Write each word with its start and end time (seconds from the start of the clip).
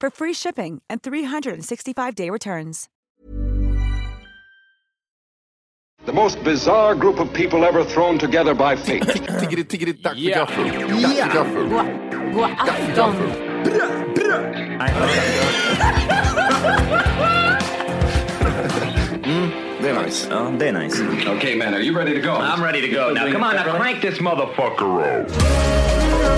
for 0.00 0.10
free 0.10 0.32
shipping 0.32 0.80
and 0.88 1.02
365-day 1.02 2.30
returns. 2.30 2.88
The 6.06 6.12
most 6.14 6.42
bizarre 6.42 6.94
group 6.94 7.20
of 7.20 7.30
people 7.34 7.62
ever 7.64 7.84
thrown 7.84 8.18
together 8.18 8.54
by 8.54 8.74
fate. 8.74 9.02
Tiggeri, 9.02 9.64
tiggeri, 9.64 9.92
dack 10.02 10.14
för 10.14 10.20
Ja. 10.20 10.34
gaffel. 10.38 10.64
Dack 11.02 11.16
för 11.16 11.34
gaffel. 11.34 11.68
God 12.32 12.50
afton. 12.58 13.14
Det 19.82 19.88
är 19.88 20.04
nice. 20.04 20.28
Ja, 20.30 20.52
det 20.58 20.68
är 20.68 20.72
nice. 20.72 21.02
okay, 21.36 21.56
man, 21.56 21.74
are 21.74 21.80
you 21.80 21.96
ready 21.96 22.14
to 22.14 22.20
go? 22.20 22.32
I'm 22.36 22.62
ready 22.62 22.80
to 22.80 22.88
go. 22.88 23.12
Now, 23.12 23.32
come 23.32 23.42
on, 23.44 23.54
now 23.56 23.76
crank 23.78 24.00
this 24.02 24.18
motherfucker 24.20 25.24
up. 25.24 26.30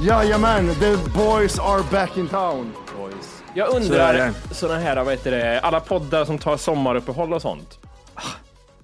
Jajamän, 0.00 0.74
the 0.74 0.96
boys 1.18 1.58
are 1.58 1.82
back 1.92 2.16
in 2.16 2.28
town. 2.28 2.72
Jag 3.54 3.68
Så 3.70 3.76
är 3.76 3.80
undrar, 3.80 4.12
det. 4.14 4.54
sådana 4.54 4.80
här, 4.80 4.96
vad 5.04 5.12
heter 5.14 5.30
det, 5.30 5.60
alla 5.60 5.80
poddar 5.80 6.24
som 6.24 6.38
tar 6.38 6.56
sommaruppehåll 6.56 7.32
och 7.32 7.42
sånt. 7.42 7.78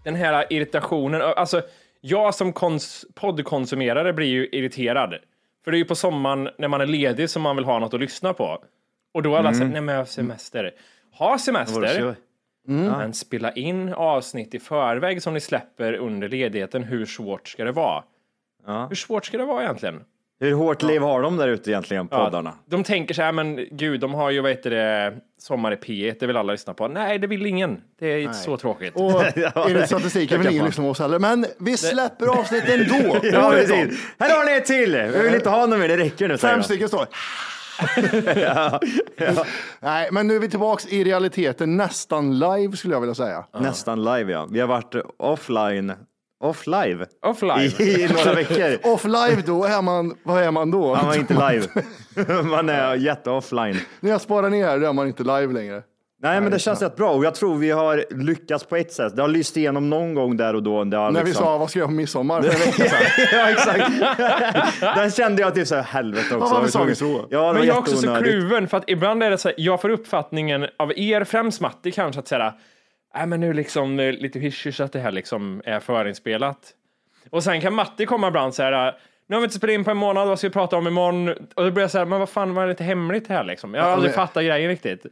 Den 0.05 0.15
här 0.15 0.47
irritationen, 0.53 1.23
alltså 1.23 1.63
jag 2.01 2.35
som 2.35 2.53
kons- 2.53 3.05
poddkonsumerare 3.15 4.13
blir 4.13 4.27
ju 4.27 4.49
irriterad. 4.53 5.15
För 5.65 5.71
det 5.71 5.77
är 5.77 5.79
ju 5.79 5.85
på 5.85 5.95
sommaren 5.95 6.49
när 6.59 6.69
man 6.69 6.81
är 6.81 6.87
ledig 6.87 7.31
som 7.31 7.43
man 7.43 7.57
vill 7.57 7.65
ha 7.65 7.79
något 7.79 7.95
att 7.95 8.01
lyssna 8.01 8.33
på. 8.35 8.59
Och 9.15 9.23
då 9.23 9.37
alla 9.37 9.49
Mm. 9.49 9.55
säger, 9.59 9.73
nej 9.73 9.81
men 9.81 9.95
jag 9.95 10.01
har 10.01 10.07
semester. 10.07 10.71
Ha 11.19 11.39
semester, 11.39 12.15
men 12.67 13.13
spela 13.13 13.53
in 13.53 13.93
avsnitt 13.93 14.55
i 14.55 14.59
förväg 14.59 15.23
som 15.23 15.35
ni 15.35 15.41
släpper 15.41 15.93
under 15.93 16.29
ledigheten. 16.29 16.83
Hur 16.83 17.07
svårt 17.07 17.49
ska 17.49 17.65
det 17.65 17.73
vara? 17.73 18.03
Ja. 18.67 18.87
Hur 18.89 18.97
svårt 18.97 19.25
ska 19.25 19.39
det 19.39 19.45
vara 19.45 19.63
egentligen? 19.63 20.01
Hur 20.41 20.53
hårt 20.53 20.83
liv 20.83 21.03
har 21.03 21.23
de 21.23 21.37
där 21.37 21.49
ute 21.49 21.71
egentligen, 21.71 22.09
poddarna? 22.09 22.55
De 22.67 22.85
tänker 22.85 23.15
så 23.15 23.23
här, 23.23 23.33
men 23.33 23.67
gud, 23.71 24.01
de 24.01 24.15
har 24.15 24.31
ju, 24.31 24.41
vad 24.41 24.51
heter 24.51 24.71
det, 24.71 25.15
Sommar 25.39 25.73
i 25.73 25.77
P1, 25.77 26.17
det 26.21 26.27
vill 26.27 26.37
alla 26.37 26.53
lyssna 26.53 26.75
på. 26.75 26.89
Nej, 26.89 27.19
det 27.19 27.27
vill 27.27 27.47
ingen. 27.47 27.81
Det 27.99 28.07
är 28.07 28.33
så 28.33 28.57
tråkigt. 28.57 28.97
Och 28.97 29.23
enligt 29.69 29.87
statistiken 29.87 30.41
vill 30.43 30.51
ingen 30.53 30.67
lyssna 30.67 30.85
på 30.85 30.91
oss 30.91 30.99
heller, 30.99 31.19
men 31.19 31.47
vi 31.61 31.77
släpper 31.77 32.27
avsnitt 32.27 32.65
ändå. 32.69 33.17
Ja, 33.23 33.51
precis. 33.51 34.15
Här 34.19 34.39
har 34.39 34.45
ni 34.45 34.53
ett 34.53 34.65
till! 34.65 34.93
Vi 34.93 35.23
vill 35.23 35.35
inte 35.35 35.51
ha 35.51 35.67
någon 35.67 35.81
mer, 35.81 35.89
det 35.89 35.97
räcker 35.97 36.29
nu. 36.29 36.39
Fem 36.39 36.63
stycken 36.63 36.89
står. 36.89 37.07
Nej, 39.81 40.09
men 40.13 40.27
nu 40.27 40.37
är 40.37 40.41
vi 40.41 40.49
tillbaks 40.49 40.87
i 40.87 41.05
realiteten, 41.05 41.77
nästan 41.77 42.39
live 42.39 42.77
skulle 42.77 42.95
jag 42.95 43.01
vilja 43.01 43.15
säga. 43.15 43.45
Nästan 43.59 44.05
live, 44.05 44.33
ja. 44.33 44.49
Vi 44.51 44.61
har 44.61 44.69
varit 44.69 44.95
offline, 45.17 45.93
off 46.41 46.67
live, 46.67 47.07
Offline. 47.23 47.61
i, 47.79 47.83
i 47.83 48.09
några 48.09 48.35
veckor. 48.43 48.93
Off 48.93 49.05
live 49.05 49.43
då, 49.47 49.65
är 49.65 49.83
man, 49.83 50.15
vad 50.23 50.43
är 50.43 50.51
man 50.51 50.71
då? 50.71 50.95
Man 50.95 51.07
var 51.07 51.15
inte 51.15 51.35
live. 51.51 51.67
Man 52.43 52.69
är 52.69 52.95
jätte-offline. 52.95 53.77
När 54.01 54.11
jag 54.11 54.21
sparar 54.21 54.51
ner 54.51 54.79
då 54.79 54.87
är 54.87 54.93
man 54.93 55.07
inte 55.07 55.23
live 55.23 55.53
längre. 55.53 55.83
Nej, 56.23 56.41
men 56.41 56.53
det 56.53 56.59
känns 56.59 56.83
rätt 56.83 56.97
bra 56.97 57.13
och 57.13 57.25
jag 57.25 57.35
tror 57.35 57.59
vi 57.59 57.71
har 57.71 58.05
lyckats 58.11 58.65
på 58.65 58.77
ett 58.77 58.93
sätt. 58.93 59.17
Det 59.17 59.23
har 59.23 59.29
lyst 59.29 59.57
igenom 59.57 59.91
någon 59.91 60.15
gång 60.15 60.37
där 60.37 60.55
och 60.55 60.63
då. 60.63 60.85
Det 60.85 60.97
har 60.97 61.11
När 61.11 61.21
vi 61.21 61.27
liksom... 61.27 61.45
sa, 61.45 61.59
vad 61.59 61.71
ska 61.71 61.79
jag 61.79 61.89
på 61.89 61.93
midsommar 61.95 62.45
ja, 63.33 63.51
exakt. 63.51 63.91
Där 64.81 65.11
kände 65.11 65.43
jag 65.43 65.55
typ 65.55 65.67
så 65.69 65.75
här, 65.75 65.83
helvete 65.83 66.37
också. 66.37 66.55
varför 66.55 66.69
sa 66.69 66.83
vi 66.83 66.95
så? 66.95 67.27
Ja, 67.31 67.53
Men 67.53 67.67
jag 67.67 67.77
är 67.77 67.81
också 67.81 67.97
så 67.97 68.15
kluven 68.17 68.69
för 68.69 68.77
att 68.77 68.85
ibland 68.87 69.23
är 69.23 69.31
det 69.31 69.39
så 69.39 69.49
här, 69.49 69.55
jag 69.59 69.81
får 69.81 69.89
uppfattningen 69.89 70.67
av 70.79 70.93
er, 70.97 71.25
främst 71.25 71.61
Matti 71.61 71.93
kanske, 71.93 72.19
att 72.21 72.29
säga 72.29 72.55
nej 73.15 73.27
men 73.27 73.41
nu 73.41 73.53
liksom 73.53 73.97
lite 73.97 74.39
hysch 74.39 74.81
att 74.81 74.93
det 74.93 74.99
här 75.01 75.11
liksom 75.13 75.63
är 75.65 75.81
förinspelat. 75.81 76.59
Och 77.31 77.45
sen 77.45 77.61
kan 77.61 77.75
Matti 77.75 78.07
komma 78.07 78.29
ibland 78.29 78.55
så 78.55 78.63
här, 78.63 78.95
nu 79.29 79.37
har 79.37 79.41
vi 79.41 79.45
inte 79.45 79.57
spelat 79.57 79.75
in 79.75 79.85
på 79.85 79.91
en 79.91 79.97
månad, 79.97 80.29
vad 80.29 80.39
ska 80.39 80.49
vi 80.49 80.53
prata 80.53 80.77
om 80.77 80.87
imorgon? 80.87 81.29
Och 81.29 81.65
då 81.65 81.71
blir 81.71 81.83
jag 81.85 81.91
så 81.91 81.99
här, 81.99 82.05
men 82.05 82.19
vad 82.19 82.29
fan 82.29 82.55
var 82.55 82.63
det 82.63 82.69
lite 82.69 82.85
hemligt 82.85 83.29
här 83.29 83.45
liksom? 83.45 83.75
Jag 83.75 83.83
har 83.83 83.89
Ja, 83.89 83.95
aldrig 83.95 84.15
fattat 84.15 84.45
grejen 84.45 84.69
riktigt. 84.71 85.07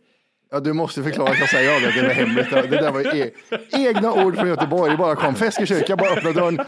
Ja, 0.52 0.60
du 0.60 0.72
måste 0.72 1.02
förklara 1.02 1.30
att 1.30 1.38
jag 1.38 1.48
säger 1.48 1.80
det, 1.80 2.00
det 2.00 2.06
är 2.10 2.14
hemligt. 2.14 2.50
Det 2.50 2.76
där 2.76 2.90
var 2.92 3.16
e 3.16 3.30
egna 3.72 4.12
ord 4.12 4.36
från 4.36 4.48
Göteborg. 4.48 4.90
Det 4.90 4.96
bara 4.96 5.16
kom 5.16 5.34
Feskekyrka, 5.34 5.96
bara 5.96 6.10
öppna 6.10 6.32
dörren, 6.32 6.60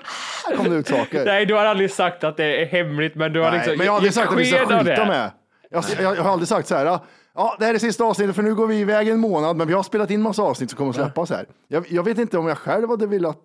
kom 0.57 0.71
det 0.71 0.77
ut 0.77 0.89
saker. 0.89 1.25
Nej, 1.25 1.47
du 1.47 1.55
har 1.55 1.65
aldrig 1.67 1.91
sagt 1.91 2.25
att 2.25 2.37
det 2.37 2.63
är 2.63 2.67
hemligt, 2.67 3.15
men 3.15 3.33
du 3.33 3.41
har 3.41 3.51
Nej, 3.51 3.59
liksom 3.59 3.77
men 3.77 3.87
jag 3.87 3.93
har 3.93 3.97
aldrig 3.97 4.15
sagt 4.15 4.33
att 4.33 4.39
vi 4.39 4.45
ska 4.45 4.67
det. 4.67 5.07
med. 5.07 5.31
Jag, 5.71 5.85
jag, 6.01 6.17
jag 6.17 6.23
har 6.23 6.33
aldrig 6.33 6.49
sagt 6.49 6.69
så 6.69 6.75
här, 6.75 6.99
ja, 7.35 7.57
det 7.59 7.65
här 7.65 7.75
är 7.75 7.79
sista 7.79 8.05
avsnittet 8.05 8.37
för 8.37 8.43
nu 8.43 8.55
går 8.55 8.67
vi 8.67 8.81
iväg 8.81 9.09
en 9.09 9.19
månad, 9.21 9.57
men 9.57 9.67
vi 9.69 9.73
har 9.75 9.83
spelat 9.83 10.11
in 10.11 10.23
massa 10.23 10.43
avsnitt 10.43 10.71
som 10.71 10.77
kommer 10.77 10.91
att 10.91 10.97
släppas 10.97 11.31
här. 11.31 11.47
Jag, 11.69 11.85
jag 11.89 12.03
vet 12.03 12.19
inte 12.19 12.39
om 12.39 12.47
jag 12.49 12.59
själv 12.59 12.89
hade 12.89 13.07
velat. 13.07 13.39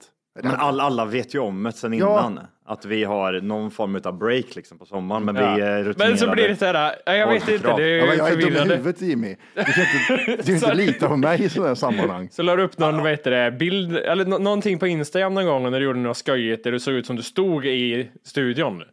Men 0.43 0.55
alla, 0.55 0.83
alla 0.83 1.05
vet 1.05 1.33
ju 1.35 1.39
om 1.39 1.63
det 1.63 1.71
sen 1.71 1.93
Ja. 1.93 2.19
innan. 2.19 2.39
Att 2.69 2.85
vi 2.85 3.03
har 3.03 3.41
någon 3.41 3.72
form 3.72 4.00
av 4.03 4.17
break 4.17 4.55
liksom 4.55 4.78
på 4.79 4.85
sommaren. 4.85 5.23
Men 5.25 5.35
Ja. 5.35 5.55
vi 5.55 5.61
är 5.61 5.83
rutinerade. 5.83 6.09
Men 6.09 6.17
så 6.17 6.31
blir 6.31 6.47
det 6.47 6.55
så 6.55 6.66
här, 6.66 6.95
jag 7.05 7.28
vet 7.33 7.47
inte, 7.50 7.73
det 7.78 7.83
är 7.83 7.97
Ja, 7.97 8.13
jag 8.13 8.29
är 8.31 8.35
dum 8.35 8.55
i 8.72 8.75
huvudet 8.75 9.01
Jimmy. 9.01 9.35
Du 9.55 9.63
kan 9.63 9.73
inte, 9.83 10.25
du 10.38 10.44
kan 10.44 10.53
inte 10.55 10.73
lita 10.85 11.07
på 11.07 11.17
mig 11.17 11.44
i 11.44 11.50
sådana 11.50 11.67
här 11.67 11.75
sammanhang. 11.75 12.29
Så 12.31 12.41
la 12.44 12.55
du 12.55 12.63
upp 12.63 12.78
någon, 12.78 12.97
vad 13.01 13.11
heter 13.11 13.31
det, 13.31 13.51
bild, 13.51 13.97
eller 13.97 14.25
nå- 14.25 14.38
någonting 14.38 14.79
på 14.79 14.88
Instagram 14.88 15.33
någon 15.33 15.45
gång 15.45 15.63
när 15.72 15.79
du 15.79 15.85
gjorde 15.85 16.00
något 16.00 16.17
skojigt 16.17 16.63
där 16.63 16.72
du 16.72 16.79
såg 16.79 16.94
ut 16.94 17.05
som 17.05 17.16
du 17.16 17.23
stod 17.23 17.66
i 17.66 18.09
studion. 18.23 18.84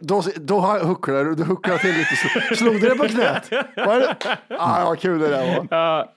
Då, 0.00 0.22
då 0.36 0.58
har- 0.58 0.80
hucklar 0.80 1.24
du, 1.24 1.34
du 1.34 1.42
hucklar 1.44 1.78
till 1.78 1.88
lite. 1.94 2.16
Slog- 2.16 2.56
Slog 2.56 2.80
du 2.80 2.88
det 2.88 2.94
på 2.94 3.08
knät? 3.08 3.50
Var 3.76 4.00
det? 4.00 4.16
Ah, 4.48 4.84
vad 4.84 4.98
kul 5.00 5.18
det 5.20 5.28
där 5.28 5.56
var. 5.56 5.66
Ja, 5.70 6.12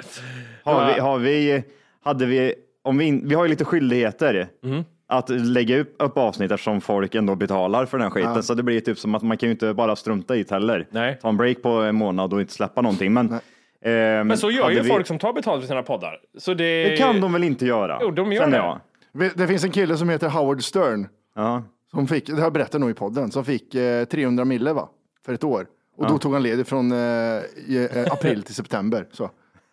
Har 0.63 0.93
vi, 0.93 0.99
har 0.99 1.17
vi, 1.17 1.63
hade 2.03 2.25
vi, 2.25 2.53
om 2.83 2.97
vi, 2.97 3.21
vi 3.23 3.35
har 3.35 3.43
ju 3.45 3.49
lite 3.49 3.65
skyldigheter 3.65 4.47
Mm. 4.63 4.83
Att 5.07 5.29
lägga 5.29 5.79
upp, 5.79 5.95
upp 5.99 6.17
avsnitt 6.17 6.51
eftersom 6.51 6.81
folk 6.81 7.15
ändå 7.15 7.35
betalar 7.35 7.85
för 7.85 7.97
den 7.97 8.05
här 8.05 8.11
skiten. 8.11 8.43
Så 8.43 8.53
det 8.53 8.63
blir 8.63 8.79
typ 8.79 8.99
som 8.99 9.15
att 9.15 9.23
man 9.23 9.37
kan 9.37 9.47
ju 9.49 9.51
inte 9.51 9.73
bara 9.73 9.95
strunta 9.95 10.35
i 10.35 10.43
det 10.43 10.51
heller. 10.51 10.87
Nej. 10.91 11.19
Ta 11.21 11.29
en 11.29 11.37
break 11.37 11.61
på 11.61 11.69
en 11.69 11.95
månad 11.95 12.33
och 12.33 12.41
inte 12.41 12.53
släppa 12.53 12.81
någonting. 12.81 13.13
Men, 13.13 13.33
ehm, 13.81 14.27
men 14.27 14.37
så 14.37 14.51
gör 14.51 14.69
ju 14.69 14.81
vi, 14.81 14.89
folk 14.89 15.07
som 15.07 15.19
tar 15.19 15.33
betalt 15.33 15.61
för 15.61 15.67
sina 15.67 15.83
poddar. 15.83 16.19
Så 16.37 16.53
det, 16.53 16.89
Det 16.89 16.97
kan 16.97 17.21
de 17.21 17.33
väl 17.33 17.43
inte 17.43 17.65
göra? 17.65 17.97
Jo, 18.01 18.11
de 18.11 18.31
gör 18.31 18.41
känner 18.41 18.57
det. 18.57 18.63
jag. 18.63 19.31
Det 19.35 19.47
finns 19.47 19.63
en 19.63 19.71
kille 19.71 19.97
som 19.97 20.09
heter 20.09 20.29
Howard 20.29 20.63
Stern. 20.63 21.07
Ja. 21.35 21.63
Som 21.91 22.07
fick, 22.07 22.25
det 22.27 22.33
har 22.33 22.41
jag 22.41 22.53
berättat 22.53 22.81
nog 22.81 22.89
i 22.89 22.93
podden, 22.93 23.31
som 23.31 23.45
fick 23.45 23.75
eh, 23.75 24.05
300 24.05 24.45
mille 24.45 24.73
va? 24.73 24.89
För 25.25 25.33
ett 25.33 25.43
år. 25.43 25.65
Och 25.97 26.07
då 26.07 26.17
tog 26.17 26.33
han 26.33 26.43
ledigt 26.43 26.67
från 26.67 26.91
eh, 26.91 26.97
eh, 26.97 28.11
april 28.11 28.43
till 28.43 28.55
september. 28.55 29.07
Så. 29.11 29.29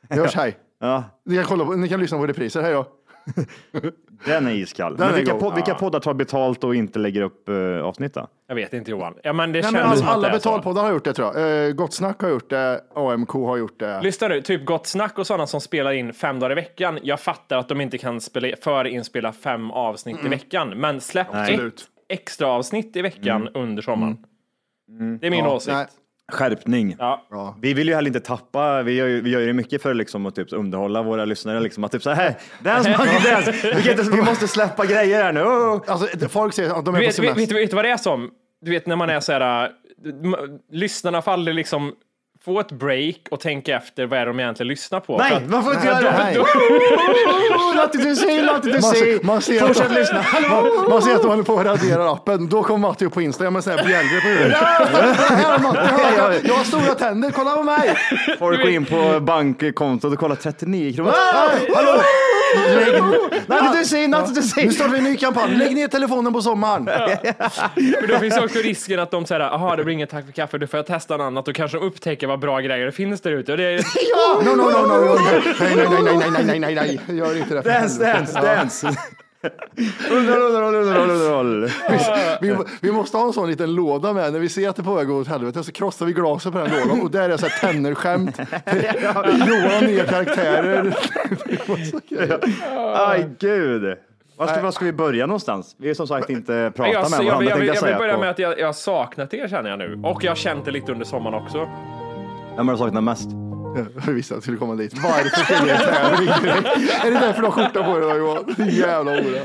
Vi 0.08 0.18
hörs, 0.18 0.34
hej. 0.36 0.56
Ja. 0.80 1.04
Ni 1.24 1.36
kan, 1.36 1.44
kolla 1.44 1.64
på, 1.64 1.72
ni 1.72 1.88
kan 1.88 2.00
lyssna 2.00 2.18
på 2.18 2.26
repriser, 2.26 2.62
hej 2.62 2.72
då. 2.72 2.86
Den 4.24 4.46
är 4.46 4.50
iskall. 4.50 4.96
Den 4.96 5.06
men 5.06 5.14
är 5.14 5.18
vilka, 5.18 5.32
god. 5.32 5.40
podd, 5.40 5.54
vilka 5.54 5.74
poddar 5.74 6.00
tar 6.00 6.14
betalt 6.14 6.64
och 6.64 6.74
inte 6.74 6.98
lägger 6.98 7.22
upp 7.22 7.48
uh, 7.48 7.84
avsnitt 7.84 8.14
då? 8.14 8.26
Jag 8.48 8.54
vet 8.54 8.72
inte 8.72 8.90
Johan. 8.90 9.14
Ja, 9.22 9.32
men 9.32 9.52
det 9.52 9.56
Nej, 9.56 9.62
känns 9.62 9.72
men 9.72 9.82
alltså, 9.82 9.98
som 9.98 10.08
att 10.08 10.14
alla 10.14 10.28
det 10.28 10.34
är 10.34 10.38
så. 10.38 10.48
betalpoddar 10.50 10.82
har 10.82 10.92
gjort 10.92 11.04
det 11.04 11.14
tror 11.14 11.38
jag. 11.38 11.66
Eh, 11.66 11.72
Gott 11.72 11.94
Snack 11.94 12.22
har 12.22 12.28
gjort 12.28 12.50
det, 12.50 12.80
AMK 12.94 13.32
har 13.32 13.56
gjort 13.56 13.80
det. 13.80 14.02
Lyssna 14.02 14.28
nu, 14.28 14.40
typ 14.40 14.64
Gott 14.64 14.86
Snack 14.86 15.18
och 15.18 15.26
sådana 15.26 15.46
som 15.46 15.60
spelar 15.60 15.92
in 15.92 16.12
fem 16.12 16.38
dagar 16.38 16.52
i 16.52 16.54
veckan. 16.54 16.98
Jag 17.02 17.20
fattar 17.20 17.56
att 17.56 17.68
de 17.68 17.80
inte 17.80 17.98
kan 17.98 18.20
spela, 18.20 18.56
förinspela 18.60 19.32
fem 19.32 19.70
avsnitt 19.70 20.24
i 20.24 20.28
veckan, 20.28 20.68
men 20.68 21.00
släpp 21.00 21.28
ett 21.28 21.34
Absolut. 21.34 21.84
extra 22.08 22.46
avsnitt 22.48 22.96
i 22.96 23.02
veckan 23.02 23.48
under 23.54 23.82
sommaren. 23.82 24.16
Det 25.20 25.26
är 25.26 25.30
min 25.30 25.46
åsikt. 25.46 25.72
Nej. 25.72 25.86
Skärpning. 26.32 26.96
Ja. 26.98 27.56
Vi 27.62 27.74
vill 27.74 27.88
ju 27.88 27.94
heller 27.94 28.08
inte 28.08 28.20
tappa, 28.20 28.82
vi 28.82 28.92
gör 28.92 29.06
ju, 29.06 29.20
vi 29.20 29.30
gör 29.30 29.40
ju 29.40 29.52
mycket 29.52 29.82
för 29.82 29.94
liksom 29.94 30.26
att 30.26 30.34
typ 30.34 30.52
underhålla 30.52 31.02
våra 31.02 31.24
lyssnare. 31.24 31.60
Liksom, 31.60 31.84
att 31.84 31.92
typ 31.92 32.02
så 32.02 32.10
här, 32.10 32.34
dance 32.60 32.90
monkey 32.98 33.30
dance, 33.30 33.50
vi, 33.50 33.82
kan 33.82 33.92
inte, 33.92 34.16
vi 34.16 34.22
måste 34.22 34.48
släppa 34.48 34.86
grejer 34.86 35.22
här 35.22 35.32
nu. 35.32 35.40
Alltså, 35.86 36.28
folk 36.28 36.54
säger 36.54 36.78
att 36.78 36.84
de 36.84 36.94
är 36.94 36.98
på 36.98 37.00
vet, 37.00 37.08
vet, 37.08 37.14
semester. 37.14 37.40
vet, 37.40 37.52
vet 37.52 37.70
du 37.70 37.76
vad 37.76 37.84
det 37.84 37.90
är 37.90 37.96
som? 37.96 38.30
Du 38.60 38.70
vet 38.70 38.86
när 38.86 38.96
man 38.96 39.10
är 39.10 39.20
så 39.20 39.32
här, 39.32 39.64
äh, 39.64 39.70
lyssnarna 40.70 41.22
aldrig 41.24 41.54
liksom 41.54 41.92
få 42.44 42.60
ett 42.60 42.72
break 42.72 43.16
och 43.30 43.40
tänka 43.40 43.76
efter 43.76 44.06
vad 44.06 44.18
är 44.18 44.26
de 44.26 44.40
egentligen 44.40 44.68
lyssnar 44.68 45.00
på. 45.00 45.18
Nej, 45.18 45.32
att- 45.32 45.50
man 45.50 45.64
får 45.64 45.74
inte 45.74 45.86
göra 45.86 46.00
det 46.00 46.10
här. 46.10 46.32
Det 47.92 47.98
du 47.98 48.16
säger, 48.16 48.42
låt 48.44 48.62
det 48.62 48.68
du 48.68 48.72
Man 48.80 48.82
säger. 48.82 49.40
ser, 49.40 49.62
att 49.62 49.66
Fortsätt 49.68 49.88
de, 49.88 49.94
lyssna. 50.00 50.24
man, 50.50 50.90
man 50.90 51.02
ser 51.02 51.14
att 51.14 51.22
de 51.22 51.28
håller 51.28 51.42
på 51.42 51.58
att 51.58 51.66
radera 51.66 52.12
appen. 52.12 52.48
Då 52.48 52.62
kommer 52.62 52.78
Matti 52.88 53.04
upp 53.04 53.14
på 53.14 53.22
Insta 53.22 53.50
med 53.50 53.64
sån 53.64 53.72
här 53.78 53.84
bjällror 53.86 54.20
på 54.20 54.28
huvudet. 54.28 54.58
Jag, 56.16 56.34
jag 56.44 56.54
har 56.54 56.64
stora 56.64 56.94
tänder, 56.94 57.30
kolla 57.30 57.56
på 57.56 57.62
mig! 57.62 57.96
Folk 58.38 58.60
går 58.62 58.70
in 58.70 58.84
på 58.84 59.20
bankkontot 59.20 60.12
och 60.12 60.18
kollar 60.18 60.36
39 60.36 60.92
kronor. 60.92 61.12
Hallå! 61.74 62.00
Oh, 62.54 63.28
nothing 63.46 63.82
to 63.82 63.84
see, 63.84 64.06
nothing 64.08 64.34
to 64.34 64.42
see. 64.42 64.64
Nu 64.66 64.72
startar 64.72 64.92
vi 64.92 64.98
en 64.98 65.04
ny 65.04 65.16
kampanj. 65.16 65.56
Lägg 65.56 65.74
ner 65.74 65.88
telefonen 65.88 66.32
på 66.32 66.42
sommaren. 66.42 66.84
För 68.00 68.06
då 68.06 68.18
finns 68.18 68.38
också 68.38 68.58
risken 68.58 69.00
att 69.00 69.10
de 69.10 69.26
säger, 69.26 69.40
jaha, 69.40 69.76
det 69.76 69.84
blir 69.84 69.94
inget 69.94 70.10
tack 70.10 70.24
för 70.24 70.32
kaffe, 70.32 70.58
då 70.58 70.66
får 70.66 70.78
jag 70.78 70.86
testa 70.86 71.16
något 71.16 71.24
annat. 71.24 71.46
Då 71.46 71.52
kanske 71.52 71.78
de 71.78 71.84
upptäcker 71.86 72.26
vad 72.26 72.38
bra 72.38 72.60
grejer 72.60 72.86
det 72.86 72.92
finns 72.92 73.20
där 73.20 73.30
ute. 73.30 73.52
Ja! 74.12 74.42
No, 74.44 74.50
no, 74.50 74.62
no, 74.62 74.86
no, 74.86 75.04
no. 75.04 75.18
Nej, 75.60 75.76
nej, 75.76 75.86
nej, 75.90 76.14
nej, 76.18 76.30
nej, 76.44 76.58
nej, 76.60 76.74
nej, 76.74 77.00
nej, 77.06 77.18
gör 77.18 77.38
inte 77.38 77.54
det. 77.54 77.60
Dance, 77.60 78.04
dance, 78.04 78.40
dance. 78.40 78.96
Underhåll, 80.10 80.42
underhåll, 80.42 80.74
underhåll, 80.74 81.10
underhåll. 81.10 81.70
Vi, 82.40 82.56
vi 82.80 82.92
måste 82.92 83.16
ha 83.16 83.26
en 83.26 83.32
sån 83.32 83.50
liten 83.50 83.74
låda 83.74 84.12
med. 84.12 84.32
När 84.32 84.40
vi 84.40 84.48
ser 84.48 84.68
att 84.68 84.76
det 84.76 84.82
är 84.82 84.84
på 84.84 84.94
väg 84.94 85.10
åt 85.10 85.28
helvete 85.28 85.64
så 85.64 85.72
krossar 85.72 86.06
vi 86.06 86.12
glaset 86.12 86.52
på 86.52 86.58
den 86.58 86.70
lådan 86.70 87.00
och 87.02 87.10
där 87.10 87.30
är 87.30 87.36
så 87.36 87.46
här 87.46 87.72
tennerskämt. 87.72 88.38
Johan 88.38 89.70
har 89.70 89.86
nya 89.86 90.04
karaktärer. 90.04 90.96
Aj, 93.08 93.28
gud. 93.38 93.98
Var 94.36 94.46
ska, 94.46 94.62
var 94.62 94.70
ska 94.70 94.84
vi 94.84 94.92
börja 94.92 95.26
någonstans? 95.26 95.76
Vi 95.78 95.88
har 95.88 95.94
som 95.94 96.06
sagt 96.06 96.30
inte 96.30 96.72
pratat 96.76 96.92
jag, 96.92 97.10
med 97.10 97.20
jag, 97.20 97.24
varandra. 97.24 97.44
jag, 97.44 97.50
jag, 97.50 97.58
tänkte 97.58 97.66
jag 97.66 97.72
vill 97.72 97.80
säga 97.80 97.98
börja 97.98 98.18
med 98.18 98.30
att 98.30 98.38
jag, 98.38 98.58
jag 98.58 98.66
har 98.66 98.72
saknat 98.72 99.34
er 99.34 99.48
känner 99.48 99.70
jag 99.70 99.78
nu. 99.78 100.00
Och 100.04 100.24
jag 100.24 100.30
har 100.30 100.36
känt 100.36 100.64
det 100.64 100.70
lite 100.70 100.92
under 100.92 101.04
sommaren 101.04 101.34
också. 101.34 101.68
Vem 102.56 102.68
har 102.68 102.74
du 102.74 102.78
saknat 102.78 103.04
mest? 103.04 103.28
Jag 104.06 104.12
visste 104.12 104.34
att 104.34 104.36
jag 104.36 104.42
skulle 104.42 104.56
komma 104.58 104.74
dit. 104.74 104.94
Varför 105.02 105.44
skulle 105.44 105.72
jag 105.72 105.80
tävling? 105.80 106.28
Är 107.04 107.10
det 107.10 107.20
därför 107.20 107.40
du 107.40 107.46
har 107.46 107.52
skjorta 107.52 107.82
på 107.84 107.98
dig 107.98 108.08
då 108.08 108.16
Johan? 108.16 108.54
Jävla 108.70 109.10
hora. 109.12 109.40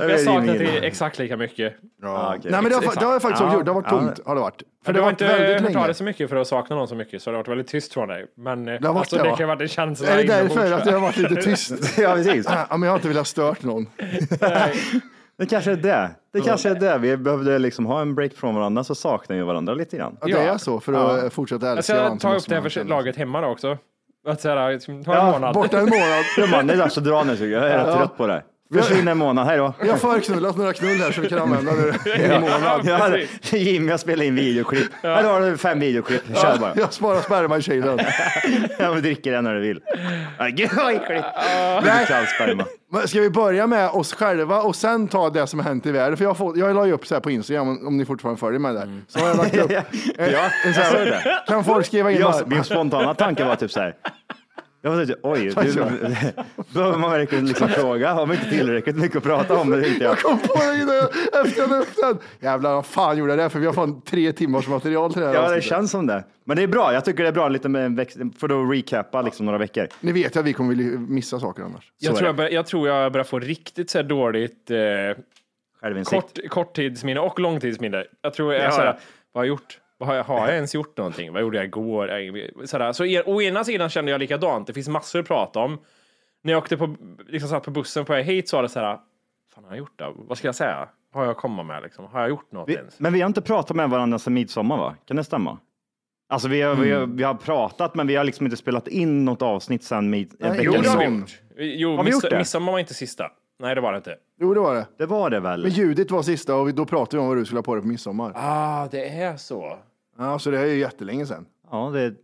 Jag 0.00 0.20
saknat 0.20 0.56
er 0.56 0.82
exakt 0.82 1.18
lika 1.18 1.36
mycket. 1.36 1.74
Ja, 2.02 2.34
okej. 2.38 2.50
Nej 2.50 2.62
men 2.62 2.70
det 2.70 2.76
har, 2.76 2.94
det 3.00 3.04
har 3.04 3.12
jag 3.12 3.22
faktiskt 3.22 3.42
Ja, 3.42 3.54
gjort. 3.54 3.64
Det 3.64 3.70
har 3.70 3.80
varit 3.80 3.92
ja. 3.92 3.98
tomt. 3.98 4.20
Har 4.26 4.34
det 4.34 4.40
varit. 4.40 4.62
För 4.84 4.92
du 4.92 4.98
det 4.98 5.04
har 5.04 5.10
inte 5.10 5.24
väldigt 5.24 5.62
hört 5.62 5.76
av 5.76 5.84
dig 5.84 5.94
så 5.94 6.04
mycket 6.04 6.30
för 6.30 6.36
att 6.36 6.48
sakna 6.48 6.76
någon 6.76 6.88
så 6.88 6.94
mycket, 6.94 7.22
så 7.22 7.30
det 7.30 7.36
har 7.36 7.42
varit 7.42 7.48
väldigt 7.48 7.68
tyst 7.68 7.92
från 7.92 8.08
dig. 8.08 8.26
Men 8.36 8.68
eh, 8.68 8.72
har 8.72 8.80
varit 8.80 8.96
alltså, 8.96 9.16
det, 9.16 9.22
det 9.22 9.28
kan 9.28 9.38
ju 9.38 9.46
varit 9.46 9.60
en 9.60 9.68
känsla 9.68 10.08
Är 10.08 10.16
det 10.16 10.22
därför 10.22 10.72
att 10.72 10.84
det 10.84 10.92
har 10.92 11.00
varit 11.00 11.16
lite 11.16 11.34
tyst? 11.34 11.98
Ja, 11.98 12.14
precis. 12.14 12.46
Ja, 12.48 12.66
men 12.70 12.82
jag 12.82 12.90
har 12.90 12.96
inte 12.96 13.08
velat 13.08 13.26
stört 13.26 13.62
någon. 13.62 13.86
Det 15.38 15.46
kanske 15.46 15.72
är 15.72 15.76
det. 15.76 16.10
Det 16.32 16.40
kanske 16.40 16.68
är 16.70 16.74
det. 16.74 16.98
Vi 16.98 17.16
behövde 17.16 17.58
liksom 17.58 17.86
ha 17.86 18.00
en 18.00 18.14
break 18.14 18.32
från 18.32 18.54
varandra 18.54 18.84
så 18.84 18.94
saknar 18.94 19.36
vi 19.36 19.42
varandra 19.42 19.74
lite 19.74 19.96
grann. 19.96 20.16
Att 20.20 20.26
det 20.26 20.30
Ja. 20.44 20.54
är 20.54 20.58
så 20.58 20.80
för 20.80 20.92
att 21.26 21.32
fortsätta 21.32 21.66
Jag 21.66 21.76
älska 21.76 21.92
ska 21.94 22.02
varandra 22.02 22.20
så 22.20 22.28
ta 22.28 22.36
upp 22.36 22.48
det 22.48 22.54
här 22.54 22.68
för 22.68 22.84
laget 22.84 23.16
hemma 23.16 23.40
då 23.40 23.46
också. 23.48 23.78
Att 24.28 24.40
så 24.40 24.48
här, 24.48 24.72
liksom, 24.72 25.04
ta 25.04 25.12
en 25.12 25.26
Ja, 25.26 25.32
månad. 25.32 25.54
Borta 25.54 25.78
en 25.78 25.84
månad. 25.84 26.24
Ja, 26.38 26.46
man, 26.46 26.66
det 26.66 26.72
är 26.74 26.78
dags 26.78 26.98
att 26.98 27.04
dra 27.04 27.24
nu 27.24 27.32
tycker 27.36 27.50
jag. 27.50 27.62
Jag 27.64 27.70
är 27.70 27.84
rätt 27.86 27.96
trött 27.96 28.16
på 28.16 28.26
det. 28.26 28.42
Försvinner 28.74 29.12
en 29.12 29.18
månad, 29.18 29.46
hej 29.46 29.56
då. 29.58 29.72
Vi 29.82 29.88
har 29.88 29.96
förknullat 29.96 30.56
några 30.56 30.72
knull 30.72 30.96
här 31.00 31.12
så 31.12 31.20
vi 31.20 31.28
kan 31.28 31.38
använda 31.38 31.72
nu 31.72 31.92
i 32.10 32.24
en 32.24 32.40
månad. 32.40 32.80
Ja. 32.84 33.18
Jimmy 33.58 33.90
har 33.90 33.98
spelat 33.98 34.24
in 34.24 34.34
videoklipp. 34.34 34.92
Här 35.02 35.24
har 35.24 35.40
du 35.40 35.56
fem 35.56 35.80
videoklipp. 35.80 36.22
Kör 36.36 36.58
bara. 36.58 36.72
Jag 36.76 36.92
sparar 36.92 37.20
sperma 37.20 37.56
i 37.58 37.62
kylen. 37.62 37.98
Ja, 38.78 38.92
men 38.92 39.02
dricker 39.02 39.32
den 39.32 39.44
när 39.44 39.54
du 39.54 39.60
vill. 39.60 39.80
Gud 40.52 40.70
vad 40.76 40.94
äckligt. 40.94 41.24
Kall 42.08 42.26
sperma. 42.26 42.64
Ska 43.06 43.20
vi 43.20 43.30
börja 43.30 43.66
med 43.66 43.88
oss 43.90 44.14
själva 44.14 44.60
och 44.62 44.76
sen 44.76 45.08
ta 45.08 45.30
det 45.30 45.46
som 45.46 45.58
har 45.58 45.66
hänt 45.66 45.86
i 45.86 45.92
världen? 45.92 46.16
För 46.16 46.24
jag, 46.24 46.36
fått, 46.36 46.56
jag 46.56 46.74
la 46.74 46.86
ju 46.86 46.92
upp 46.92 47.06
så 47.06 47.14
här 47.14 47.20
på 47.20 47.30
Instagram, 47.30 47.68
om, 47.68 47.86
om 47.86 47.96
ni 47.96 48.04
fortfarande 48.04 48.40
följer 48.40 48.58
mig 48.60 48.74
där. 48.74 49.00
Så 49.08 49.18
har 49.18 49.28
jag 49.28 49.36
lagt 49.36 49.56
upp. 49.56 49.70
Ja, 50.18 50.50
så 50.74 50.80
jag 50.80 50.84
här, 50.84 51.46
kan 51.46 51.64
folk 51.64 51.86
skriva 51.86 52.10
in 52.12 52.18
Ja, 52.20 52.32
bara, 52.32 52.46
min 52.46 52.64
spontana 52.64 53.14
tanke 53.14 53.44
var 53.44 53.56
typ 53.56 53.70
så 53.70 53.80
här. 53.80 53.94
Jag 54.86 54.96
var 54.96 55.14
oj, 55.22 55.48
du, 55.48 55.54
behöver 56.74 56.98
man 56.98 57.10
verkligen 57.10 57.46
liksom 57.46 57.68
fråga? 57.68 58.12
Har 58.12 58.26
man 58.26 58.36
inte 58.36 58.48
tillräckligt 58.50 58.96
mycket 58.96 59.16
att 59.16 59.22
prata 59.22 59.56
om? 59.56 59.70
Det 59.70 59.82
tänkte 59.82 60.04
jag. 60.04 60.10
Jag 60.12 60.18
kom 60.18 60.38
på 60.38 60.54
det 60.54 60.82
innan- 60.82 61.44
efter 61.46 61.60
jag 61.62 61.70
den. 61.70 62.18
Jävlar, 62.40 62.74
vad 62.74 62.86
fan 62.86 63.18
gjorde 63.18 63.32
jag 63.32 63.38
det? 63.38 63.50
För 63.50 63.58
vi 63.58 63.66
har 63.66 63.72
fan 63.72 64.00
tre 64.02 64.32
timmars 64.32 64.68
material 64.68 65.12
till 65.12 65.20
det 65.22 65.26
här 65.26 65.34
Ja, 65.34 65.40
det 65.40 65.46
avsnittet. 65.46 65.64
känns 65.68 65.90
som 65.90 66.06
det. 66.06 66.24
Men 66.44 66.56
det 66.56 66.62
är 66.62 66.66
bra. 66.66 66.92
Jag 66.92 67.04
tycker 67.04 67.22
det 67.22 67.28
är 67.28 67.32
bra 67.32 67.48
lite 67.48 67.68
med 67.68 67.86
en 67.86 67.96
växt, 67.96 68.16
för 68.38 68.64
att 68.64 68.76
recappa 68.76 69.22
liksom 69.22 69.46
några 69.46 69.58
veckor. 69.58 69.86
Ni 70.00 70.12
vet 70.12 70.36
att 70.36 70.44
vi 70.44 70.52
kommer 70.52 70.74
vilja 70.74 70.98
missa 70.98 71.40
saker 71.40 71.62
annars. 71.62 71.92
jag, 71.98 72.16
tror 72.16 72.22
det. 72.22 72.26
jag, 72.28 72.36
bör, 72.36 72.48
jag 72.48 72.66
tror 72.66 72.88
jag 72.88 73.12
börjar 73.12 73.24
få 73.24 73.38
riktigt 73.38 73.90
så 73.90 73.98
här 73.98 74.02
dåligt 74.04 74.70
eh, 74.70 74.76
Självinsikt. 75.80 76.10
kort, 76.22 76.48
korttidsminne 76.48 77.20
och 77.20 77.40
långtidsminne. 77.40 78.04
Jag 78.22 78.34
tror 78.34 78.54
jag 78.54 78.64
Ja, 78.64 78.70
så 78.70 78.80
här, 78.80 78.86
vad 78.86 79.40
har 79.40 79.44
jag 79.44 79.48
gjort? 79.48 79.78
Vad 79.98 80.08
har, 80.08 80.16
jag, 80.16 80.24
har 80.24 80.46
jag 80.46 80.54
ens 80.54 80.74
gjort 80.74 80.96
någonting? 80.96 81.32
Vad 81.32 81.42
gjorde 81.42 81.56
jag 81.56 81.64
igår? 81.64 82.66
Sådär. 82.66 82.92
Så 82.92 83.04
e- 83.04 83.22
å 83.26 83.42
ena 83.42 83.64
sidan 83.64 83.88
kände 83.88 84.10
jag 84.10 84.18
likadant. 84.18 84.66
Det 84.66 84.72
finns 84.72 84.88
massor 84.88 85.18
att 85.20 85.26
prata 85.28 85.58
om. 85.60 85.78
När 86.42 86.52
jag 86.52 86.58
åkte 86.62 86.76
på, 86.76 86.96
liksom 87.28 87.48
satt 87.50 87.62
på 87.64 87.70
bussen 87.70 88.04
på 88.04 88.12
väg 88.12 88.24
hit 88.24 88.48
så 88.48 88.56
var 88.56 88.62
det 88.62 88.68
så 88.68 88.80
här, 88.80 88.98
fan 89.54 89.64
har 89.64 89.70
jag 89.70 89.78
gjort 89.78 89.98
det? 89.98 90.12
Vad 90.16 90.38
ska 90.38 90.48
jag 90.48 90.54
säga? 90.54 90.88
Har 91.12 91.24
jag 91.24 91.36
kommit 91.36 91.66
med 91.66 91.82
liksom? 91.82 92.04
Har 92.04 92.20
jag 92.20 92.28
gjort 92.28 92.52
något 92.52 92.68
Vi, 92.68 92.74
ens? 92.74 93.00
men 93.00 93.12
vi 93.12 93.20
har 93.20 93.26
inte 93.26 93.42
pratat 93.42 93.76
med 93.76 93.90
varandra 93.90 94.18
sedan 94.18 94.34
midsommar, 94.34 94.76
va? 94.76 94.94
Kan 95.04 95.16
det 95.16 95.24
stämma? 95.24 95.58
Alltså 96.28 96.48
vi 96.48 96.62
har, 96.62 96.74
vi, 96.74 96.90
har, 96.92 97.06
vi 97.06 97.22
har 97.22 97.34
pratat, 97.34 97.94
men 97.94 98.06
vi 98.06 98.16
har 98.16 98.24
liksom 98.24 98.46
inte 98.46 98.56
spelat 98.56 98.88
in 98.88 99.24
något 99.24 99.42
avsnitt 99.42 99.84
sedan 99.84 100.10
mid, 100.10 100.32
vecka 100.38 100.62
jo, 100.62 100.72
det 100.72 100.88
har 100.88 100.98
vi 100.98 101.04
gjort. 101.04 101.40
Jo, 101.58 101.96
Har 101.96 102.04
vi 102.04 102.10
gjort 102.10 102.30
det? 102.30 102.38
midsommar 102.38 102.72
var 102.72 102.78
inte 102.78 102.94
sista. 102.94 103.30
Nej, 103.58 103.74
det 103.74 103.80
var 103.80 103.92
det 103.92 103.96
inte. 103.98 104.16
Jo, 104.40 104.54
det 104.54 104.60
var 104.60 104.74
det. 104.74 104.86
Det 104.98 105.06
var 105.06 105.30
det 105.30 105.40
väl? 105.40 105.62
Men 105.62 105.70
Judit 105.70 106.10
var 106.10 106.22
sista 106.22 106.54
och 106.54 106.68
vi- 106.68 106.72
då 106.72 106.84
pratade 106.86 107.16
vi 107.16 107.20
om 107.22 107.28
vad 107.28 107.36
du 107.36 107.44
skulle 107.44 107.58
ha 107.58 107.62
på 107.62 107.74
dig 107.74 107.82
på 107.82 107.88
midsommar. 107.88 108.32
Ah, 108.34 108.88
det 108.90 109.08
är 109.22 109.36
så. 109.36 109.78
Ja, 110.18 110.38
så 110.38 110.50
det 110.50 110.58
är 110.60 110.64
ju 110.66 110.78
jättelänge 110.78 111.26
sedan. 111.26 111.46
Ja, 111.70 111.90
det 111.92 112.00
är 112.00 112.14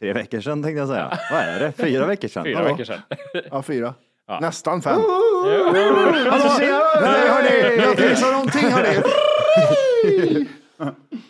tre 0.00 0.12
veckor 0.12 0.40
sedan 0.40 0.62
tänkte 0.62 0.78
jag 0.78 0.88
säga. 0.88 1.18
Vad 1.32 1.40
är 1.40 1.60
det? 1.60 1.72
Fyra 1.72 2.06
veckor 2.06 2.28
sedan? 2.28 2.44
Fyra 2.44 2.58
Ja. 2.62 2.64
veckor 2.72 2.84
sedan. 2.84 3.00
Ja, 3.50 3.62
fyra. 3.62 3.94
Nästan 4.40 4.82
fem. 4.82 4.92
Alltså, 4.94 6.58
Nej, 6.58 7.28
hörni, 7.28 7.76
jag 7.82 7.96
trissar 7.96 8.32
någonting 8.32 8.70
hörni. 8.70 8.98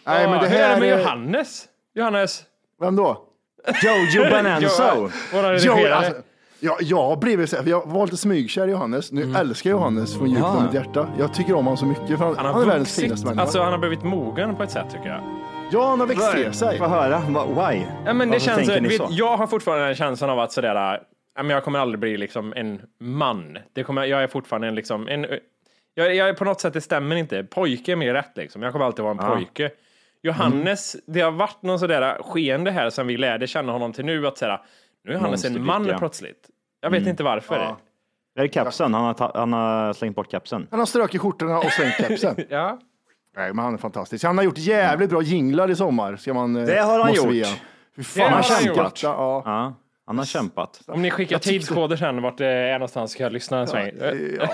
Nej, 0.05 0.29
men 0.29 0.41
det 0.43 0.49
Hur 0.49 0.59
är 0.59 0.69
här 0.69 0.75
det 0.75 0.81
med. 0.81 0.99
Johannes? 1.01 1.65
Johannes? 1.95 2.43
Vem 2.81 2.97
då? 2.97 3.27
Jojo. 3.83 4.23
Våra 5.33 5.59
Jo, 5.59 5.73
redigerare. 5.73 5.95
alltså, 5.95 6.13
ja, 6.61 6.77
jag 6.81 7.03
har 7.03 7.17
blivit 7.17 7.51
så 7.51 7.57
här, 7.57 7.67
jag 7.67 7.87
var 7.89 8.05
lite 8.07 8.17
smygkär 8.17 8.69
i 8.69 8.71
Johannes. 8.71 9.13
Nu 9.13 9.35
älskar 9.37 9.71
jag 9.71 9.77
Johannes 9.79 10.15
från 10.19 10.31
djupt 10.31 10.43
av 10.45 10.63
mitt 10.65 10.75
hjärta. 10.75 11.09
Jag 11.19 11.35
tycker 11.35 11.53
om 11.55 11.65
honom 11.65 11.77
så 11.77 11.87
mycket, 11.87 12.07
för 12.09 12.17
han, 12.17 12.37
han 12.37 12.47
han, 12.47 12.63
är 12.63 12.67
världens 12.67 12.89
vuxit. 12.89 13.05
finaste 13.05 13.27
människa. 13.27 13.43
Alltså, 13.43 13.63
han 13.63 13.73
har 13.73 13.79
blivit 13.79 14.03
mogen 14.03 14.57
på 14.57 14.63
ett 14.63 14.71
sätt 14.71 14.87
tycker 14.93 15.09
jag. 15.09 15.21
Ja, 15.73 15.89
han 15.89 16.01
har 16.01 16.07
växt 16.07 16.33
till 16.33 16.53
sig. 16.53 16.79
Få 16.79 16.87
höra. 16.87 17.19
Why? 17.47 17.85
Ja, 18.07 18.13
men 18.13 18.19
det 18.19 18.27
Varför 18.27 18.39
känns, 18.47 18.57
tänker 18.57 18.81
ni 18.81 18.89
vet, 18.89 18.97
så? 18.99 19.09
jag 19.11 19.37
har 19.37 19.47
fortfarande 19.47 19.87
den 19.87 19.95
känslan 19.95 20.31
av 20.31 20.39
att 20.39 20.53
sådär, 20.53 21.01
ja, 21.35 21.43
men 21.43 21.51
jag 21.51 21.65
kommer 21.65 21.79
aldrig 21.79 22.01
bli 22.01 22.17
liksom 22.17 22.53
en 22.57 22.81
man. 23.01 23.59
Det 23.73 23.83
kommer, 23.85 24.05
jag 24.05 24.23
är 24.23 24.27
fortfarande 24.27 24.69
en, 24.69 24.75
liksom, 24.75 25.09
en 25.09 25.27
jag, 25.95 26.15
jag 26.15 26.29
är 26.29 26.35
på 26.35 26.45
något 26.45 26.61
sätt, 26.61 26.73
det 26.73 26.81
stämmer 26.81 27.17
inte. 27.17 27.45
Pojke 27.45 27.93
är 27.93 27.97
mer 27.97 28.15
rätt 28.15 28.33
liksom. 28.37 28.63
Jag 28.63 28.73
kommer 28.73 28.85
alltid 28.85 29.03
vara 29.03 29.13
en 29.13 29.19
pojke. 29.19 29.71
Johannes, 30.23 30.95
Mm. 30.95 31.05
det 31.07 31.21
har 31.21 31.31
varit 31.31 31.63
någon 31.63 31.79
sådär 31.79 32.19
skeende 32.23 32.71
här 32.71 32.91
som 32.91 33.07
vi 33.07 33.17
lärde 33.17 33.47
känna 33.47 33.73
honom 33.73 33.93
till 33.93 34.05
nu 34.05 34.27
att 34.27 34.39
säga, 34.39 34.61
nu 35.05 35.11
är 35.13 35.17
Johannes 35.17 35.45
en 35.45 35.65
man 35.65 35.87
ja. 35.87 35.99
plötsligt. 35.99 36.49
Jag 36.81 36.91
vet 36.91 37.07
inte 37.07 37.23
varför. 37.23 37.55
Ja. 37.57 37.79
Är 38.39 38.43
det 38.43 38.49
kapsen? 38.49 38.95
Han 38.95 39.05
har, 39.05 39.31
han 39.35 39.53
har 39.53 39.93
slängt 39.93 40.17
bort 40.17 40.31
kapsen. 40.31 40.67
Han 40.71 40.79
har 40.79 40.87
strukit 40.87 41.21
skjortorna 41.21 41.59
och 41.59 41.73
slängt 41.73 41.95
kepsen. 41.97 42.37
Ja. 42.49 42.79
Nej, 43.37 43.53
men 43.55 43.65
han 43.65 43.75
är 43.75 43.79
fantastisk. 43.79 44.25
Han 44.25 44.39
har 44.39 44.45
gjort 44.45 44.59
jävligt 44.59 45.11
bra 45.11 45.23
jinglar 45.23 45.71
i 45.71 45.77
sommar. 45.77 46.17
Ska 46.17 46.35
man, 46.35 46.57
eh, 46.57 46.67
Det 46.67 46.81
har 46.81 46.99
han 47.01 47.15
gjort. 47.15 47.33
Det 47.97 48.03
fan, 48.05 48.23
har 48.23 48.31
han 48.31 48.43
han 48.43 48.43
kämpat. 48.65 48.85
gjort. 48.85 49.03
Ja. 49.03 49.43
Ja, 49.47 49.75
han 50.07 50.19
har 50.19 50.25
kämpat. 50.25 50.81
Om 50.87 51.03
ni 51.03 51.11
skickar 51.11 51.39
tidskoder 51.39 51.97
sen 51.97 52.23
vart 52.23 52.39
det 52.39 52.47
är 52.47 52.73
någonstans 52.73 53.11
ska 53.13 53.23
jag 53.23 53.33
lyssna 53.33 53.59
en 53.61 53.67
sväng. 53.67 53.91
Ja, 54.39 54.47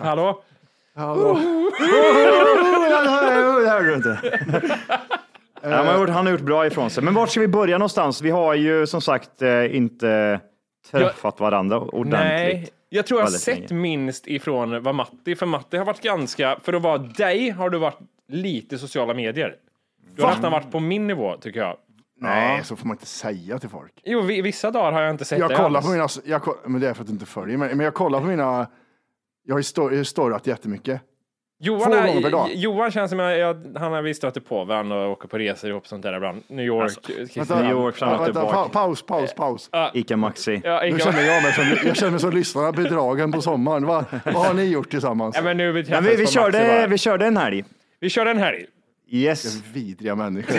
Hallå? 0.00 0.42
hallå. 0.94 1.38
Det 3.62 3.68
hörde 3.70 3.86
du 3.86 3.94
inte. 3.94 4.18
Ja, 5.62 5.76
han, 5.76 5.86
har 5.86 5.98
gjort, 5.98 6.08
han 6.08 6.26
har 6.26 6.32
gjort 6.32 6.40
bra 6.40 6.66
ifrån 6.66 6.90
sig. 6.90 7.04
Men 7.04 7.14
vart 7.14 7.30
ska 7.30 7.40
vi 7.40 7.48
börja 7.48 7.78
någonstans? 7.78 8.22
Vi 8.22 8.30
har 8.30 8.54
ju 8.54 8.86
som 8.86 9.00
sagt 9.00 9.42
eh, 9.42 9.76
inte 9.76 10.40
träffat 10.90 11.40
varandra 11.40 11.78
ordentligt. 11.80 12.12
Nej, 12.22 12.68
Jag 12.88 13.06
tror 13.06 13.20
jag 13.20 13.26
har 13.26 13.30
sett 13.30 13.58
länge. 13.70 13.74
minst 13.82 14.26
ifrån 14.26 14.82
vad 14.82 14.94
Matti, 14.94 15.36
för 15.36 15.46
Matti 15.46 15.76
har 15.76 15.84
varit 15.84 16.00
ganska, 16.02 16.58
för 16.64 16.72
att 16.72 16.82
vara 16.82 16.98
dig 16.98 17.50
har 17.50 17.70
du 17.70 17.78
varit 17.78 17.98
lite 18.28 18.78
sociala 18.78 19.14
medier. 19.14 19.56
Du 20.16 20.22
har 20.22 20.30
nästan 20.30 20.52
varit 20.52 20.70
på 20.70 20.80
min 20.80 21.06
nivå 21.06 21.36
tycker 21.36 21.60
jag. 21.60 21.76
Nej, 22.20 22.64
så 22.64 22.76
får 22.76 22.86
man 22.86 22.94
inte 22.94 23.06
säga 23.06 23.58
till 23.58 23.68
folk. 23.68 23.92
Jo, 24.04 24.20
vi- 24.20 24.42
vissa 24.42 24.70
dagar 24.70 24.92
har 24.92 25.02
jag 25.02 25.10
inte 25.10 25.24
sett 25.24 25.38
Jag 25.38 25.50
det 25.50 25.56
kollar 25.56 25.82
på 25.82 25.88
mina, 25.88 26.08
jag, 26.24 26.42
men 26.66 26.80
det 26.80 26.88
är 26.88 26.94
för 26.94 27.00
att 27.02 27.06
du 27.06 27.12
inte 27.12 27.26
följer 27.26 27.56
mig, 27.58 27.74
men 27.74 27.84
jag 27.84 27.94
kollar 27.94 28.20
på 28.20 28.26
mina, 28.26 28.66
jag 29.46 29.54
har 29.54 29.58
ju 29.58 29.62
stor- 29.62 29.92
jag 29.92 29.98
har 29.98 30.04
storrat 30.04 30.46
jättemycket. 30.46 31.00
Johan, 31.60 31.92
är, 31.92 32.46
Johan 32.54 32.90
känns 32.90 33.10
som 33.10 33.18
jag, 33.18 33.38
jag, 33.38 33.54
han 33.78 33.92
har 33.92 34.02
vi 34.02 34.14
stöter 34.14 34.40
på 34.40 34.64
varandra 34.64 35.04
och 35.06 35.12
åker 35.12 35.28
på 35.28 35.38
resor 35.38 35.70
ihop 35.70 35.86
sånt 35.86 36.02
där 36.02 36.16
ibland. 36.16 36.42
New 36.48 36.64
York, 36.64 36.82
Alltså, 36.82 37.00
Kristinehamn. 37.00 37.62
New 37.62 37.70
York 37.76 37.94
fram 37.96 38.08
och 38.08 38.14
vänta, 38.20 38.24
tillbaka. 38.40 38.54
pa- 38.54 38.68
paus, 38.68 39.02
paus, 39.02 39.34
paus. 39.34 39.70
Ica 39.94 40.16
Maxi. 40.16 40.60
Ja, 40.64 40.80
Nu 40.82 40.88
inga- 40.88 40.98
känner 40.98 41.22
jag 41.22 41.42
mig 41.42 41.52
som, 41.52 41.64
jag 41.88 41.96
känner 41.96 42.10
mig 42.10 42.20
som 42.20 42.30
lyssnarna 42.30 42.72
bedragen 42.72 43.32
på 43.32 43.40
sommaren. 43.42 43.86
Va, 43.86 44.04
vad 44.24 44.34
har 44.46 44.54
ni 44.54 44.64
gjort 44.64 44.90
tillsammans? 44.90 45.36
Ja, 45.36 45.42
men 45.42 45.56
nu 45.56 45.72
vi, 45.72 45.84
Men 45.90 46.04
vi, 46.04 46.16
vi, 46.16 46.26
körde, 46.26 46.86
vi 46.90 46.98
körde 46.98 47.26
en 47.26 47.36
helg. 47.36 47.64
Vi 48.00 48.08
körde 48.10 48.30
en 48.30 48.38
helg. 48.38 48.66
Yes. 49.10 49.62
Vidriga 49.72 50.14
människor. 50.14 50.54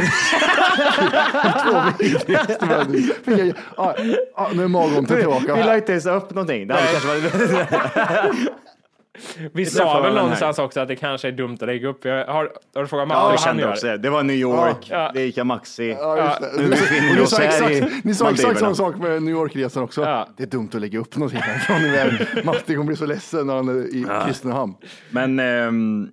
Två 1.64 2.04
vidrigaste 2.04 2.66
människor. 2.66 3.54
Ja, 3.78 3.96
ja, 4.36 4.50
nu 4.54 4.64
är 4.64 4.68
magont 4.68 5.12
Vi 5.12 5.16
tillbaka. 5.16 5.66
la 5.66 5.76
inte 5.76 5.92
ens 5.92 6.06
upp 6.06 6.30
någonting. 6.30 6.68
Det 6.68 6.74
hade 6.74 6.88
kanske 6.88 7.08
varit... 7.08 8.40
Vi 9.54 9.66
sa 9.66 9.94
väl 9.94 10.04
den 10.04 10.14
här. 10.14 10.22
någonstans 10.22 10.60
också 10.60 10.80
att 10.80 10.88
det 10.88 10.96
kanske 10.96 11.28
är 11.28 11.32
dumt 11.32 11.54
att 11.62 11.68
lägga 11.68 11.88
upp. 11.88 12.06
Jag 12.06 12.26
har, 12.26 12.52
har 12.76 12.82
du 12.82 12.88
frågat 12.88 13.08
Matti 13.08 13.18
Ja, 13.18 13.24
vad 13.24 13.32
vi 13.32 13.38
han 13.38 13.44
kände 13.46 13.62
gör? 13.64 13.72
också 13.72 13.88
det. 13.88 13.98
Det 13.98 14.10
var 14.10 14.24
New 14.24 14.36
York, 14.36 14.88
Ja. 14.90 15.12
det 15.14 15.22
är 15.22 15.26
Ica 15.26 15.44
Maxi. 15.44 15.90
Ja, 16.00 16.18
just 16.28 16.42
det. 16.56 16.62
Nu 16.62 16.70
befinner 16.70 17.10
vi 17.10 17.16
ni 17.16 17.22
oss 17.22 17.30
sa 17.30 17.42
här 17.42 17.72
i 17.72 18.02
ni 18.04 18.14
sa 18.16 18.32
exakt 18.32 18.60
samma 18.60 18.76
sak 18.76 18.96
med 18.98 19.24
New 19.24 19.32
York-resan 19.34 19.84
också. 19.84 20.02
Ja. 20.02 20.28
Det 20.38 20.44
är 20.44 20.48
dumt 20.48 20.70
att 20.74 20.82
lägga 20.82 21.00
upp 21.00 21.16
någonting 21.16 21.40
härifrån. 21.42 22.46
Matti 22.46 22.74
kommer 22.74 22.84
bli 22.88 22.96
så 22.96 23.06
ledsen 23.06 23.48
när 23.48 23.56
han 23.56 23.70
är 23.70 23.96
i 23.96 24.06
Kristinehamn. 24.26 24.74
Men 25.10 25.40
ehm, 25.40 26.10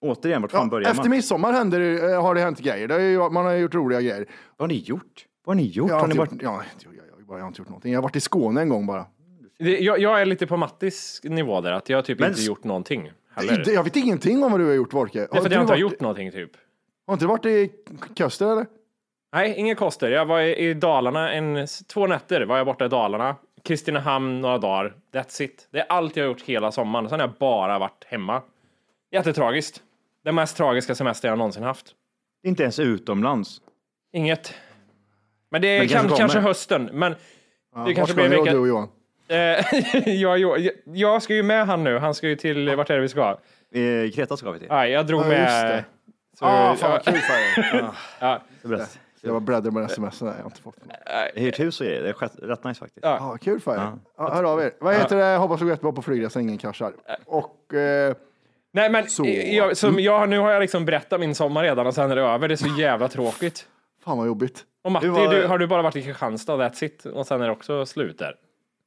återigen, 0.00 0.42
vart 0.42 0.50
fan 0.50 0.62
Ja, 0.62 0.70
börjar 0.70 0.90
efter 0.90 1.02
man? 1.02 1.10
midsommar 1.10 1.52
händer, 1.52 1.80
det- 1.80 2.12
eh, 2.12 2.22
har 2.22 2.34
det 2.34 2.40
hänt 2.40 2.58
grejer. 2.60 2.88
Det 2.88 2.94
är 2.94 3.00
ju, 3.00 3.18
man 3.30 3.44
har 3.44 3.52
gjort 3.52 3.74
roliga 3.74 4.00
grejer. 4.00 4.26
Vad 4.56 4.68
har 4.70 4.74
ni 4.74 4.80
gjort? 4.80 5.26
Vad 5.44 5.56
har 5.56 5.62
ni 5.62 5.68
gjort? 5.68 5.88
Jag 5.88 5.94
har, 5.94 6.00
har 6.00 6.06
ni 6.08 6.12
inte 6.12 6.18
varit... 6.18 6.32
gjort, 6.32 6.42
ja, 6.42 6.62
jag, 6.84 6.94
jag, 7.28 7.38
jag 7.38 7.42
har 7.42 7.48
inte 7.48 7.60
gjort 7.60 7.68
någonting. 7.68 7.92
Jag 7.92 7.98
har 7.98 8.02
varit 8.02 8.16
i 8.16 8.20
Skåne 8.20 8.60
en 8.60 8.68
gång 8.68 8.86
bara. 8.86 9.06
Det, 9.58 9.78
jag, 9.78 9.98
jag 9.98 10.20
är 10.20 10.26
lite 10.26 10.46
på 10.46 10.56
Mattis 10.56 11.20
nivå 11.24 11.60
där, 11.60 11.72
att 11.72 11.88
jag 11.88 11.98
har 11.98 12.02
typ 12.02 12.18
Men 12.20 12.28
inte 12.28 12.40
s- 12.40 12.46
gjort 12.46 12.64
någonting. 12.64 13.12
Heller. 13.34 13.62
Det- 13.64 13.72
Jag 13.72 13.84
vet 13.84 13.96
ingenting 13.96 14.44
om 14.44 14.50
vad 14.52 14.60
du 14.60 14.66
har 14.66 14.72
gjort, 14.74 14.92
Wolke. 14.92 15.18
Det 15.18 15.24
är 15.24 15.28
för 15.40 15.46
att 15.46 15.52
jag 15.52 15.60
inte 15.62 15.72
har 15.72 15.78
gjort 15.78 16.00
någonting 16.00 16.30
typ. 16.32 16.50
Har 17.06 17.14
inte 17.14 17.24
du 17.24 17.28
varit 17.28 17.46
i 17.46 17.70
Köster 18.14 18.52
eller? 18.52 18.66
Nej, 19.32 19.54
inga 19.56 19.74
koster. 19.74 20.10
Jag 20.10 20.26
var 20.26 20.40
i, 20.40 20.68
i 20.68 20.74
Dalarna 20.74 21.32
en, 21.32 21.66
två 21.92 22.06
nätter 22.06 22.40
var 22.46 22.56
jag 22.56 22.66
borta 22.66 22.84
i 22.84 22.88
Dalarna. 22.88 23.36
Kristinehamn 23.64 24.40
några 24.40 24.58
dagar. 24.58 24.94
That's 25.14 25.42
it. 25.42 25.68
Det 25.72 25.78
är 25.78 25.86
allt 25.88 26.16
jag 26.16 26.24
har 26.24 26.28
gjort 26.28 26.42
hela 26.42 26.72
sommaren. 26.72 27.08
Sen 27.08 27.20
har 27.20 27.26
jag 27.26 27.34
bara 27.40 27.78
varit 27.78 28.04
hemma. 28.06 28.42
Jättetragiskt. 29.18 29.82
Den 30.24 30.34
mest 30.34 30.56
tragiska 30.56 30.94
semester 30.94 31.28
jag 31.28 31.38
någonsin 31.38 31.62
haft. 31.62 31.86
Inte 32.42 32.62
ens 32.62 32.78
utomlands. 32.78 33.60
Inget. 34.12 34.54
Men 35.50 35.62
det 35.62 35.68
är 35.68 35.78
Men 35.78 35.88
kan, 35.88 36.00
kanske 36.00 36.16
kanske, 36.18 36.38
hösten. 36.38 36.90
Men 36.92 37.12
det 37.12 37.18
Vart 37.74 37.94
kanske 37.94 38.14
blir 38.14 38.24
en 38.24 38.30
vecka. 38.30 38.52
du 38.52 38.58
och 38.58 38.68
Johan? 38.68 38.88
Eh, 39.28 39.36
jag, 40.20 40.38
jag, 40.38 40.68
jag 40.84 41.22
ska 41.22 41.34
ju 41.34 41.42
med 41.42 41.66
han 41.66 41.84
nu. 41.84 41.98
Han 41.98 42.14
ska 42.14 42.28
ju 42.28 42.36
till, 42.36 42.76
vart 42.76 42.90
är 42.90 42.94
det 42.94 43.00
vi 43.00 43.08
ska? 43.08 43.38
Eh, 43.74 44.10
Kreta 44.14 44.36
ska 44.36 44.50
vi 44.50 44.58
till. 44.58 44.68
Nej, 44.68 44.90
jag 44.90 45.06
drog 45.06 45.20
Ja, 45.20 45.24
just 45.24 45.32
med... 45.34 45.70
det. 45.70 45.84
Så, 46.38 46.44
Ah, 46.44 46.74
fan 46.76 46.90
vad 46.90 47.00
ja, 47.06 47.12
kul 47.12 47.20
för 47.20 47.76
dig. 47.76 47.90
ja, 48.20 48.42
Berätta. 48.62 48.86
Jag 49.20 49.32
var 49.32 49.40
bläddrar 49.40 49.70
med 49.70 49.84
sms, 49.84 50.22
nej 50.22 50.32
jag 50.36 50.42
har 50.42 50.50
inte 50.50 50.60
fått 50.62 50.84
något. 50.84 50.96
Jag 51.34 51.42
hyrt 51.42 51.60
hus 51.60 51.80
och 51.80 51.86
grejer. 51.86 52.02
Det 52.02 52.08
är 52.08 52.46
rätt, 52.46 52.64
nice 52.64 52.80
faktiskt. 52.80 53.04
Ja. 53.04 53.16
Ja, 53.20 53.38
kul 53.38 53.60
för 53.60 53.74
er. 53.74 53.92
Ja, 54.16 54.34
hör 54.34 54.44
av 54.44 54.60
er. 54.60 54.72
Vad 54.80 54.94
heter 54.94 55.16
det? 55.16 55.36
Hoppas 55.36 55.58
det 55.58 55.64
går 55.64 55.70
jättebra 55.72 55.92
på 55.92 56.02
flygresan, 56.02 56.42
ingen 56.42 56.58
kraschar. 56.58 56.92
Och 57.26 57.74
eh, 57.74 58.14
Nej, 58.76 58.90
men 58.90 59.08
Så. 59.08 59.26
Jag, 59.26 59.76
som 59.76 60.00
jag, 60.00 60.28
nu 60.28 60.38
har 60.38 60.50
jag 60.50 60.60
liksom 60.60 60.84
berättat 60.84 61.20
min 61.20 61.34
sommar 61.34 61.62
redan 61.62 61.86
och 61.86 61.94
sen 61.94 62.10
är 62.10 62.16
det 62.16 62.22
över. 62.22 62.48
Det 62.48 62.54
är 62.54 62.56
så 62.56 62.80
jävla 62.80 63.08
tråkigt. 63.08 63.66
fan 64.04 64.18
vad 64.18 64.26
jobbigt. 64.26 64.64
Och 64.84 64.92
Matti, 64.92 65.06
var- 65.08 65.34
du, 65.34 65.46
har 65.46 65.58
du 65.58 65.66
bara 65.66 65.82
varit 65.82 65.96
i 65.96 66.02
Kristianstad 66.02 66.56
that's 66.56 66.84
it? 66.84 67.06
Och 67.06 67.26
sen 67.26 67.40
är 67.42 67.46
det 67.46 67.52
också 67.52 67.86
slut 67.86 68.18
där? 68.18 68.34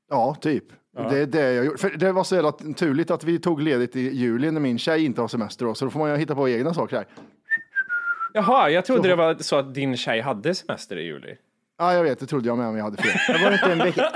Ja, 0.10 0.36
typ. 0.42 0.64
Det 1.10 1.18
är 1.20 1.26
det 1.26 1.52
jag 1.54 1.66
gjorde. 1.66 1.78
För 1.78 1.90
det 1.90 2.12
var 2.12 2.24
så 2.24 2.36
jävla 2.36 2.52
turligt 2.52 3.12
att 3.12 3.24
vi 3.24 3.40
tog 3.40 3.62
ledigt 3.62 3.96
i 3.96 4.00
juli 4.16 4.52
när 4.52 4.62
min 4.62 4.80
tjej 4.80 5.06
inte 5.06 5.22
har 5.22 5.28
semester 5.28 5.66
då, 5.66 5.74
så 5.74 5.86
då 5.86 5.92
får 5.92 6.00
man 6.00 6.12
ju 6.12 6.18
hitta 6.18 6.36
på 6.36 6.50
egna 6.50 6.74
saker 6.74 6.96
här. 6.96 7.06
Jaha, 8.34 8.70
jag 8.70 8.86
trodde 8.86 9.08
det 9.08 9.16
var 9.16 9.36
så 9.40 9.56
att 9.56 9.74
din 9.74 9.98
tjej 9.98 10.22
hade 10.22 10.56
semester 10.56 10.98
i 10.98 11.04
juli. 11.04 11.36
Ja, 11.78 11.94
jag 11.94 12.04
vet, 12.04 12.20
det 12.20 12.26
trodde 12.26 12.48
jag 12.48 12.58
med, 12.58 12.68
men 12.68 12.76
jag 12.78 12.84
hade 12.84 12.98
fel. 13.04 13.36
Det 13.38 13.44
var 13.46 13.54
inte 13.54 13.72
en 13.72 13.78
vecka. 13.78 14.12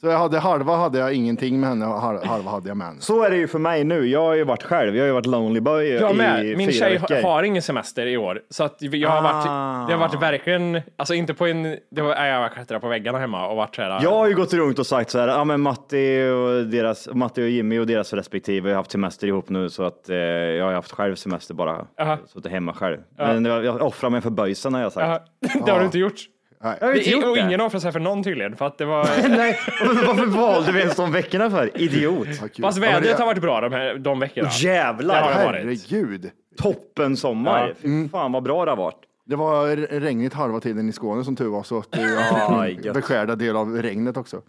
Så 0.00 0.06
jag 0.06 0.18
hade 0.18 0.38
halva 0.38 0.76
hade 0.76 0.98
jag 0.98 1.14
ingenting 1.14 1.60
med 1.60 1.68
henne 1.68 1.86
och 1.86 2.00
halva 2.00 2.50
hade 2.50 2.68
jag 2.68 2.76
med 2.76 2.86
henne. 2.86 3.00
Så 3.00 3.22
är 3.24 3.30
det 3.30 3.36
ju 3.36 3.48
för 3.48 3.58
mig 3.58 3.84
nu. 3.84 4.06
Jag 4.06 4.20
har 4.22 4.34
ju 4.34 4.44
varit 4.44 4.62
själv. 4.62 4.96
Jag 4.96 5.02
har 5.02 5.06
ju 5.06 5.12
varit 5.12 5.26
lonely 5.26 5.60
boy 5.60 5.88
Jag 5.88 6.10
i 6.14 6.16
med. 6.16 6.40
fyra 6.42 6.56
Min 6.56 6.72
tjej 6.72 6.98
veckor. 6.98 7.22
har 7.22 7.42
ingen 7.42 7.62
semester 7.62 8.06
i 8.06 8.16
år. 8.16 8.40
Så 8.50 8.64
att 8.64 8.76
jag 8.80 9.08
har 9.10 9.18
Ah. 9.18 9.22
varit, 9.22 9.88
det 9.88 9.94
har 9.94 10.00
varit 10.00 10.22
verkligen, 10.22 10.80
alltså 10.96 11.14
inte 11.14 11.34
på 11.34 11.46
en, 11.46 11.62
det 11.90 12.02
var, 12.02 12.24
jag 12.26 12.40
har 12.40 12.48
klättrat 12.48 12.80
på 12.82 12.88
väggarna 12.88 13.18
hemma 13.18 13.46
och 13.48 13.56
varit 13.56 13.74
så 13.74 13.82
här. 13.82 14.00
Jag 14.02 14.10
har 14.10 14.28
ju 14.28 14.34
gått 14.34 14.52
runt 14.54 14.78
och 14.78 14.86
sagt 14.86 15.10
så 15.10 15.18
här, 15.18 15.28
ja 15.28 15.44
men 15.44 15.60
Matti 15.60 16.28
och, 16.30 16.66
deras, 16.66 17.08
Matti 17.12 17.42
och 17.44 17.48
Jimmy 17.48 17.78
och 17.78 17.86
deras 17.86 18.12
respektive 18.12 18.68
har 18.68 18.76
haft 18.76 18.90
semester 18.90 19.26
ihop 19.26 19.48
nu 19.48 19.70
så 19.70 19.82
att 19.84 20.08
eh, 20.08 20.16
jag 20.16 20.64
har 20.64 20.72
haft 20.72 20.92
själv 20.92 21.14
semester 21.14 21.54
bara. 21.54 21.86
Aha. 22.00 22.18
Suttit 22.26 22.52
hemma 22.52 22.72
själv. 22.72 22.98
Men 23.18 23.44
jag, 23.44 23.64
jag 23.64 23.82
offrar 23.82 24.10
mig 24.10 24.20
för 24.20 24.30
böjsen 24.30 24.74
har 24.74 24.80
jag 24.80 24.92
sagt. 24.92 25.06
Jaha, 25.40 25.60
det 25.66 25.72
har 25.72 25.78
du 25.78 25.84
inte 25.84 25.98
gjort. 25.98 26.20
Nej. 26.62 26.76
Jag 26.80 26.86
har 26.86 26.94
inte 26.94 27.10
gjort 27.10 27.24
och 27.24 27.34
det. 27.36 27.40
ingen 27.42 27.60
offrar 27.60 27.80
sig 27.80 27.92
för 27.92 28.00
någon 28.00 28.22
tydligen, 28.24 28.56
för 28.56 28.66
att 28.66 28.78
det 28.78 28.84
var... 28.84 29.04
Nej, 29.28 29.58
varför, 30.06 30.26
valde 30.26 30.72
vi 30.72 30.78
ens 30.80 30.96
de 30.96 31.12
veckorna 31.12 31.50
för? 31.50 31.70
Idiot. 31.80 32.28
Vad 32.40 32.52
kul. 32.52 32.62
Fast 32.64 32.78
Ja, 32.78 32.82
vädret 32.82 33.16
det- 33.16 33.22
har 33.22 33.26
varit 33.26 33.42
bra 33.42 33.60
de, 33.60 33.72
här, 33.72 33.94
de 33.94 34.20
veckorna. 34.20 34.48
Har 34.48 34.64
Jävlar! 34.64 35.28
det 35.38 35.44
varit. 35.46 35.56
Herregud. 35.90 36.30
Toppen 36.58 37.16
sommar. 37.16 37.68
Ja. 37.68 37.74
Fy 37.82 38.08
fan 38.08 38.32
vad 38.32 38.42
bra 38.42 38.64
det 38.64 38.70
har 38.70 38.76
varit. 38.76 38.96
Det 39.26 39.36
var 39.36 39.76
regnigt 40.00 40.34
halva 40.34 40.60
tiden 40.60 40.88
i 40.88 40.92
Skåne 40.92 41.24
som 41.24 41.36
tur 41.36 41.48
var, 41.48 41.62
så 41.62 41.78
att 41.78 41.88
Ja, 41.90 42.68
jag 42.82 42.94
beskärda 42.94 43.34
del 43.36 43.56
av 43.56 43.82
regnet 43.82 44.16
också. 44.16 44.42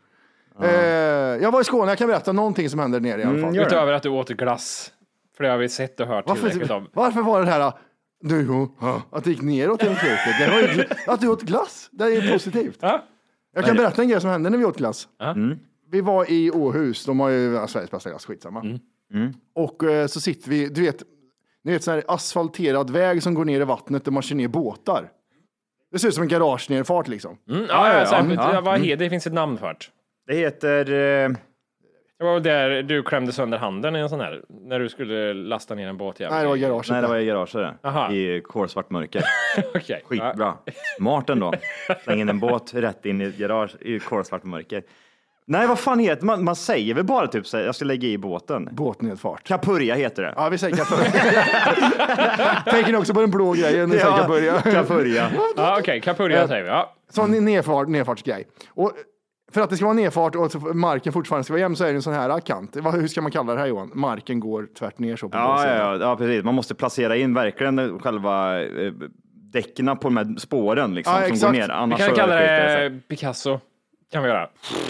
Eh, 0.64 0.70
jag 1.42 1.52
var 1.52 1.62
i 1.62 1.64
Skåne, 1.64 1.92
jag 1.92 1.98
kan 1.98 2.08
berätta 2.08 2.32
någonting 2.32 2.70
som 2.70 2.80
hände 2.80 3.00
där 3.00 3.10
nere 3.10 3.22
i 3.22 3.24
alla 3.24 3.42
fall. 3.42 3.56
gör 3.56 3.62
det. 3.64 3.68
Utöver 3.68 3.94
att 3.94 4.04
du 4.04 4.10
åt 4.10 4.30
glass. 4.30 4.92
För 5.38 5.44
det 5.44 5.50
har 5.50 5.58
vi 5.58 5.70
sett 5.70 6.00
och 6.00 6.08
hört 6.08 6.26
tillräckligt 6.26 6.60
Varför, 6.62 6.76
om. 6.76 6.88
varför 6.94 7.22
var 7.22 7.42
det 7.42 7.52
här 7.52 7.74
nu, 8.22 8.68
att 9.12 9.24
det 9.24 9.30
gick 9.30 9.42
neråt 9.42 9.84
genom 9.84 9.98
slutet? 9.98 10.40
Det 10.40 10.50
var 10.50 10.60
ju, 10.62 10.68
gl- 10.68 10.94
att 11.08 11.22
du 11.22 11.28
åt 11.28 11.42
glass, 11.42 11.90
det 11.92 12.04
är 12.04 12.22
ju 12.22 12.32
positivt. 12.32 12.78
Ja. 12.82 13.04
Jag 13.56 13.66
kan 13.66 13.76
berätta 13.78 14.02
en 14.02 14.10
grej 14.10 14.22
som 14.22 14.30
hände 14.30 14.50
när 14.50 14.58
vi 14.58 14.66
åt 14.66 14.78
glass. 14.78 15.08
Ja. 15.20 15.36
Vi 15.92 16.02
var 16.02 16.32
i 16.32 16.52
Åhus, 16.52 17.06
de 17.06 17.20
har 17.20 17.30
ju 17.30 17.54
ja, 17.54 17.68
Sveriges 17.68 17.92
bästa 17.92 18.10
glass, 18.10 18.26
skitsamma. 18.26 18.80
Och 19.56 19.84
eh, 19.84 20.08
så 20.08 20.20
sitter 20.22 20.50
vi, 20.50 20.68
du 20.68 20.82
vet, 20.82 21.04
ni 21.64 21.72
vet 21.72 21.84
sån 21.84 21.94
här 21.94 22.04
asfalterad 22.08 22.90
väg 22.90 23.24
som 23.24 23.34
går 23.34 23.46
ner 23.46 23.62
i 23.62 23.64
vattnet 23.64 24.06
där 24.06 24.12
man 24.12 24.24
kör 24.24 24.36
ner 24.36 24.48
båtar. 24.48 25.10
Det 25.92 26.00
ser 26.00 26.08
ut 26.08 26.14
som 26.14 26.22
en 26.22 26.28
garagenedfart 26.28 27.08
liksom. 27.08 27.38
Mm, 27.50 27.62
ja, 27.62 27.68
ja, 27.70 27.84
här, 27.94 28.34
ja. 28.36 28.52
det, 28.54 28.62
vad 28.62 28.80
he- 28.80 28.96
det 28.96 29.10
finns 29.10 29.28
ett 29.28 29.34
namn 29.34 29.58
för 29.58 29.68
det. 29.68 29.80
Det 30.34 30.40
heter... 30.40 30.92
Eh, 30.92 31.30
Det 32.22 32.26
var 32.26 32.40
där 32.40 32.84
du 32.84 33.04
klämde 33.04 33.32
sönder 33.32 33.58
handen 33.58 33.96
i 33.96 34.00
en 34.00 34.10
sån 34.10 34.20
här, 34.20 34.42
när 34.50 34.80
du 34.80 34.90
skulle 34.90 35.34
lasta 35.34 35.76
ner 35.76 35.88
en 35.88 35.98
båt. 35.98 36.20
jävel. 36.20 36.34
Nej, 36.34 36.44
det 36.44 36.50
var 36.50 36.56
garaget. 36.56 36.90
nej, 36.90 37.02
det 37.02 37.08
var 37.08 37.18
i 37.18 37.26
garaget 37.26 37.76
Aha. 37.84 38.12
I 38.12 38.42
kolsvart 38.42 38.90
mörker. 38.90 39.24
Ja. 39.86 39.98
Skitbra. 40.06 40.54
Smart 40.98 41.30
ändå. 41.30 41.54
Släng 42.04 42.20
in 42.22 42.30
en 42.30 42.40
båt 42.40 42.74
rätt 42.74 43.06
in 43.06 43.22
i 43.22 43.26
ett 43.26 43.38
garage 43.38 43.76
i 43.82 44.00
kolsvart 44.00 44.44
mörker. 44.44 44.84
Nej, 45.46 45.68
vad 45.68 45.80
fan 45.80 46.00
heter 46.00 46.26
man? 46.26 46.44
Man 46.44 46.56
säger 46.56 46.94
väl 46.94 47.04
bara 47.04 47.28
typ 47.28 47.48
så 47.48 47.58
här, 47.58 47.64
jag 47.64 47.76
ska 47.76 47.86
lägga 47.86 48.08
i 48.08 48.18
båten. 48.18 48.70
Båtnedfart. 48.72 49.44
Kapurja 49.44 49.96
heter 49.96 50.24
det. 50.24 50.34
Ja, 50.36 50.50
vi 50.50 50.58
säger 50.58 50.76
kapurja. 50.76 51.12
Tänker 52.72 52.92
ni 52.92 52.98
också 52.98 53.14
på 53.14 53.22
den 53.22 53.32
blå 53.32 53.52
grejen? 53.52 53.90
Ni 53.90 53.98
säger 53.98 54.18
kapurja. 54.18 54.62
Kapurja. 54.62 55.32
Ja, 55.56 55.78
Okej, 55.80 56.02
Capurja 56.02 56.48
säger 56.48 56.64
vi. 56.64 56.70
Ja. 56.70 56.96
Så 57.10 57.22
en 57.22 57.46
nedfart, 57.46 57.88
nedfartsgrej. 57.88 58.48
Och 58.70 58.92
för 59.52 59.62
att 59.62 59.70
det 59.70 59.76
ska 59.76 59.86
vara 59.86 59.94
nedfart 59.96 60.36
och 60.36 60.46
att 60.46 60.76
marken 60.76 61.14
fortfarande 61.14 61.44
ska 61.44 61.54
vara 61.54 61.62
jämn 61.62 61.76
så 61.76 61.84
är 61.84 61.88
det 61.88 61.96
en 61.96 62.02
sån 62.02 62.14
här 62.14 62.40
kant. 62.40 62.76
Hur 62.94 63.08
ska 63.08 63.22
man 63.22 63.32
kalla 63.32 63.54
det 63.54 63.60
här 63.60 63.68
Johan? 63.68 63.92
Marken 63.94 64.40
går 64.40 64.68
tvärt 64.80 65.00
ner 65.00 65.16
så 65.16 65.30
på 65.30 65.38
båda 65.38 65.44
Ja, 65.44 65.68
ja, 65.68 65.76
ja, 65.76 65.98
ja, 66.02 66.16
precis. 66.16 66.44
Man 66.44 66.56
måste 66.56 66.76
placera 66.76 67.16
in 67.16 67.34
verkligen 67.34 68.00
själva 68.00 68.62
eh, 68.64 68.94
däcken 69.54 69.86
på 69.98 70.08
de 70.08 70.18
här 70.18 70.40
spåren 70.40 70.96
liksom, 70.96 71.14
Ja, 71.14 71.20
som 71.20 71.28
går 71.30 71.34
exakt. 71.36 71.54
ner. 71.54 71.68
Vi 71.68 71.74
Annars 71.74 72.00
kan 72.00 72.10
så 72.10 72.16
kalla 72.16 72.38
sig. 72.38 72.90
det 72.90 73.00
Picasso. 73.08 73.60
Kan 74.12 74.24
vi 74.24 74.30
göra. 74.30 74.50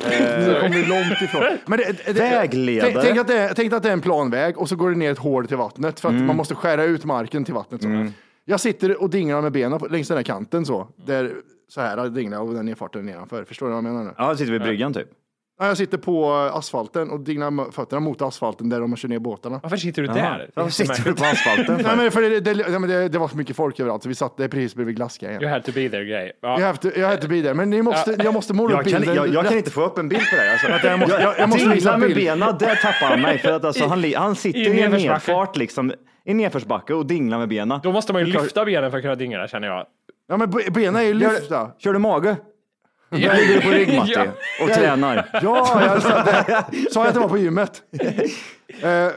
Nu 0.10 0.58
kommer 0.62 0.75
vi 0.75 0.86
långt 0.86 1.22
ifrån. 1.22 1.44
Men 1.65 1.80
det, 1.80 2.06
det, 2.06 2.13
Vägledare. 2.13 2.91
Tänk, 2.91 3.06
tänk, 3.06 3.20
att 3.20 3.27
det, 3.27 3.38
är- 3.38 3.53
tänk 3.53 3.74
att 3.74 3.84
det 3.84 3.89
är 3.89 3.94
en 3.94 4.01
planväg 4.01 4.58
och 4.58 4.70
så 4.70 4.75
går 4.75 4.89
det 4.89 4.96
ner 4.98 5.12
ett 5.12 5.18
hål 5.18 5.48
till 5.48 5.58
vattnet 5.58 6.00
för 6.00 6.10
att 6.10 6.13
Mm. 6.15 6.27
man 6.27 6.36
måste 6.36 6.56
skära 6.56 6.84
ut 6.84 7.06
marken 7.06 7.46
till 7.46 7.53
vattnet. 7.53 7.82
Så. 7.82 8.08
Jag 8.46 8.60
sitter 8.60 9.01
och 9.01 9.10
dinglar 9.10 9.41
med 9.41 9.51
benen 9.51 9.80
på, 9.80 9.88
längs 9.88 10.08
den 10.08 10.18
här 10.18 10.24
kanten 10.24 10.65
så. 10.65 10.88
Där, 11.06 11.32
så 11.71 11.81
här 11.81 12.09
dinglar 12.09 12.37
jag 12.37 12.47
och 12.47 12.53
den 12.53 12.65
nedfarten 12.65 13.05
nedanför. 13.05 13.43
Förstår 13.43 13.65
du 13.65 13.69
vad 13.69 13.77
jag 13.77 13.83
menar 13.83 14.03
nu? 14.03 14.11
Ja, 14.17 14.35
sitter 14.35 14.51
vid 14.51 14.61
bryggan 14.61 14.93
typ. 14.93 15.07
Ja, 15.59 15.67
Jag 15.67 15.77
sitter 15.77 15.97
på 15.97 16.31
asfalten 16.33 17.09
och 17.09 17.19
dinglar 17.19 17.71
fötterna 17.71 17.99
mot 17.99 18.21
asfalten 18.21 18.69
där 18.69 18.79
de 18.79 18.95
kör 18.95 19.09
ner 19.09 19.19
båtarna. 19.19 19.59
Varför 19.63 19.77
sitter 19.77 20.01
du 20.01 20.07
där? 20.07 20.49
Varför 20.55 20.71
sitter 20.71 21.03
du 21.03 21.13
på 21.13 21.23
asfalten? 21.25 21.79
Nej, 21.85 21.97
men 21.97 22.11
för 22.11 22.21
det, 22.21 22.39
det, 22.39 22.53
det, 22.87 23.07
det 23.09 23.17
var 23.19 23.27
så 23.27 23.37
mycket 23.37 23.55
folk 23.55 23.79
överallt 23.79 24.03
så 24.03 24.09
vi 24.09 24.15
satt 24.15 24.37
där 24.37 24.47
precis 24.47 24.75
bredvid 24.75 24.95
glassgrejen. 24.95 25.41
You 25.41 25.51
had 25.51 25.63
to 25.63 25.71
be 25.75 25.89
there 25.89 26.05
grej. 26.05 26.31
Jag 26.41 26.59
Ja. 26.59 26.65
have 26.65 26.77
to, 26.77 26.89
jag 26.95 27.07
have 27.07 27.21
to 27.21 27.27
be 27.27 27.41
there, 27.41 27.53
men 27.53 27.69
ni 27.69 27.81
måste, 27.81 28.15
jag 28.23 28.33
måste 28.33 28.53
måla 28.53 28.79
upp 28.79 28.85
Jag 28.85 28.91
kan, 28.93 29.01
bilden. 29.01 29.15
jag, 29.15 29.27
jag 29.33 29.47
kan 29.47 29.57
inte 29.57 29.71
få 29.71 29.85
upp 29.85 29.97
en 29.97 30.09
bild 30.09 30.21
på 30.29 30.35
det. 30.35 30.51
Alltså. 30.51 30.87
jag 30.87 30.99
måste- 30.99 31.21
jag- 31.21 31.39
jag 31.39 31.49
måste 31.49 31.69
visa 31.69 31.97
med 31.97 32.15
benen, 32.15 32.55
där 32.59 32.75
tappar 32.75 33.07
han 33.09 33.21
mig. 33.21 33.37
För 33.37 33.51
att 33.51 33.65
alltså, 33.65 33.85
han, 33.87 34.13
han 34.15 34.35
sitter 34.35 34.59
I 34.59 34.65
en 34.67 34.75
nedförsbacke. 34.75 35.11
nedfart 35.31 35.57
liksom, 35.57 35.93
i 36.25 36.33
nedförsbacke 36.33 36.93
och 36.93 37.05
dinglar 37.05 37.39
med 37.39 37.47
benen. 37.49 37.79
Då 37.83 37.91
måste 37.91 38.13
man 38.13 38.25
ju 38.25 38.33
lyfta 38.33 38.65
benen 38.65 38.91
för 38.91 38.97
att 38.97 39.03
kunna 39.03 39.15
dingla 39.15 39.47
känner 39.47 39.67
jag. 39.67 39.85
Ja, 40.31 40.38
men 40.38 40.50
be- 40.50 40.71
benen 40.71 40.95
är 40.95 41.01
ju 41.01 41.13
lyfta. 41.13 41.71
Kör 41.77 41.93
du 41.93 42.00
mage? 42.00 42.35
Jag 43.09 43.38
ligger 43.38 43.53
du 43.55 43.61
på 43.61 43.69
rygg 43.69 43.95
Matti 43.97 44.11
Ja. 44.15 44.25
och 44.63 44.69
tränar. 44.69 45.29
Ja, 45.33 45.39
jag 45.81 46.01
sa, 46.01 46.23
det, 46.23 46.65
sa 46.91 47.00
jag 47.00 47.07
att 47.07 47.13
det 47.13 47.19
var 47.19 47.29
på 47.29 47.38
gymmet? 47.38 47.81
Eh, 48.83 49.07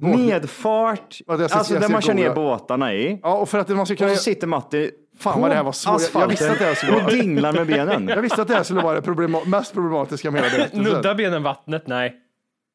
Nedfart, 0.00 1.20
Vänta, 1.26 1.42
jag 1.42 1.50
ska- 1.50 1.58
alltså 1.58 1.72
jag 1.74 1.80
där 1.82 1.86
ska 1.88 1.92
man 1.92 2.02
kör 2.02 2.14
ner 2.14 2.28
googla. 2.28 2.34
båtarna 2.42 2.94
i. 2.94 3.20
ja, 3.22 3.34
och 3.36 3.48
för 3.48 3.58
att 3.58 3.68
man 3.68 3.86
ska 3.86 3.96
kunna... 3.96 4.10
Och 4.10 4.16
så 4.16 4.22
sitter 4.22 4.46
Matti 4.46 4.90
Fan 5.18 5.40
vad 5.40 5.50
det 5.50 5.54
här 5.54 5.62
var 5.62 5.72
svårt. 5.72 6.02
Jag- 6.14 6.28
visste 6.28 6.50
att 6.52 6.58
det 6.58 6.64
här 6.64 6.74
skulle 6.74 6.92
vara- 6.92 7.04
och 7.04 7.10
dinglar 7.10 7.52
med 7.52 7.66
benen. 7.66 8.08
Jag 8.08 8.22
visste 8.22 8.42
att 8.42 8.48
det 8.48 8.54
här 8.54 8.62
skulle 8.62 8.80
vara 8.82 8.94
det 8.94 9.02
problema- 9.02 9.44
mest 9.46 9.74
problematiska 9.74 10.30
med 10.30 10.42
hela. 10.50 10.66
Nudda 10.72 11.14
benen 11.14 11.42
vattnet, 11.42 11.86
nej. 11.86 12.14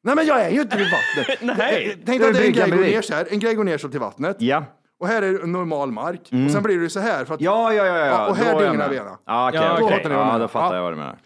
Nej, 0.04 0.14
men 0.16 0.26
jag 0.26 0.40
är 0.40 0.50
ju 0.50 0.60
inte 0.60 0.76
vid 0.76 0.86
vattnet. 0.90 1.38
Nej. 1.58 1.96
Tänk 2.06 2.20
Det 2.20 2.26
är 2.26 2.30
att 2.30 2.36
en 2.36 2.52
grej 2.52 2.52
går 2.70 2.76
bredvid. 2.76 2.94
ner 2.94 3.02
så 3.02 3.14
här. 3.14 3.26
En 3.30 3.38
grej 3.40 3.54
går 3.54 3.64
ner 3.64 3.78
så 3.78 3.88
till 3.88 4.00
vattnet. 4.00 4.36
Ja. 4.38 4.64
Och 5.00 5.08
här 5.08 5.22
är 5.22 5.46
normal 5.46 5.92
mark. 5.92 6.20
Och 6.46 6.50
sen 6.50 6.62
blir 6.62 6.78
det 6.80 6.90
så 6.90 7.00
här. 7.00 7.24
För 7.24 7.34
att, 7.34 7.40
Ja, 7.40 7.72
ja, 7.72 7.86
ja. 7.86 7.96
ja. 7.98 8.06
Ja, 8.06 8.28
och 8.28 8.36
här 8.36 8.52
jag 8.52 8.62
dinglar 8.70 8.88
benen. 8.88 9.12
Ja, 9.26 9.48
okej. 9.48 9.60
Ja, 9.60 9.72
okej. 9.72 9.84
okej. 9.84 10.00
Då 10.04 10.10
jag 10.10 10.26
Ja, 10.34 10.38
då 10.38 10.48
fattar 10.48 10.66
Ja. 10.68 10.74
jag 10.74 10.82
vad 10.82 10.92
du 10.92 10.96
menar. 10.96 11.18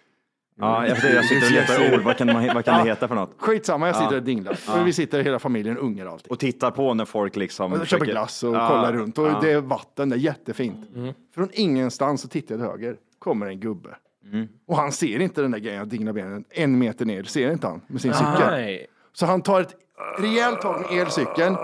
Ja, 0.56 0.86
jag, 0.86 0.98
jag 1.14 1.24
sitter 1.24 1.46
och 1.46 1.52
letar 1.52 1.94
ord. 1.94 2.00
Vad 2.04 2.16
kan, 2.16 2.26
man, 2.26 2.50
vad 2.54 2.64
kan 2.64 2.84
det 2.84 2.90
heta 2.90 3.08
för 3.08 3.14
något? 3.14 3.34
Skitsamma, 3.38 3.86
jag 3.86 3.96
sitter 3.96 4.16
och 4.16 4.22
dinglar. 4.22 4.58
Och 4.80 4.86
vi 4.86 4.92
sitter 4.92 5.22
hela 5.22 5.38
familjen, 5.38 5.78
ungar 5.78 6.06
och 6.06 6.12
allting. 6.12 6.30
Och 6.30 6.38
tittar 6.38 6.70
på 6.70 6.94
när 6.94 7.04
folk 7.04 7.36
liksom... 7.36 7.72
Och 7.72 7.78
jag 7.78 7.86
köper 7.86 8.04
glass 8.06 8.42
och 8.42 8.54
Ja, 8.54 8.68
kollar 8.68 8.92
runt 8.92 9.18
och 9.18 9.26
ja. 9.26 9.38
det 9.42 9.52
är 9.52 9.60
vatten, 9.60 10.08
det 10.08 10.16
är 10.16 10.18
jättefint. 10.18 10.78
Från 11.34 11.48
ingenstans 11.52 12.20
så 12.20 12.28
tittar 12.28 12.54
jag 12.54 12.60
till 12.60 12.70
höger, 12.70 12.96
kommer 13.18 13.46
en 13.46 13.60
gubbe. 13.60 13.88
Mm. 14.32 14.48
Och 14.68 14.76
han 14.76 14.92
ser 14.92 15.20
inte 15.20 15.42
den 15.42 15.50
där 15.50 15.58
grejen 15.58 15.82
att 15.82 15.90
dingla 15.90 16.12
benen 16.12 16.44
en 16.50 16.78
meter 16.78 17.04
ner, 17.04 17.22
ser 17.22 17.50
inte 17.52 17.66
han 17.66 17.80
med 17.86 18.00
sin 18.00 18.12
cykel. 18.14 18.50
Nej. 18.50 18.86
Så 19.12 19.26
han 19.26 19.42
tar 19.42 19.60
ett 19.60 19.74
rejält 20.18 20.60
tag 20.60 20.80
med 20.80 21.00
elcykeln, 21.00 21.56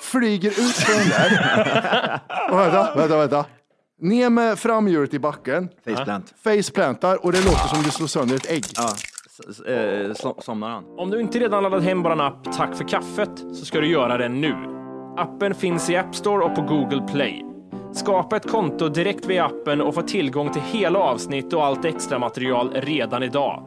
flyger 0.00 0.50
ut 0.50 0.56
från 0.76 0.96
den 0.98 1.08
där. 1.08 2.20
Och 2.50 2.58
vänta, 2.58 2.94
vänta, 2.96 3.16
vänta. 3.18 3.44
Ner 4.00 4.30
med 4.30 4.58
framhjulet 4.58 5.14
i 5.14 5.18
backen, 5.18 5.68
Faceplant. 5.84 6.34
faceplantar 6.44 7.24
och 7.24 7.32
det 7.32 7.44
låter 7.44 7.68
som 7.68 7.82
du 7.82 7.90
slår 7.90 8.06
sönder 8.06 8.36
ett 8.36 8.50
ägg. 8.50 8.64
Ja. 8.76 8.88
S- 9.50 9.60
eh, 9.60 10.12
som- 10.12 10.34
Somnar 10.38 10.70
han? 10.70 10.84
Om 10.98 11.10
du 11.10 11.20
inte 11.20 11.38
redan 11.38 11.62
laddat 11.62 11.82
hem 11.82 12.02
vår 12.02 12.20
app 12.22 12.52
Tack 12.56 12.74
för 12.76 12.88
kaffet 12.88 13.30
så 13.54 13.64
ska 13.64 13.80
du 13.80 13.86
göra 13.88 14.16
det 14.18 14.28
nu. 14.28 14.54
Appen 15.16 15.54
finns 15.54 15.90
i 15.90 15.96
App 15.96 16.14
Store 16.14 16.44
och 16.44 16.54
på 16.54 16.62
Google 16.62 17.02
Play. 17.12 17.44
Skapa 17.92 18.36
ett 18.36 18.50
konto 18.50 18.88
direkt 18.88 19.26
via 19.26 19.44
appen 19.44 19.80
och 19.80 19.94
få 19.94 20.02
tillgång 20.02 20.52
till 20.52 20.62
hela 20.62 20.98
avsnitt 20.98 21.52
och 21.52 21.64
allt 21.64 21.84
extra 21.84 22.18
material 22.18 22.72
redan 22.74 23.22
idag. 23.22 23.66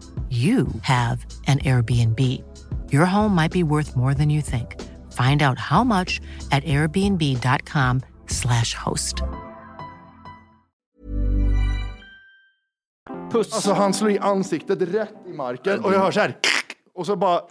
you 0.31 0.67
have 0.83 1.25
an 1.47 1.59
Airbnb. 1.59 2.19
Your 2.93 3.05
home 3.05 3.35
might 3.35 3.51
be 3.51 3.63
worth 3.63 3.97
more 3.97 4.13
than 4.13 4.29
you 4.29 4.41
think. 4.41 4.79
Find 5.11 5.41
out 5.41 5.57
how 5.57 5.83
much 5.83 6.21
at 6.51 6.63
airbnb.com/slash 6.63 8.73
host. 8.73 9.23
Puss. 13.31 13.53
Alltså 13.53 13.73
han 13.73 13.93
slår 13.93 14.11
i 14.11 14.19
ansiktet 14.19 14.81
rätt 14.81 15.13
i 15.27 15.33
marken 15.33 15.79
och 15.79 15.93
jag 15.93 15.99
hör 15.99 16.11
så 16.11 16.19
här. 16.19 16.37
Och 16.93 17.05
så 17.05 17.15
bara... 17.15 17.41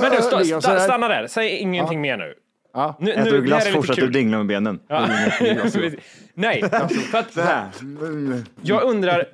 Men 0.00 0.10
du, 0.10 0.16
han 0.16 0.22
så 0.44 0.60
sta, 0.60 0.70
här. 0.70 0.78
stanna 0.78 1.08
där. 1.08 1.26
Säg 1.26 1.56
ingenting 1.56 2.00
mer 2.00 2.16
nu. 2.16 2.34
Ja. 2.74 2.96
nu 3.00 3.12
Äter 3.12 3.32
du 3.32 3.42
glass 3.42 3.68
fortsätter 3.68 4.02
du 4.02 4.10
dingla 4.10 4.36
med 4.36 4.46
benen. 4.46 4.80
Ja. 4.88 5.08
Nej, 6.34 6.62
för 7.10 7.18
att 7.18 7.36
jag 8.62 8.82
undrar 8.82 9.24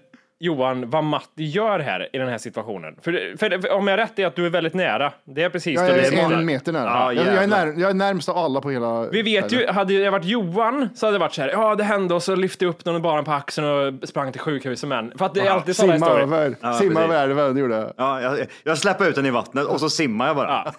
Johan, 0.44 0.90
vad 0.90 1.04
Matti 1.04 1.44
gör 1.44 1.78
här 1.78 2.08
i 2.12 2.18
den 2.18 2.28
här 2.28 2.38
situationen. 2.38 2.96
För, 3.02 3.36
för 3.38 3.72
om 3.72 3.88
jag 3.88 4.00
är 4.00 4.02
rätt 4.02 4.18
i 4.18 4.24
att 4.24 4.36
du 4.36 4.46
är 4.46 4.50
väldigt 4.50 4.74
nära. 4.74 5.12
Det 5.24 5.42
är 5.42 5.50
precis 5.50 5.80
Jag 5.80 5.94
du 5.94 6.00
är 6.00 6.32
en 6.32 6.46
meter 6.46 6.72
nära. 6.72 6.84
Ja, 6.84 7.12
jag, 7.12 7.26
jag, 7.26 7.42
är 7.42 7.46
när, 7.46 7.66
jag 7.66 7.90
är 7.90 7.94
närmst 7.94 8.28
av 8.28 8.38
alla 8.38 8.60
på 8.60 8.70
hela... 8.70 9.08
Vi 9.08 9.22
vet 9.22 9.52
ju, 9.52 9.66
hade 9.66 9.98
det 9.98 10.10
varit 10.10 10.24
Johan 10.24 10.88
så 10.94 11.06
hade 11.06 11.14
det 11.14 11.20
varit 11.20 11.34
så 11.34 11.42
här, 11.42 11.48
ja 11.48 11.74
det 11.74 11.84
hände 11.84 12.14
och 12.14 12.22
så 12.22 12.34
lyfte 12.34 12.64
jag 12.64 12.70
upp 12.70 12.84
någon 12.84 13.02
bara 13.02 13.22
på 13.22 13.32
axeln 13.32 13.66
och 13.66 14.08
sprang 14.08 14.32
till 14.32 14.40
sjukhuset 14.40 14.88
men. 14.88 15.18
För 15.18 15.26
att 15.26 15.34
det 15.34 15.40
är 15.40 15.50
alltid 15.50 15.76
sådana 15.76 15.94
Simma 15.94 16.06
historier. 16.06 16.42
över. 16.44 16.56
Ja, 16.60 16.72
Simma 16.72 17.00
över 17.00 17.22
älven, 17.22 17.54
det 17.54 17.60
gjorde 17.60 17.76
jag. 17.76 17.92
Ja, 17.96 18.20
jag, 18.20 18.46
jag 18.64 18.78
släpper 18.78 19.08
ut 19.08 19.14
den 19.14 19.26
i 19.26 19.30
vattnet 19.30 19.66
och 19.66 19.80
så 19.80 19.90
simmar 19.90 20.26
jag 20.26 20.36
bara. 20.36 20.48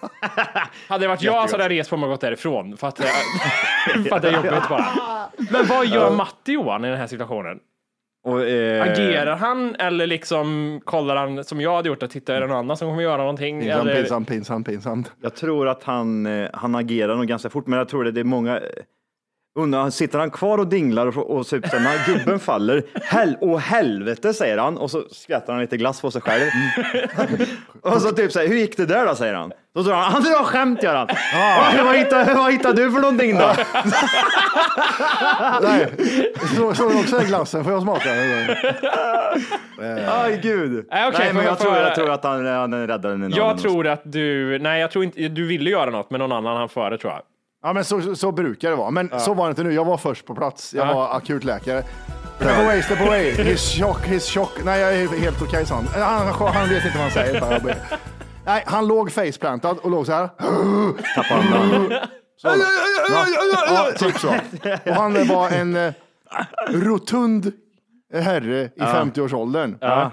Hade 0.88 1.04
det 1.04 1.08
varit 1.08 1.22
jag 1.22 1.50
så 1.50 1.56
hade 1.56 1.64
jag 1.64 1.80
rest 1.80 1.90
på 1.90 1.96
mig 1.96 2.06
och 2.06 2.12
gått 2.12 2.20
därifrån. 2.20 2.76
För 2.76 2.88
att, 2.88 2.98
för 4.08 4.16
att 4.16 4.22
det 4.22 4.28
är 4.28 4.32
jobbigt 4.32 4.68
bara. 4.68 4.86
Men 5.50 5.66
vad 5.66 5.86
gör 5.86 6.10
Matti 6.10 6.52
Johan 6.52 6.84
i 6.84 6.88
den 6.88 6.98
här 6.98 7.06
situationen? 7.06 7.58
Och, 8.24 8.42
eh, 8.42 8.82
Agerar 8.82 9.36
han 9.36 9.74
eller 9.78 10.06
liksom 10.06 10.80
kollar 10.84 11.16
han 11.16 11.44
som 11.44 11.60
jag 11.60 11.76
hade 11.76 11.88
gjort 11.88 12.02
och 12.02 12.10
tittar 12.10 12.34
är 12.34 12.40
det 12.40 12.46
någon 12.46 12.56
annan 12.56 12.76
som 12.76 12.88
kommer 12.88 13.02
göra 13.02 13.16
någonting? 13.16 13.60
Pinsamt, 13.60 13.82
Eller, 13.82 13.94
pinsamt, 14.00 14.28
pinsamt, 14.28 14.66
pinsamt. 14.66 15.12
Jag 15.22 15.34
tror 15.34 15.68
att 15.68 15.84
han, 15.84 16.26
eh, 16.26 16.48
han 16.52 16.74
agerar 16.74 17.16
nog 17.16 17.26
ganska 17.26 17.50
fort, 17.50 17.66
men 17.66 17.78
jag 17.78 17.88
tror 17.88 18.08
att 18.08 18.14
det 18.14 18.20
är 18.20 18.24
många... 18.24 18.60
Undrar, 19.56 19.90
sitter 19.90 20.18
han 20.18 20.30
kvar 20.30 20.58
och 20.58 20.66
dinglar 20.66 21.18
och, 21.18 21.30
och 21.30 21.46
typ 21.46 21.68
sen 21.68 21.82
när 21.82 22.06
gubben 22.06 22.38
faller, 22.40 22.82
hel, 23.10 23.36
åh 23.40 23.58
helvete 23.58 24.34
säger 24.34 24.58
han 24.58 24.76
och 24.78 24.90
så 24.90 25.02
skrattar 25.10 25.52
han 25.52 25.62
lite 25.62 25.76
glass 25.76 26.00
på 26.00 26.10
sig 26.10 26.22
själv. 26.22 26.50
och 27.82 28.02
så 28.02 28.10
typ 28.10 28.32
säger 28.32 28.48
hur 28.48 28.56
gick 28.56 28.76
det 28.76 28.86
där 28.86 29.06
då 29.06 29.14
säger 29.14 29.34
han. 29.34 29.52
Då 29.74 29.82
drar 29.82 29.94
han, 29.94 30.12
han 30.12 30.22
drar 30.22 30.44
skämt 30.44 30.82
gör 30.82 30.96
han. 30.96 31.08
Ah. 31.34 31.84
Vad, 31.84 31.96
hittade, 31.96 32.34
vad 32.34 32.52
hittade 32.52 32.82
du 32.84 32.92
för 32.92 33.00
någonting 33.00 33.38
då? 33.38 33.52
Nej, 35.62 35.88
så, 36.56 36.74
såg 36.74 36.92
du 36.92 37.00
också 37.00 37.18
den 37.18 37.26
glassen? 37.26 37.64
Får 37.64 37.72
jag 37.72 37.82
smaka? 37.82 38.10
Aj 40.08 40.40
gud. 40.42 40.86
Nej, 40.90 41.08
okej, 41.08 41.20
Nej, 41.24 41.32
men 41.34 41.44
jag 41.44 41.52
jag 41.52 41.58
tror, 41.58 41.76
jag 41.76 41.94
tror 41.94 42.10
att 42.10 42.24
han, 42.24 42.46
han 42.46 42.86
räddade 42.86 43.16
den. 43.16 43.32
jag 43.36 43.58
tror 43.58 43.86
att 43.86 44.02
du, 44.04 44.58
nej 44.58 44.80
jag 44.80 44.90
tror 44.90 45.04
inte, 45.04 45.28
du 45.28 45.46
ville 45.46 45.70
göra 45.70 45.90
något 45.90 46.10
men 46.10 46.18
någon 46.20 46.32
annan 46.32 46.56
han 46.56 46.68
före 46.68 46.98
tror 46.98 47.12
jag. 47.12 47.22
Ja, 47.64 47.72
men 47.72 47.84
så, 47.84 48.16
så 48.16 48.32
brukar 48.32 48.70
det 48.70 48.76
vara. 48.76 48.90
Men 48.90 49.10
så 49.20 49.34
var 49.34 49.44
det 49.46 49.50
inte 49.50 49.62
nu. 49.62 49.72
Jag 49.72 49.84
var 49.84 49.96
först 49.96 50.26
på 50.26 50.34
plats. 50.34 50.74
Jag 50.74 50.88
Ja. 50.88 50.94
var 50.94 51.16
akutläkare. 51.16 51.82
Step 52.36 52.58
away, 52.58 52.82
step 52.82 53.00
away. 53.00 53.32
He's 53.32 53.80
shock, 53.80 54.06
he's 54.06 54.34
shock. 54.34 54.50
Nej, 54.64 54.80
jag 54.80 54.94
är 54.96 55.08
helt 55.20 55.42
okej, 55.42 55.66
sa 55.66 55.74
han. 55.74 55.86
Han, 56.02 56.26
han 56.54 56.68
vet 56.68 56.84
inte 56.84 56.98
vad 56.98 57.02
han 57.02 57.10
säger. 57.10 57.76
Nej, 58.46 58.62
han 58.66 58.86
låg 58.86 59.12
faceplantad 59.12 59.78
och 59.78 59.90
låg 59.90 60.06
så 60.06 60.12
här. 60.12 60.28
Tappade 61.14 61.40
han 61.58 61.68
den. 61.70 61.98
Så. 62.36 62.48
Ja, 62.48 63.26
ja, 63.68 63.86
typ 63.98 64.18
så. 64.18 64.28
Och 64.90 64.94
han 64.94 65.28
var 65.28 65.50
en 65.50 65.76
eh, 65.76 65.92
rotund 66.68 67.52
herre 68.14 68.62
i 68.76 68.80
50-årsåldern. 68.80 69.78
Ja. 69.80 70.10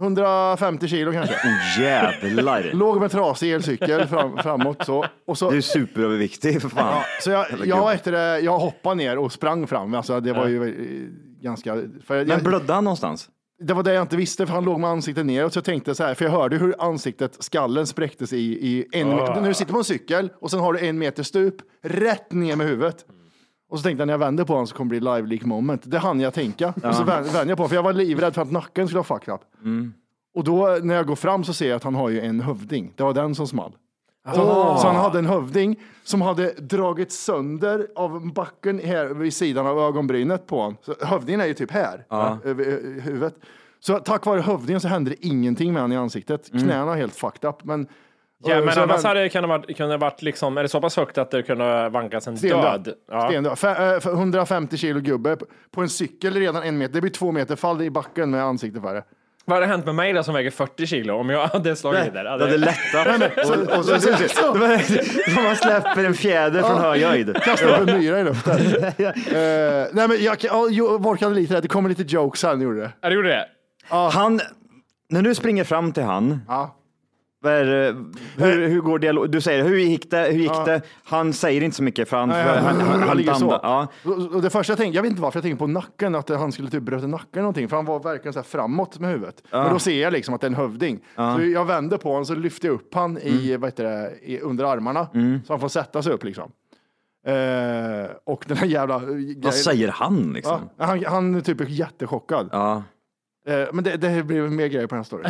150 0.00 0.88
kilo 0.88 1.12
kanske. 1.12 1.34
Jävlar. 1.80 2.70
Låg 2.72 3.00
med 3.00 3.10
trasig 3.10 3.52
elcykel 3.52 4.06
fram, 4.06 4.38
framåt 4.38 4.84
så. 4.86 5.04
Och 5.26 5.38
så 5.38 5.50
Du 5.50 5.56
är 5.56 5.60
superöverviktig 5.60 6.62
för 6.62 6.68
fan. 6.68 6.94
Ja, 6.96 7.04
så 7.20 7.30
jag, 7.30 7.46
jag, 7.64 7.92
efter 7.92 8.12
det, 8.12 8.40
jag 8.40 8.58
hoppade 8.58 8.94
ner 8.94 9.18
och 9.18 9.32
sprang 9.32 9.66
fram. 9.66 9.94
Alltså, 9.94 10.20
det 10.20 10.32
var 10.32 10.46
ju 10.46 11.10
ganska... 11.42 11.76
Jag, 12.08 12.28
Men 12.28 12.42
blödde 12.42 12.72
han 12.72 12.84
någonstans? 12.84 13.28
det 13.58 13.74
var 13.74 13.82
det 13.82 13.94
jag 13.94 14.02
inte 14.02 14.16
visste, 14.16 14.46
för 14.46 14.54
han 14.54 14.64
låg 14.64 14.80
med 14.80 14.90
ansiktet 14.90 15.26
neråt. 15.26 15.52
Så 15.52 15.56
jag 15.56 15.64
tänkte 15.64 15.94
så 15.94 16.04
här, 16.04 16.14
för 16.14 16.24
jag 16.24 16.32
hörde 16.32 16.56
hur 16.56 16.74
ansiktet, 16.78 17.36
skallen 17.40 17.86
spräcktes 17.86 18.32
i, 18.32 18.36
i 18.38 18.86
en 18.92 19.08
Ah. 19.12 19.40
När 19.40 19.48
du 19.48 19.54
sitter 19.54 19.72
på 19.72 19.78
en 19.78 19.84
cykel 19.84 20.30
och 20.40 20.50
sen 20.50 20.60
har 20.60 20.72
du 20.72 20.86
en 20.86 20.98
meter 20.98 21.22
stup, 21.22 21.54
rätt 21.82 22.32
ner 22.32 22.56
med 22.56 22.66
huvudet. 22.66 23.04
Och 23.70 23.78
så 23.78 23.82
tänkte 23.82 24.00
jag 24.00 24.06
när 24.06 24.14
jag 24.14 24.18
vänder 24.18 24.44
på 24.44 24.52
honom 24.52 24.66
så 24.66 24.74
kommer 24.76 24.94
det 24.94 25.00
bli 25.00 25.10
live 25.14 25.28
leak 25.28 25.44
moment. 25.44 25.82
Det 25.84 25.98
hann 25.98 26.20
jag 26.20 26.34
tänka. 26.34 26.68
Och 26.84 26.94
så 26.94 27.04
vän- 27.04 27.24
vände 27.24 27.48
jag 27.48 27.56
på 27.56 27.62
honom, 27.62 27.68
för 27.68 27.76
jag 27.76 27.82
var 27.82 27.92
livrädd 27.92 28.34
för 28.34 28.42
att 28.42 28.50
nacken 28.52 28.86
skulle 28.88 28.98
ha 28.98 29.04
fucked 29.04 29.34
up. 29.34 29.40
Mm. 29.64 29.94
Och 30.34 30.44
då 30.44 30.78
när 30.82 30.94
jag 30.94 31.06
går 31.06 31.16
fram 31.16 31.44
så 31.44 31.52
ser 31.52 31.68
jag 31.68 31.76
att 31.76 31.84
han 31.84 31.94
har 31.94 32.08
ju 32.08 32.20
en 32.20 32.40
hövding. 32.40 32.92
Det 32.96 33.02
var 33.02 33.14
den 33.14 33.34
som 33.34 33.46
small. 33.46 33.72
Så, 34.34 34.40
så 34.80 34.86
han 34.86 34.96
hade 34.96 35.18
en 35.18 35.26
hövding 35.26 35.76
som 36.04 36.20
hade 36.22 36.52
dragit 36.52 37.12
sönder 37.12 37.86
av 37.96 38.32
backen 38.32 38.78
här 38.78 39.06
vid 39.06 39.34
sidan 39.34 39.66
av 39.66 39.78
ögonbrynet 39.78 40.46
på 40.46 40.56
honom. 40.56 40.76
Så 40.82 40.94
hövdingen 41.00 41.40
är 41.40 41.46
ju 41.46 41.54
typ 41.54 41.70
här, 41.70 42.04
över 42.44 42.64
ö- 42.64 43.00
huvudet. 43.00 43.34
Så 43.80 43.98
tack 43.98 44.26
vare 44.26 44.40
hövdingen 44.40 44.80
så 44.80 44.88
hände 44.88 45.10
det 45.10 45.26
ingenting 45.26 45.72
med 45.72 45.82
honom 45.82 45.92
i 45.92 45.96
ansiktet. 45.96 46.50
Knäna 46.50 46.92
är 46.92 46.96
helt 46.96 47.14
fucked 47.14 47.48
up. 47.50 47.64
Men, 47.64 47.86
Ja, 48.44 48.60
men 48.60 48.74
så 48.74 48.80
annars 48.80 49.04
hade 49.04 49.20
det 49.20 49.28
kunnat 49.28 49.48
varit, 49.50 49.76
kunnat 49.76 50.00
varit 50.00 50.22
liksom, 50.22 50.58
är 50.58 50.62
det 50.62 50.68
så 50.68 50.80
pass 50.80 50.96
högt 50.96 51.18
att 51.18 51.30
det 51.30 51.42
kunde 51.42 51.88
vankas 51.88 52.26
en 52.26 52.36
Stendöd. 52.38 52.82
död? 52.84 52.94
Ja. 53.10 53.28
Stendöd. 53.28 53.58
För 53.58 54.12
150 54.12 54.76
kilo 54.76 55.00
gubbe 55.00 55.36
på 55.74 55.80
en 55.80 55.88
cykel 55.88 56.34
redan 56.34 56.62
en 56.62 56.78
meter. 56.78 56.94
Det 56.94 57.00
blir 57.00 57.10
två 57.10 57.32
meter 57.32 57.56
fall 57.56 57.82
i 57.82 57.90
backen 57.90 58.30
med 58.30 58.42
ansiktet 58.44 58.82
för 58.82 58.94
det. 58.94 59.04
Vad 59.48 59.56
hade 59.56 59.66
hänt 59.66 59.86
med 59.86 59.94
mig 59.94 60.12
då 60.12 60.22
som 60.22 60.34
väger 60.34 60.50
40 60.50 60.86
kilo 60.86 61.14
om 61.14 61.30
jag 61.30 61.46
hade 61.46 61.76
slagit 61.76 62.14
där? 62.14 62.24
Det 62.24 62.30
hade 62.30 62.56
lättat. 62.56 63.06
Och, 63.50 63.78
och 63.78 63.84
så, 63.84 64.00
så, 64.00 64.12
så, 64.16 64.28
så 65.34 65.40
man 65.42 65.56
släpper 65.56 66.04
en 66.04 66.14
fjäder 66.14 66.62
från 66.62 66.78
hög 66.80 67.02
höjd. 67.02 67.36
Kasta 67.42 67.66
upp 67.82 67.88
en 67.88 67.98
myra 67.98 68.20
i 68.20 68.24
luften. 68.24 68.56
Eh, 69.36 69.86
nej 69.92 70.08
men 70.08 70.22
jag, 70.22 70.36
ja, 70.40 70.66
jo, 70.70 70.98
Volkan 70.98 71.28
hade 71.28 71.40
lite 71.40 71.54
rätt. 71.54 71.62
Det 71.62 71.68
kommer 71.68 71.88
lite 71.88 72.02
jokes 72.02 72.42
här, 72.42 72.56
gjorde 72.56 72.80
det. 72.80 72.92
Ja, 73.00 73.08
det 73.08 73.14
gjorde 73.14 73.28
det. 73.28 73.46
Han, 73.88 74.40
när 75.10 75.22
du 75.22 75.34
springer 75.34 75.64
fram 75.64 75.92
till 75.92 76.02
han, 76.02 76.40
Ja. 76.48 76.76
Är, 77.44 77.96
hur, 78.36 78.68
hur 78.68 78.80
går 78.80 78.98
dialog? 78.98 79.30
Du 79.30 79.40
säger, 79.40 79.64
hur 79.64 79.76
gick 79.78 80.10
det? 80.10 80.18
Hur 80.18 80.38
gick 80.38 80.64
det? 80.64 80.80
Han 81.04 81.32
säger 81.32 81.62
inte 81.62 81.76
så 81.76 81.82
mycket 81.82 82.08
för 82.08 82.16
han, 82.16 82.28
Nej, 82.28 82.44
för 82.44 82.54
han, 82.56 82.80
han, 82.80 83.02
han 83.02 83.16
ligger 83.16 83.34
så. 83.34 83.60
Ja. 83.62 83.86
Och- 84.04 84.42
det 84.42 84.50
första 84.50 84.70
jag 84.70 84.78
tänkte, 84.78 84.96
jag 84.96 85.02
vet 85.02 85.10
inte 85.10 85.22
varför 85.22 85.36
jag 85.38 85.42
tänkte 85.42 85.58
på 85.58 85.66
nacken, 85.66 86.14
att 86.14 86.28
han 86.28 86.52
skulle 86.52 86.70
typ 86.70 86.82
bröt 86.82 87.08
nacken 87.08 87.28
eller 87.32 87.42
någonting, 87.42 87.68
för 87.68 87.76
han 87.76 87.84
var 87.84 87.98
verkligen 88.00 88.32
så 88.32 88.38
här 88.38 88.44
framåt 88.44 88.98
med 88.98 89.10
huvudet. 89.10 89.42
Men 89.50 89.72
då 89.72 89.78
ser 89.78 90.02
jag 90.02 90.12
liksom 90.12 90.34
att 90.34 90.40
det 90.40 90.44
är 90.46 90.50
en 90.50 90.54
hövding. 90.54 91.00
Så 91.16 91.42
jag 91.44 91.64
vänder 91.64 91.96
på 91.98 92.08
honom 92.08 92.24
så 92.26 92.34
lyfter 92.34 92.68
jag 92.68 92.74
upp 92.74 92.94
han 92.94 93.18
i, 93.18 93.48
Mm. 93.48 93.60
vad 93.60 93.70
heter 93.70 93.84
det, 93.84 94.12
i, 94.22 94.40
under 94.40 94.64
armarna, 94.64 95.06
så 95.46 95.52
han 95.52 95.60
får 95.60 95.68
sätta 95.68 96.02
sig 96.02 96.12
upp 96.12 96.24
liksom. 96.24 96.50
Eh, 97.26 98.10
och 98.24 98.44
den 98.48 98.56
här 98.56 98.66
jävla. 98.66 99.02
Vad 99.36 99.54
säger 99.54 99.88
han 99.88 100.24
Ja, 100.28 100.32
liksom? 100.34 100.60
han, 100.78 101.04
han 101.04 101.34
är 101.34 101.40
typ 101.40 101.68
jättechockad. 101.68 102.48
Ja. 102.52 102.82
Eh, 103.48 103.68
men 103.72 103.84
det, 103.84 103.96
det 103.96 104.22
blir 104.22 104.42
mer 104.48 104.66
grejer 104.66 104.86
på 104.86 104.94
den 104.94 104.98
här 104.98 105.04
storyn. 105.04 105.24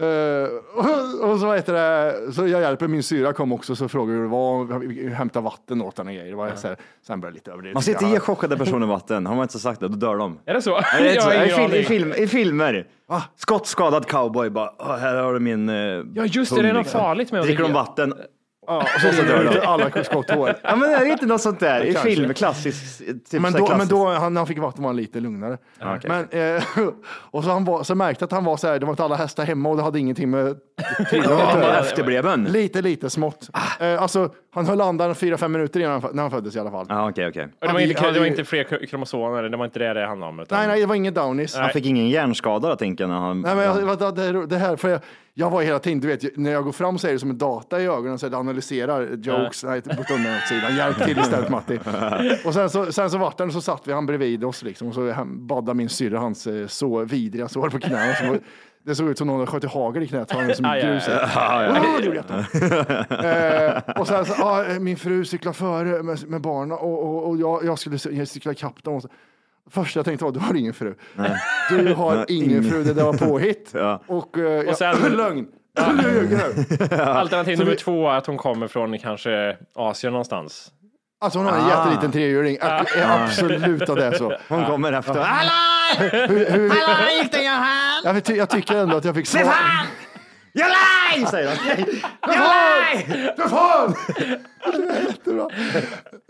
Eh, 0.00 1.24
och, 1.30 1.38
så, 1.40 1.52
heter 1.52 1.72
det, 1.72 2.32
så 2.32 2.46
jag 2.46 2.60
hjälper 2.60 2.88
min 2.88 3.02
syra 3.02 3.32
kom 3.32 3.52
också 3.52 3.76
så 3.76 3.88
frågar 3.88 4.14
hur 4.14 4.22
det 4.22 4.28
var, 4.28 5.10
hämta 5.14 5.40
vatten 5.40 5.82
åt 5.82 5.98
henne 5.98 6.10
och 6.10 6.14
grejer. 6.16 6.30
Det 6.30 6.36
var 6.36 6.52
så 6.56 6.68
här, 6.68 6.76
sen 7.06 7.20
började 7.20 7.32
jag 7.32 7.34
lite 7.34 7.50
över 7.52 7.62
det. 7.62 7.72
Man 7.72 7.82
ska 7.82 7.92
inte 7.92 8.06
ge 8.06 8.18
chockade 8.20 8.56
personer 8.56 8.86
vatten. 8.86 9.26
Har 9.26 9.34
man 9.34 9.42
inte 9.42 9.58
sagt 9.58 9.80
det, 9.80 9.88
då 9.88 9.96
dör 9.96 10.16
de. 10.16 10.38
Är 10.46 10.54
det 10.54 10.62
så? 10.62 10.70
Ja, 10.70 10.82
det 10.98 11.10
är 11.10 11.14
Jag 11.14 11.22
så. 11.22 11.30
har 11.30 11.44
I, 11.44 11.48
film, 11.50 11.72
i, 11.72 11.84
film, 11.84 12.12
I 12.16 12.26
filmer. 12.26 12.86
Skottskadad 13.36 14.06
cowboy 14.06 14.50
bara, 14.50 14.70
"Åh, 14.78 14.96
här 14.96 15.16
har 15.16 15.34
du 15.34 15.40
min 15.40 15.68
eh, 15.68 15.74
Ja, 15.74 16.24
just 16.24 16.54
det, 16.54 16.62
det 16.62 16.68
är 16.68 16.72
något 16.72 16.90
farligt 16.90 17.32
med 17.32 17.40
att 17.40 17.46
Dricker 17.46 17.62
de 17.62 17.72
vatten? 17.72 18.14
Ja, 18.66 18.78
och 18.94 19.00
så, 19.00 19.12
så 19.12 19.22
dör 19.22 19.44
de. 19.44 19.66
alla 19.66 20.04
skotthår. 20.04 20.54
Ja 20.62 20.76
men 20.76 20.90
är 20.90 21.00
det 21.04 21.10
inte 21.10 21.26
något 21.26 21.40
sånt 21.40 21.60
där? 21.60 21.84
I 21.84 21.92
Kanske. 21.92 22.10
film, 22.10 22.34
klassiskt. 22.34 22.98
Typ 23.30 23.40
Men 23.40 23.52
då, 23.52 23.76
men 23.76 23.88
då 23.88 24.06
han, 24.08 24.34
när 24.34 24.40
han 24.40 24.46
fick 24.46 24.58
vatten 24.58 24.82
var 24.82 24.88
han 24.88 24.96
lite 24.96 25.20
lugnare. 25.20 25.58
okej. 25.82 26.10
Men, 26.30 26.56
eh, 26.56 26.62
och 27.06 27.44
så, 27.44 27.50
han 27.50 27.64
var, 27.64 27.82
så 27.82 27.94
märkte 27.94 28.24
att 28.24 28.32
han 28.32 28.44
var 28.44 28.56
så 28.56 28.66
här, 28.68 28.78
det 28.78 28.86
var 28.86 28.92
inte 28.92 29.04
alla 29.04 29.16
hästar 29.16 29.44
hemma 29.44 29.68
och 29.68 29.76
det 29.76 29.82
hade 29.82 29.98
ingenting 29.98 30.30
med 30.30 30.56
Han 31.26 31.60
var 31.60 31.78
efterbliven. 31.80 32.44
Lite, 32.44 32.82
lite 32.82 33.10
smått. 33.10 33.48
Eh, 33.80 34.02
alltså, 34.02 34.30
han 34.54 34.66
höll 34.66 34.80
andan 34.80 35.14
fyra, 35.14 35.36
fem 35.36 35.52
minuter 35.52 35.80
innan 35.80 36.02
han, 36.02 36.10
när 36.14 36.22
han 36.22 36.30
föddes 36.30 36.56
i 36.56 36.58
alla 36.60 36.70
fall. 36.70 36.86
Ja, 36.88 37.10
okej, 37.10 37.28
okej. 37.28 37.44
Och 37.44 37.66
Det 37.66 37.72
var, 37.72 37.80
inte, 37.80 38.10
det 38.12 38.18
var 38.18 38.26
inte 38.26 38.44
fler 38.44 38.86
kromosomer, 38.86 39.42
det 39.42 39.56
var 39.56 39.64
inte 39.64 39.78
det 39.78 39.94
det 39.94 40.06
handlade 40.06 40.30
om. 40.32 40.40
Utan... 40.40 40.58
Nej, 40.58 40.68
nej, 40.68 40.80
det 40.80 40.86
var 40.86 40.94
inget 40.94 41.14
downies. 41.14 41.56
Han 41.56 41.70
fick 41.70 41.86
ingen 41.86 42.08
hjärnskada 42.08 42.68
då, 42.68 42.76
tänker 42.76 43.04
jag. 43.04 43.08
När 43.08 43.18
han... 43.18 43.40
Nej, 43.40 43.54
men 43.54 43.64
jag, 43.64 43.74
vänta, 43.74 44.10
det, 44.10 44.22
här- 44.22 44.46
det 44.46 44.56
här, 44.56 44.76
för 44.76 44.88
jag, 44.88 45.00
jag 45.36 45.50
var 45.50 45.62
hela 45.62 45.78
tiden, 45.78 46.00
du 46.00 46.08
vet, 46.08 46.36
när 46.36 46.52
jag 46.52 46.64
går 46.64 46.72
fram 46.72 46.98
så 46.98 47.08
är 47.08 47.12
det 47.12 47.18
som 47.18 47.30
en 47.30 47.38
data 47.38 47.80
i 47.80 47.86
ögonen, 47.86 48.18
så 48.18 48.28
det 48.28 48.36
analyserar 48.36 49.16
jokes, 49.16 49.64
nej, 49.64 49.80
bort 49.80 50.10
undan 50.10 50.34
åt 50.36 50.48
sidan, 50.48 50.76
hjälp 50.76 51.04
till 51.04 51.18
istället 51.18 51.50
Matti. 51.50 51.78
Och 52.44 52.54
sen 52.54 52.70
så, 52.70 52.92
sen 52.92 53.10
så 53.10 53.18
vart 53.18 53.38
den, 53.38 53.52
så 53.52 53.60
satt 53.60 53.88
vi 53.88 53.92
han 53.92 54.06
bredvid 54.06 54.44
oss 54.44 54.62
liksom, 54.62 54.88
och 54.88 54.94
så 54.94 55.14
badade 55.26 55.76
min 55.76 55.88
syrra 55.88 56.18
hans 56.18 56.46
eh, 56.46 56.66
så 56.66 57.04
vidriga 57.04 57.48
sår 57.48 57.70
på 57.70 57.78
knäna. 57.78 58.28
Var- 58.28 58.40
det 58.86 58.94
såg 58.94 59.08
ut 59.08 59.18
som 59.18 59.26
någon 59.26 59.40
hade 59.40 59.50
skjutit 59.50 59.70
hagel 59.70 60.02
i 60.02 60.06
knät, 60.06 60.32
han 60.32 60.54
som 60.54 60.64
aj, 60.64 60.82
grus. 60.82 61.08
aj. 61.08 61.68
Åh, 61.70 61.98
det 61.98 62.04
gjorde 62.06 62.16
jätteont. 62.16 62.54
eh, 63.88 64.00
och 64.00 64.06
sen 64.08 64.24
så, 64.24 64.42
ah, 64.42 64.64
min 64.80 64.96
fru 64.96 65.24
cyklade 65.24 65.56
före 65.56 66.02
med, 66.02 66.28
med 66.28 66.40
barnen 66.40 66.72
och, 66.72 67.02
och, 67.02 67.28
och 67.28 67.36
jag, 67.36 67.64
jag 67.64 67.78
skulle 67.78 67.98
jag 68.10 68.28
cykla 68.28 68.52
ikapp 68.52 68.84
dem. 68.84 68.94
Och 68.94 69.02
så, 69.02 69.08
Första 69.70 69.98
jag 69.98 70.04
tänkte 70.04 70.24
var, 70.24 70.32
du 70.32 70.40
har 70.40 70.54
ingen 70.54 70.74
fru. 70.74 70.94
Du 71.70 71.94
har 71.94 72.16
Nej, 72.16 72.24
ingen 72.28 72.50
ingen. 72.50 72.64
fru, 72.70 72.84
det 72.84 72.94
där 72.94 73.04
var 73.04 73.12
påhitt. 73.12 73.70
Ja. 73.74 74.02
Och, 74.06 74.38
eh, 74.38 74.68
Och 74.68 74.76
sen- 74.76 74.96
jag, 75.02 75.12
lögn. 75.16 75.46
Nu. 75.96 76.38
Alternativ 77.00 77.58
nummer 77.58 77.70
vi- 77.70 77.76
två 77.76 78.08
är 78.10 78.14
att 78.16 78.26
hon 78.26 78.36
kommer 78.36 78.68
från 78.68 78.98
kanske 78.98 79.56
Asien 79.74 80.12
någonstans. 80.12 80.70
Alltså 81.20 81.38
hon 81.38 81.46
har 81.46 81.58
en 81.58 81.64
Ah. 81.64 81.78
jätteliten 81.84 82.12
trehjuling. 82.12 82.56
Är 82.60 82.86
Absolut 83.24 83.88
att 83.88 83.96
det 83.96 84.04
är 84.04 84.12
så. 84.12 84.36
Hon 84.48 84.64
kommer 84.64 84.92
efter. 84.92 85.14
Hallå! 85.14 85.50
Hur, 85.98 86.50
hur, 86.50 86.70
Hallå, 86.70 87.22
gick 87.22 87.32
det 87.32 87.44
Johan? 87.44 88.36
jag 88.36 88.50
tycker 88.50 88.74
ändå 88.76 88.96
att 88.96 89.04
jag 89.04 89.14
fick 89.14 89.26
svar. 89.26 89.42
Stefan! 90.54 90.62
Jag 90.62 90.68
laj! 90.68 91.26
Säger 91.30 91.48
han. 91.48 91.86
Jag 92.20 92.38
laj! 92.38 93.32
För 93.36 93.48
fan! 93.48 93.94
Jättebra. 95.08 95.48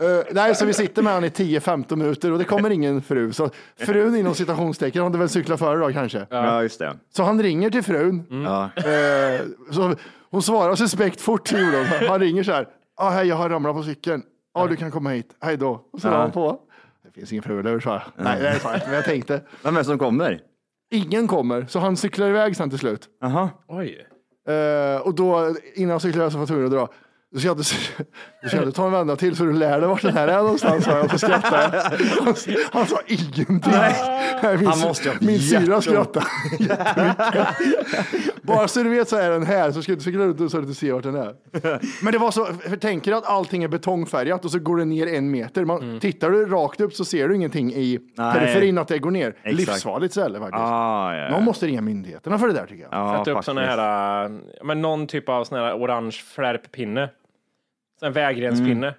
Eh, 0.02 0.24
nej, 0.32 0.54
så 0.54 0.66
vi 0.66 0.72
sitter 0.72 1.02
med 1.02 1.12
honom 1.12 1.24
i 1.24 1.28
10-15 1.28 1.96
minuter 1.96 2.32
och 2.32 2.38
det 2.38 2.44
kommer 2.44 2.70
ingen 2.70 3.02
fru. 3.02 3.32
Så 3.32 3.50
frun 3.76 4.16
inom 4.16 4.34
citationstecken 4.34 5.02
hade 5.02 5.18
väl 5.18 5.28
cyklat 5.28 5.58
före 5.58 5.78
då 5.78 5.92
kanske. 5.92 6.26
Ja, 6.30 6.62
just 6.62 6.78
det. 6.78 6.96
Så 7.16 7.22
han 7.22 7.42
ringer 7.42 7.70
till 7.70 7.82
frun. 7.82 8.26
Ja. 8.44 8.70
Eh, 8.82 9.40
så 9.70 9.94
hon 10.30 10.42
svarar 10.42 10.74
suspekt 10.74 11.20
fort. 11.20 11.52
gjorde 11.52 11.78
hon. 11.78 12.08
Han 12.08 12.20
ringer 12.20 12.42
så 12.42 12.52
här. 12.52 12.68
Ah, 12.96 13.10
hej, 13.10 13.26
jag 13.26 13.36
har 13.36 13.48
ramlat 13.48 13.76
på 13.76 13.82
cykeln. 13.82 14.22
Ja, 14.54 14.60
ah, 14.60 14.66
du 14.66 14.76
kan 14.76 14.90
komma 14.90 15.10
hit. 15.10 15.36
Hej 15.40 15.56
då. 15.56 15.80
Och 15.92 16.00
så 16.00 16.10
la 16.10 16.16
han 16.16 16.32
på. 16.32 16.58
Det 17.04 17.10
finns 17.10 17.32
ingen 17.32 17.42
fru, 17.42 17.60
eller 17.60 17.70
hur? 17.70 17.80
sa 17.80 17.92
jag. 17.92 18.02
Nej, 18.24 18.40
det 18.40 18.48
är 18.48 18.58
sant. 18.58 18.82
Men 18.86 18.94
jag 18.94 19.04
tänkte. 19.04 19.40
Vem 19.62 19.74
är 19.76 19.80
det 19.80 19.84
som 19.84 19.98
kommer? 19.98 20.40
Ingen 20.90 21.28
kommer, 21.28 21.66
så 21.66 21.78
han 21.78 21.96
cyklar 21.96 22.28
iväg 22.28 22.56
sen 22.56 22.70
till 22.70 22.78
slut. 22.78 23.08
Jaha. 23.20 23.50
Oj. 23.68 24.06
Uh, 24.48 25.00
och 25.06 25.14
då, 25.14 25.54
innan 25.74 26.00
cyklar 26.00 26.22
jag 26.22 26.32
så 26.32 26.38
var 26.38 26.42
jag 26.42 26.48
tvungen 26.48 26.66
att 26.66 26.72
dra. 26.72 26.88
Då 27.34 27.40
ska 27.40 27.48
jag, 27.48 27.56
då 27.56 28.48
ska 28.48 28.56
jag 28.56 28.74
ta 28.74 28.86
en 28.86 28.92
vända 28.92 29.16
till 29.16 29.36
så 29.36 29.44
du 29.44 29.52
lär 29.52 29.80
dig 29.80 29.88
vart 29.88 30.02
den 30.02 30.12
här 30.16 30.28
är 30.28 30.36
någonstans. 30.42 30.86
Och 30.86 31.10
så 31.10 31.18
skrattade. 31.18 31.82
Han, 32.24 32.34
han 32.72 32.86
sa 32.86 32.98
ingenting. 33.06 33.72
Nej, 33.72 34.58
min, 34.58 34.66
Han 34.66 34.78
måste 34.80 35.08
ha 35.08 35.16
min 35.20 35.36
jätteont. 35.36 35.84
skrattade. 35.84 36.26
Bara 38.42 38.68
så 38.68 38.82
du 38.82 38.90
vet 38.90 39.08
så 39.08 39.16
är 39.16 39.30
den 39.30 39.46
här, 39.46 39.70
så 39.72 39.82
ska 39.82 39.94
du 39.94 40.00
cykla 40.00 40.24
runt 40.24 40.50
så 40.50 40.56
du 40.56 40.62
inte 40.62 40.74
ser 40.74 40.92
vart 40.92 41.02
den 41.02 41.14
är. 41.14 41.34
Men 42.04 42.12
det 42.12 42.18
var 42.18 42.30
så, 42.30 42.44
för 42.44 42.76
tänk 42.76 43.04
dig 43.04 43.14
att 43.14 43.26
allting 43.26 43.64
är 43.64 43.68
betongfärgat 43.68 44.44
och 44.44 44.50
så 44.50 44.58
går 44.58 44.76
det 44.76 44.84
ner 44.84 45.06
en 45.06 45.30
meter. 45.30 45.64
Man, 45.64 46.00
Tittar 46.00 46.30
du 46.30 46.46
rakt 46.46 46.80
upp 46.80 46.94
så 46.94 47.04
ser 47.04 47.28
du 47.28 47.34
ingenting 47.36 47.72
i 47.72 47.98
Nej. 48.16 48.32
periferin 48.34 48.78
att 48.78 48.88
det 48.88 48.98
går 48.98 49.10
ner. 49.10 49.28
Exakt. 49.28 49.54
Livsfarligt 49.56 50.12
ställe 50.14 50.38
faktiskt. 50.38 50.60
Ah, 50.62 51.14
ja. 51.16 51.30
Någon 51.30 51.44
måste 51.44 51.66
ringa 51.66 51.80
myndigheterna 51.80 52.38
för 52.38 52.46
det 52.46 52.52
där 52.54 52.66
tycker 52.66 52.82
jag. 52.82 52.92
Ja, 52.92 53.18
Sätta 53.24 53.38
upp 53.38 53.44
såna 53.44 53.60
här, 53.60 54.24
äh, 54.24 54.30
men 54.64 54.82
någon 54.82 55.06
typ 55.06 55.28
av 55.28 55.44
sån 55.44 55.58
här 55.58 55.74
orange 55.76 56.16
flärppinne. 56.34 57.08
En 58.04 58.12
vägrenspinne. 58.12 58.94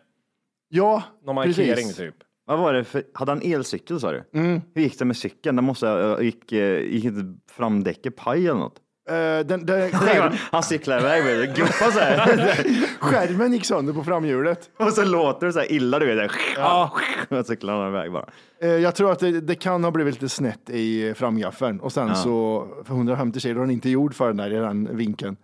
Ja, 0.70 1.04
Någon 1.26 1.36
markering 1.36 1.76
precis. 1.76 1.98
typ. 1.98 2.15
Vad 2.46 2.60
var 2.60 2.74
det 2.74 2.84
för, 2.84 3.04
hade 3.13 3.32
han 3.32 3.41
elcykel 3.44 4.00
sa 4.00 4.12
du? 4.12 4.24
Mm. 4.34 4.62
Hur 4.76 4.82
gick 4.82 5.00
det 5.00 5.06
med 5.06 5.18
cykeln? 5.18 5.56
Det 5.56 5.62
måste, 5.62 6.18
gick, 6.22 6.52
eh, 6.52 6.80
gick 6.80 7.04
inte 7.04 7.39
framdäcket 7.52 8.15
paj 8.15 8.48
eller 8.48 8.60
något? 8.60 8.80
Eh, 9.10 9.46
den, 9.46 9.65
den, 9.65 9.91
skärm, 9.91 10.34
Han 10.52 10.63
cyklar 10.63 11.00
iväg 11.00 11.24
med 11.24 11.39
det, 11.39 11.48
guppar 11.48 11.91
så 11.91 12.00
här. 12.00 12.18
skärmen 13.00 13.54
gick 13.54 13.65
sönder 13.65 13.94
på 13.94 14.04
framhjulet. 14.04 14.70
Och 14.78 14.94
så 14.94 15.06
låter 15.06 15.48
det 15.48 15.54
så 15.54 15.60
här 15.60 15.72
illa 15.72 16.00
du 16.00 16.15
vet. 16.15 16.32
Ja. 16.56 16.91
Och 17.30 17.46
cyklar 17.46 17.82
han 17.82 17.88
iväg 17.89 18.12
bara. 18.12 18.30
Eh, 18.62 18.70
jag 18.70 18.96
tror 18.96 19.12
att 19.12 19.20
det, 19.20 19.41
det 19.41 19.56
kan 19.56 19.84
ha 19.84 19.91
blivit 19.91 20.13
lite 20.13 20.30
snett 20.30 20.70
i 20.70 21.13
framgaffeln 21.13 21.80
och 21.80 21.91
sen 21.91 22.15
så 22.15 22.68
för 22.86 22.94
150 22.94 23.39
kilo 23.39 23.60
är 23.60 23.62
den 23.62 23.72
inte 23.72 23.89
gjord 23.89 24.13
för 24.13 24.28
den 24.28 24.38
där 24.38 24.54
i 24.54 24.56
den 24.56 24.98
vinkeln. 24.98 25.38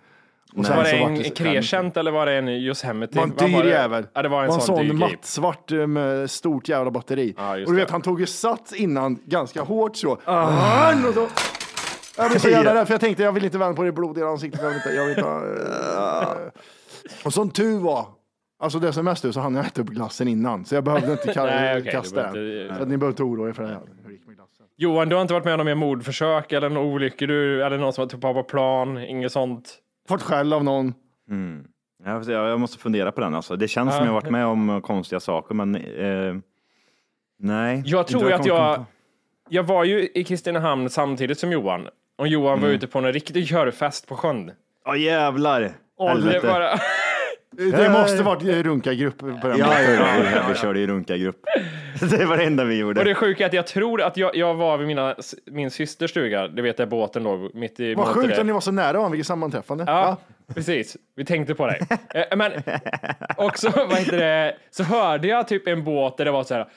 Och 0.55 0.65
sen 0.65 0.77
Var 0.77 0.83
det 0.83 0.89
en 0.91 1.23
Crescent 1.23 1.97
eller 1.97 2.11
var 2.11 2.25
det 2.25 2.33
en 2.33 2.49
Yosemite? 2.49 3.17
Var 3.17 3.23
en 3.23 3.29
dyr 3.29 3.63
det? 3.63 3.69
jävel. 3.69 4.07
Ja, 4.13 4.21
det 4.21 4.29
var 4.29 4.43
en 4.43 4.49
Det 4.51 4.61
sån, 4.61 4.77
dyr 4.77 4.83
grej. 4.93 4.97
mattsvart 4.97 5.71
eh, 5.71 5.87
med 5.87 6.29
stort 6.31 6.69
jävla 6.69 6.91
batteri. 6.91 7.33
Ja, 7.37 7.51
och 7.51 7.57
du 7.57 7.75
vet, 7.75 7.87
det. 7.87 7.91
han 7.91 8.01
tog 8.01 8.19
ju 8.19 8.25
sats 8.25 8.73
innan 8.73 9.19
ganska 9.25 9.61
hårt 9.61 9.95
så. 9.95 10.17
Ah. 10.25 10.93
Och 11.07 11.13
så 11.13 11.27
jag 12.17 12.29
blev 12.29 12.39
så 12.39 12.49
jävla 12.55 12.75
rädd 12.75 12.87
för 12.87 12.93
jag 12.93 13.01
tänkte 13.01 13.23
jag 13.23 13.31
vill 13.31 13.45
inte 13.45 13.57
vända 13.57 13.75
på 13.75 13.83
det 13.83 13.91
blodiga 13.91 14.25
ansiktet. 14.27 14.61
Jag 14.61 14.67
vill 14.69 14.77
inte, 14.77 14.89
jag 14.89 15.05
vill 15.05 15.17
inte, 15.17 15.29
eh. 15.29 17.25
och 17.25 17.33
som 17.33 17.49
tur 17.49 17.79
var, 17.79 18.05
alltså 18.59 18.79
det 18.79 18.93
som 18.93 19.05
mest 19.05 19.33
så 19.33 19.39
hann 19.39 19.55
jag 19.55 19.65
äta 19.65 19.81
upp 19.81 19.87
glassen 19.87 20.27
innan. 20.27 20.65
Så 20.65 20.75
jag 20.75 20.83
behövde 20.83 21.11
inte 21.11 21.33
Nej, 21.43 21.79
okej, 21.79 21.91
kasta 21.91 22.15
den. 22.23 22.27
inte- 22.61 22.75
Så 22.77 22.81
att 22.83 22.89
ni 22.89 22.97
behöver 22.97 23.11
inte 23.11 23.23
oroa 23.23 23.49
er 23.49 23.53
för 23.53 23.63
det. 23.63 23.69
här. 23.69 23.79
Johan, 24.77 25.09
du 25.09 25.15
har 25.15 25.21
inte 25.21 25.33
varit 25.33 25.45
med 25.45 25.53
om 25.53 25.57
några 25.59 25.75
mordförsök 25.75 26.51
eller 26.51 26.69
några 26.69 26.87
olyckor, 26.87 27.27
du, 27.27 27.63
eller 27.65 27.77
någon 27.77 27.93
som 27.93 28.01
har 28.01 28.09
tuppat 28.09 28.33
på 28.33 28.43
plan, 28.43 28.97
inget 28.97 29.31
sånt? 29.31 29.75
Fått 30.07 30.21
skäll 30.21 30.53
av 30.53 30.63
någon. 30.63 30.93
Jag, 32.05 32.19
får 32.19 32.23
se, 32.25 32.31
jag 32.31 32.59
måste 32.59 32.77
fundera 32.77 33.11
på 33.11 33.21
den 33.21 33.35
alltså. 33.35 33.55
Det 33.55 33.67
känns 33.67 33.95
som 33.95 34.05
jag 34.05 34.13
varit 34.13 34.29
med 34.29 34.45
om 34.45 34.69
eh, 34.69 34.79
konstiga 34.79 35.19
saker, 35.19 35.55
men 35.55 35.75
eh, 35.75 36.35
nej. 37.39 37.83
Jag 37.85 38.07
tror 38.07 38.23
vad 38.23 38.33
att 38.33 38.45
jag, 38.45 38.83
jag 39.49 39.63
var 39.63 39.83
ju 39.83 40.09
i 40.15 40.23
Kristinehamn 40.23 40.89
samtidigt 40.89 41.39
som 41.39 41.51
Johan. 41.51 41.87
Och 42.17 42.27
Johan 42.27 42.53
Mm. 42.53 42.61
var 42.61 42.69
ute 42.69 42.87
på 42.87 42.99
en 42.99 43.13
riktig 43.13 43.47
körfest 43.47 44.07
på 44.07 44.15
sjön. 44.15 44.51
Ja 44.85 44.95
jävlar! 44.95 45.71
Och 45.97 46.05
det 46.07 46.11
Helvete. 46.13 46.47
bara... 46.47 46.69
Det 47.57 47.89
måste 47.89 48.23
varit 48.23 48.43
runkargrupp 48.43 49.17
på 49.17 49.27
den 49.27 49.57
Ja, 49.57 49.81
ja, 49.81 49.91
ja, 50.35 50.45
vi 50.49 50.55
körde 50.55 50.79
ju 50.79 50.87
runkargrupp. 50.87 51.45
Det 52.09 52.25
var 52.25 52.37
det 52.37 52.43
enda 52.43 52.63
vi 52.63 52.77
gjorde. 52.79 52.99
Och 52.99 53.05
det 53.05 53.15
sjuka 53.15 53.43
är 53.43 53.47
att 53.47 53.53
jag 53.53 53.67
tror 53.67 54.01
att 54.01 54.17
jag, 54.17 54.35
jag 54.35 54.53
var 54.53 54.77
vid 54.77 54.87
mina, 54.87 55.15
min 55.45 55.71
systers 55.71 56.11
stuga, 56.11 56.47
du 56.47 56.61
vet 56.61 56.77
där 56.77 56.85
båten 56.85 57.23
låg 57.23 57.55
mitt 57.55 57.79
i 57.79 57.95
Vad 57.95 58.07
sjukt 58.07 58.37
att 58.39 58.45
ni 58.45 58.51
var 58.51 58.59
så 58.59 58.71
nära 58.71 58.93
varandra, 58.93 59.09
vilket 59.09 59.27
sammanträffande. 59.27 59.83
Ja, 59.87 60.17
precis. 60.53 60.97
Vi 61.15 61.25
tänkte 61.25 61.55
på 61.55 61.67
dig. 61.67 61.81
Eh, 62.15 62.37
Men 62.37 62.51
också, 63.37 63.71
vad 63.75 63.97
heter 63.97 64.17
det, 64.17 64.55
så 64.71 64.83
hörde 64.83 65.27
jag 65.27 65.47
typ 65.47 65.67
en 65.67 65.83
båt 65.83 66.17
där 66.17 66.25
det 66.25 66.31
var 66.31 66.43
så 66.43 66.53
här, 66.53 66.67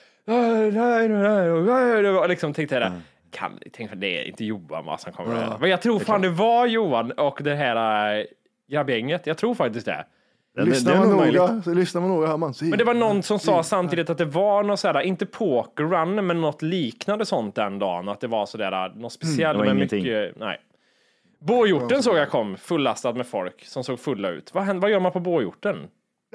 det 2.02 2.10
var 2.12 2.28
liksom 2.28 2.52
tänkte 2.52 2.74
jag, 2.74 2.92
kan, 3.30 3.58
tänkte 3.72 3.96
det 3.96 4.20
är 4.20 4.24
inte 4.24 4.44
Johan 4.44 4.84
va, 4.84 4.98
som 4.98 5.12
kommer 5.12 5.34
där. 5.34 5.56
Men 5.60 5.70
jag 5.70 5.82
tror 5.82 5.98
fan 5.98 6.22
det 6.22 6.28
var 6.28 6.66
Johan 6.66 7.12
och 7.12 7.40
det 7.42 7.54
här 7.54 8.26
grabbgänget. 8.70 9.26
Jag 9.26 9.38
tror 9.38 9.54
faktiskt 9.54 9.86
det. 9.86 10.04
Det- 10.54 10.64
Lyssnar 10.64 10.96
man 10.96 11.10
noga, 11.10 11.62
så 11.62 11.74
lyssnar 11.74 12.00
man 12.00 12.10
noga 12.10 12.26
hör 12.26 12.36
man. 12.36 12.54
Men 12.60 12.78
det 12.78 12.84
var 12.84 12.94
någon 12.94 13.22
som 13.22 13.38
sa 13.38 13.62
samtidigt 13.62 14.10
att 14.10 14.18
det 14.18 14.24
var 14.24 14.62
något 14.62 14.80
sådär, 14.80 15.00
inte 15.00 15.26
pokerrun, 15.26 16.26
men 16.26 16.40
något 16.40 16.62
liknande 16.62 17.26
sånt 17.26 17.54
den 17.54 17.78
dagen. 17.78 18.08
Att 18.08 18.20
det 18.20 18.26
var 18.26 18.46
sådär, 18.46 18.92
något 18.96 19.12
speciellt 19.12 19.58
det 19.58 19.64
var 19.66 19.74
med 19.74 19.76
mycket, 20.04 20.36
nej. 20.36 20.60
Båhjorten 21.40 22.02
såg 22.02 22.16
jag 22.16 22.30
kom 22.30 22.56
fullastad 22.56 23.12
med 23.12 23.26
folk 23.26 23.64
som 23.64 23.84
såg 23.84 24.00
fulla 24.00 24.28
ut. 24.30 24.54
Vad, 24.54 24.64
händer, 24.64 24.80
vad 24.82 24.90
gör 24.90 25.00
man 25.00 25.12
på 25.12 25.20
båhjorten? 25.20 25.76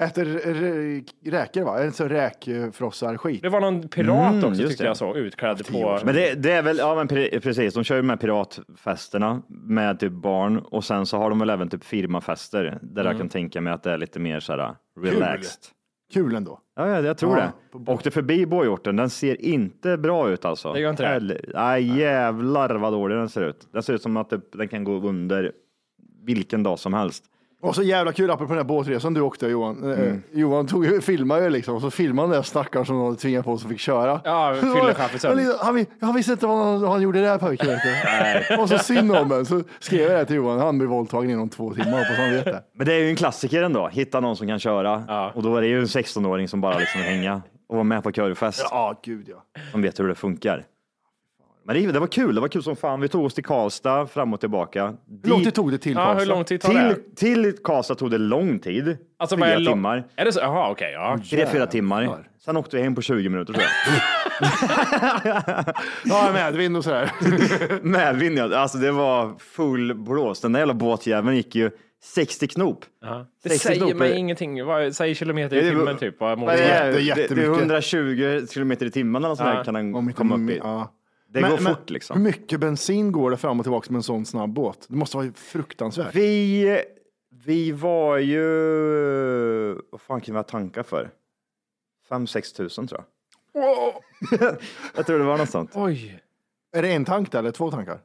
Äter 0.00 0.24
rä- 0.24 1.04
räkor 1.30 1.62
va? 1.62 1.76
Är 1.76 1.80
det 1.80 1.84
inte 1.86 1.96
så 1.96 2.08
räkfrossar 2.08 3.16
skit? 3.16 3.42
Det 3.42 3.48
var 3.48 3.60
någon 3.60 3.88
pirat 3.88 4.32
Mm, 4.34 4.44
också 4.44 4.48
just 4.62 4.68
tyckte 4.70 4.84
det. 4.84 4.88
jag 4.88 4.96
så, 4.96 5.16
utklädd 5.16 5.66
på... 5.72 5.98
Men 6.04 6.14
det, 6.14 6.34
det 6.34 6.52
är 6.52 6.62
väl, 6.62 6.78
ja 6.78 6.94
men 6.94 7.08
pre- 7.08 7.40
precis, 7.40 7.74
de 7.74 7.84
kör 7.84 7.96
ju 7.96 8.02
med 8.02 8.20
piratfesterna 8.20 9.42
med 9.48 10.00
typ 10.00 10.12
barn 10.12 10.58
och 10.58 10.84
sen 10.84 11.06
så 11.06 11.16
har 11.18 11.30
de 11.30 11.38
väl 11.38 11.50
även 11.50 11.68
typ 11.68 11.84
firmafester 11.84 12.78
där 12.82 13.00
Mm. 13.02 13.06
jag 13.12 13.18
kan 13.18 13.28
tänka 13.28 13.60
mig 13.60 13.72
att 13.72 13.82
det 13.82 13.90
är 13.92 13.98
lite 13.98 14.18
mer 14.20 14.40
sådär 14.40 14.74
relaxed. 15.00 15.60
Kul 16.12 16.34
ändå. 16.34 16.58
Ja, 16.76 16.88
ja, 16.88 17.00
jag 17.00 17.18
tror 17.18 17.38
Ja, 17.38 17.52
det. 17.84 17.92
Åkte 17.92 18.10
förbi 18.10 18.46
båhjorten, 18.46 18.96
den 18.96 19.10
ser 19.10 19.42
inte 19.44 19.96
bra 19.96 20.30
ut 20.30 20.44
alltså. 20.44 20.72
Det 20.72 20.80
gör 20.80 20.90
inte 20.90 21.18
det? 21.20 21.40
Nej, 21.54 21.98
jävlar 22.00 22.74
vad 22.74 22.92
dålig 22.92 23.18
den 23.18 23.28
ser 23.28 23.42
ut. 23.42 23.68
Den 23.72 23.82
ser 23.82 23.92
ut 23.94 24.02
som 24.02 24.16
att 24.16 24.30
det, 24.30 24.40
den 24.52 24.68
kan 24.68 24.84
gå 24.84 24.92
under 25.08 25.52
vilken 26.24 26.62
dag 26.62 26.78
som 26.78 26.94
helst. 26.94 27.24
Och 27.62 27.74
så 27.74 27.82
jävla 27.82 28.12
kul, 28.12 28.30
apropå 28.30 28.48
den 28.52 28.58
här 28.58 28.64
båtresan 28.64 29.14
du 29.14 29.20
åkte 29.20 29.46
Johan. 29.46 29.92
Eh, 29.92 29.98
Mm. 30.00 30.22
Johan 30.32 30.66
tog, 30.66 31.02
filmade 31.04 31.44
ju 31.44 31.50
liksom, 31.50 31.74
och 31.74 31.80
så 31.80 31.90
filmade 31.90 32.22
han 32.22 32.30
den 32.30 32.38
där 32.38 32.42
stackaren 32.42 32.86
som 32.86 32.96
de 32.96 33.04
hade 33.04 33.16
tvingat 33.16 33.44
på 33.44 33.58
som 33.58 33.70
fick 33.70 33.80
köra. 33.80 34.20
Ja, 34.24 34.54
fyllechaffisen. 34.60 35.54
Han, 35.60 35.86
han, 36.00 36.14
visste 36.14 36.32
inte 36.32 36.46
vad 36.46 36.66
han, 36.66 36.80
vad 36.80 36.90
han 36.90 37.02
gjorde 37.02 37.20
där 37.20 37.38
pojken. 37.38 37.68
vet 37.68 37.78
du. 38.48 38.56
Och 38.56 38.68
så 38.68 38.78
synd 38.78 39.16
om 39.16 39.32
en. 39.32 39.46
Så 39.46 39.62
skrev 39.78 40.10
jag 40.10 40.20
det 40.20 40.24
till 40.24 40.36
Johan, 40.36 40.58
han 40.60 40.78
blev 40.78 40.90
våldtagen 40.90 41.30
inom 41.30 41.48
två 41.48 41.74
timmar, 41.74 41.98
hoppas 41.98 42.16
han 42.16 42.30
vet 42.30 42.44
det. 42.44 42.62
Men 42.74 42.86
det 42.86 42.94
är 42.94 42.98
ju 42.98 43.10
en 43.10 43.16
klassiker 43.16 43.62
ändå, 43.62 43.88
hitta 43.88 44.20
någon 44.20 44.36
som 44.36 44.46
kan 44.46 44.58
köra. 44.58 45.04
Ja. 45.08 45.32
Och 45.34 45.42
då 45.42 45.56
är 45.56 45.60
det 45.60 45.66
ju 45.66 45.78
en 45.78 45.84
16-åring 45.86 46.48
som 46.48 46.60
bara 46.60 46.78
liksom 46.78 47.00
hänga 47.00 47.42
och 47.68 47.74
vara 47.76 47.84
med 47.84 48.02
på 48.02 48.12
körfest. 48.12 48.66
Ja, 48.70 49.00
gud 49.04 49.28
ja. 49.28 49.44
som 49.72 49.82
vet 49.82 50.00
hur 50.00 50.08
det 50.08 50.14
funkar. 50.14 50.64
Men 51.64 51.76
det, 51.76 51.92
det 51.92 51.98
var 52.00 52.06
kul, 52.06 52.34
det 52.34 52.40
var 52.40 52.48
kul 52.48 52.62
som 52.62 52.76
fan. 52.76 53.00
Vi 53.00 53.08
tog 53.08 53.24
oss 53.24 53.34
till 53.34 53.44
Karlstad 53.44 54.06
fram 54.06 54.32
och 54.32 54.40
tillbaka. 54.40 54.94
Hur 55.22 55.30
lång 55.30 55.44
tid 55.44 55.54
tog 55.54 55.70
det 55.72 55.78
till 55.78 55.92
Ja, 55.92 56.08
hur 56.08 56.14
Karlstad? 56.14 56.34
lång 56.34 56.44
tid 56.44 56.60
tar 56.60 56.74
det? 56.74 56.94
till, 57.16 57.42
till 57.44 57.56
Karlstad 57.64 57.94
tog 57.94 58.10
det 58.10 58.18
lång 58.18 58.58
tid. 58.58 58.96
Alltså, 59.18 59.36
Fyra 59.36 59.58
lång- 59.58 59.72
timmar. 59.74 60.06
Är 60.16 60.24
det 60.24 60.32
så? 60.32 60.40
Jaha, 60.40 60.70
okej. 60.70 60.92
ja. 60.92 61.18
Tre, 61.30 61.46
fyra 61.46 61.66
timmar. 61.66 62.26
Sen 62.44 62.56
åkte 62.56 62.76
vi 62.76 62.82
hem 62.82 62.94
på 62.94 63.02
20 63.02 63.28
minuter 63.28 63.52
tror 63.52 63.64
jag. 63.64 63.70
Ja, 66.04 66.30
medvind 66.34 66.76
och 66.76 66.84
sådär. 66.84 67.10
Medvind 67.82 68.38
ja. 68.38 68.56
Alltså 68.58 68.78
det 68.78 68.92
var 68.92 69.38
full 69.38 69.94
blås. 69.94 70.40
Den 70.40 70.52
där 70.52 70.60
jävla 70.60 70.74
båtjäveln 70.74 71.36
gick 71.36 71.54
ju 71.54 71.70
60 72.04 72.46
knop. 72.48 72.84
Ja. 73.02 73.26
Det 73.42 73.48
60 73.48 73.66
säger 73.68 73.80
knop 73.80 73.94
mig 73.94 74.12
ingenting. 74.16 74.64
Vad 74.64 74.94
säger 74.94 75.14
kilometer 75.14 75.56
Det 75.56 75.62
i 75.62 75.70
timmen 75.70 75.96
typ? 75.98 76.20
Vad 76.20 76.40
Vad 76.40 76.54
är 76.54 76.56
det? 76.56 76.86
Det, 76.86 76.92
det 76.92 76.98
är 76.98 77.00
jättemycket. 77.00 77.50
120 77.58 78.46
kilometer 78.50 78.86
i 78.86 78.90
timmen 78.90 79.22
eller 79.22 79.28
något 79.28 79.38
sånt 79.38 79.50
Ja. 79.54 79.64
kan 79.64 79.74
den 79.74 80.12
komma 80.12 80.34
upp 80.34 80.50
i. 80.50 80.58
ja. 80.62 80.92
Det 81.32 81.40
Men- 81.40 81.50
går 81.50 81.58
men 81.60 81.74
fort 81.74 81.90
liksom. 81.90 82.16
Hur 82.16 82.24
mycket 82.24 82.60
bensin 82.60 83.12
går 83.12 83.30
det 83.30 83.36
fram 83.36 83.60
och 83.60 83.64
tillbaka 83.64 83.92
med 83.92 83.98
en 83.98 84.02
sån 84.02 84.26
snabb 84.26 84.50
båt? 84.52 84.86
Det 84.88 84.96
måste 84.96 85.16
vara 85.16 85.32
fruktansvärt. 85.32 86.14
Vi, 86.14 86.80
vi 87.44 87.72
var 87.72 88.18
ju, 88.18 88.40
vad 89.90 90.00
fan 90.00 90.20
kan 90.20 90.34
vi 90.34 90.38
ha 90.38 90.42
tankar 90.42 90.82
för? 90.82 91.10
5-6 92.10 92.56
tusen 92.56 92.86
tror 92.86 93.00
jag. 93.00 93.06
jag 94.96 95.06
tror 95.06 95.18
det 95.18 95.24
var 95.24 95.38
något 95.38 95.50
sånt. 95.50 95.70
Oj. 95.74 96.20
Är 96.72 96.82
det 96.82 96.88
en 96.92 97.04
tank 97.04 97.32
där 97.32 97.38
eller 97.38 97.50
två 97.50 97.70
tankar? 97.70 98.00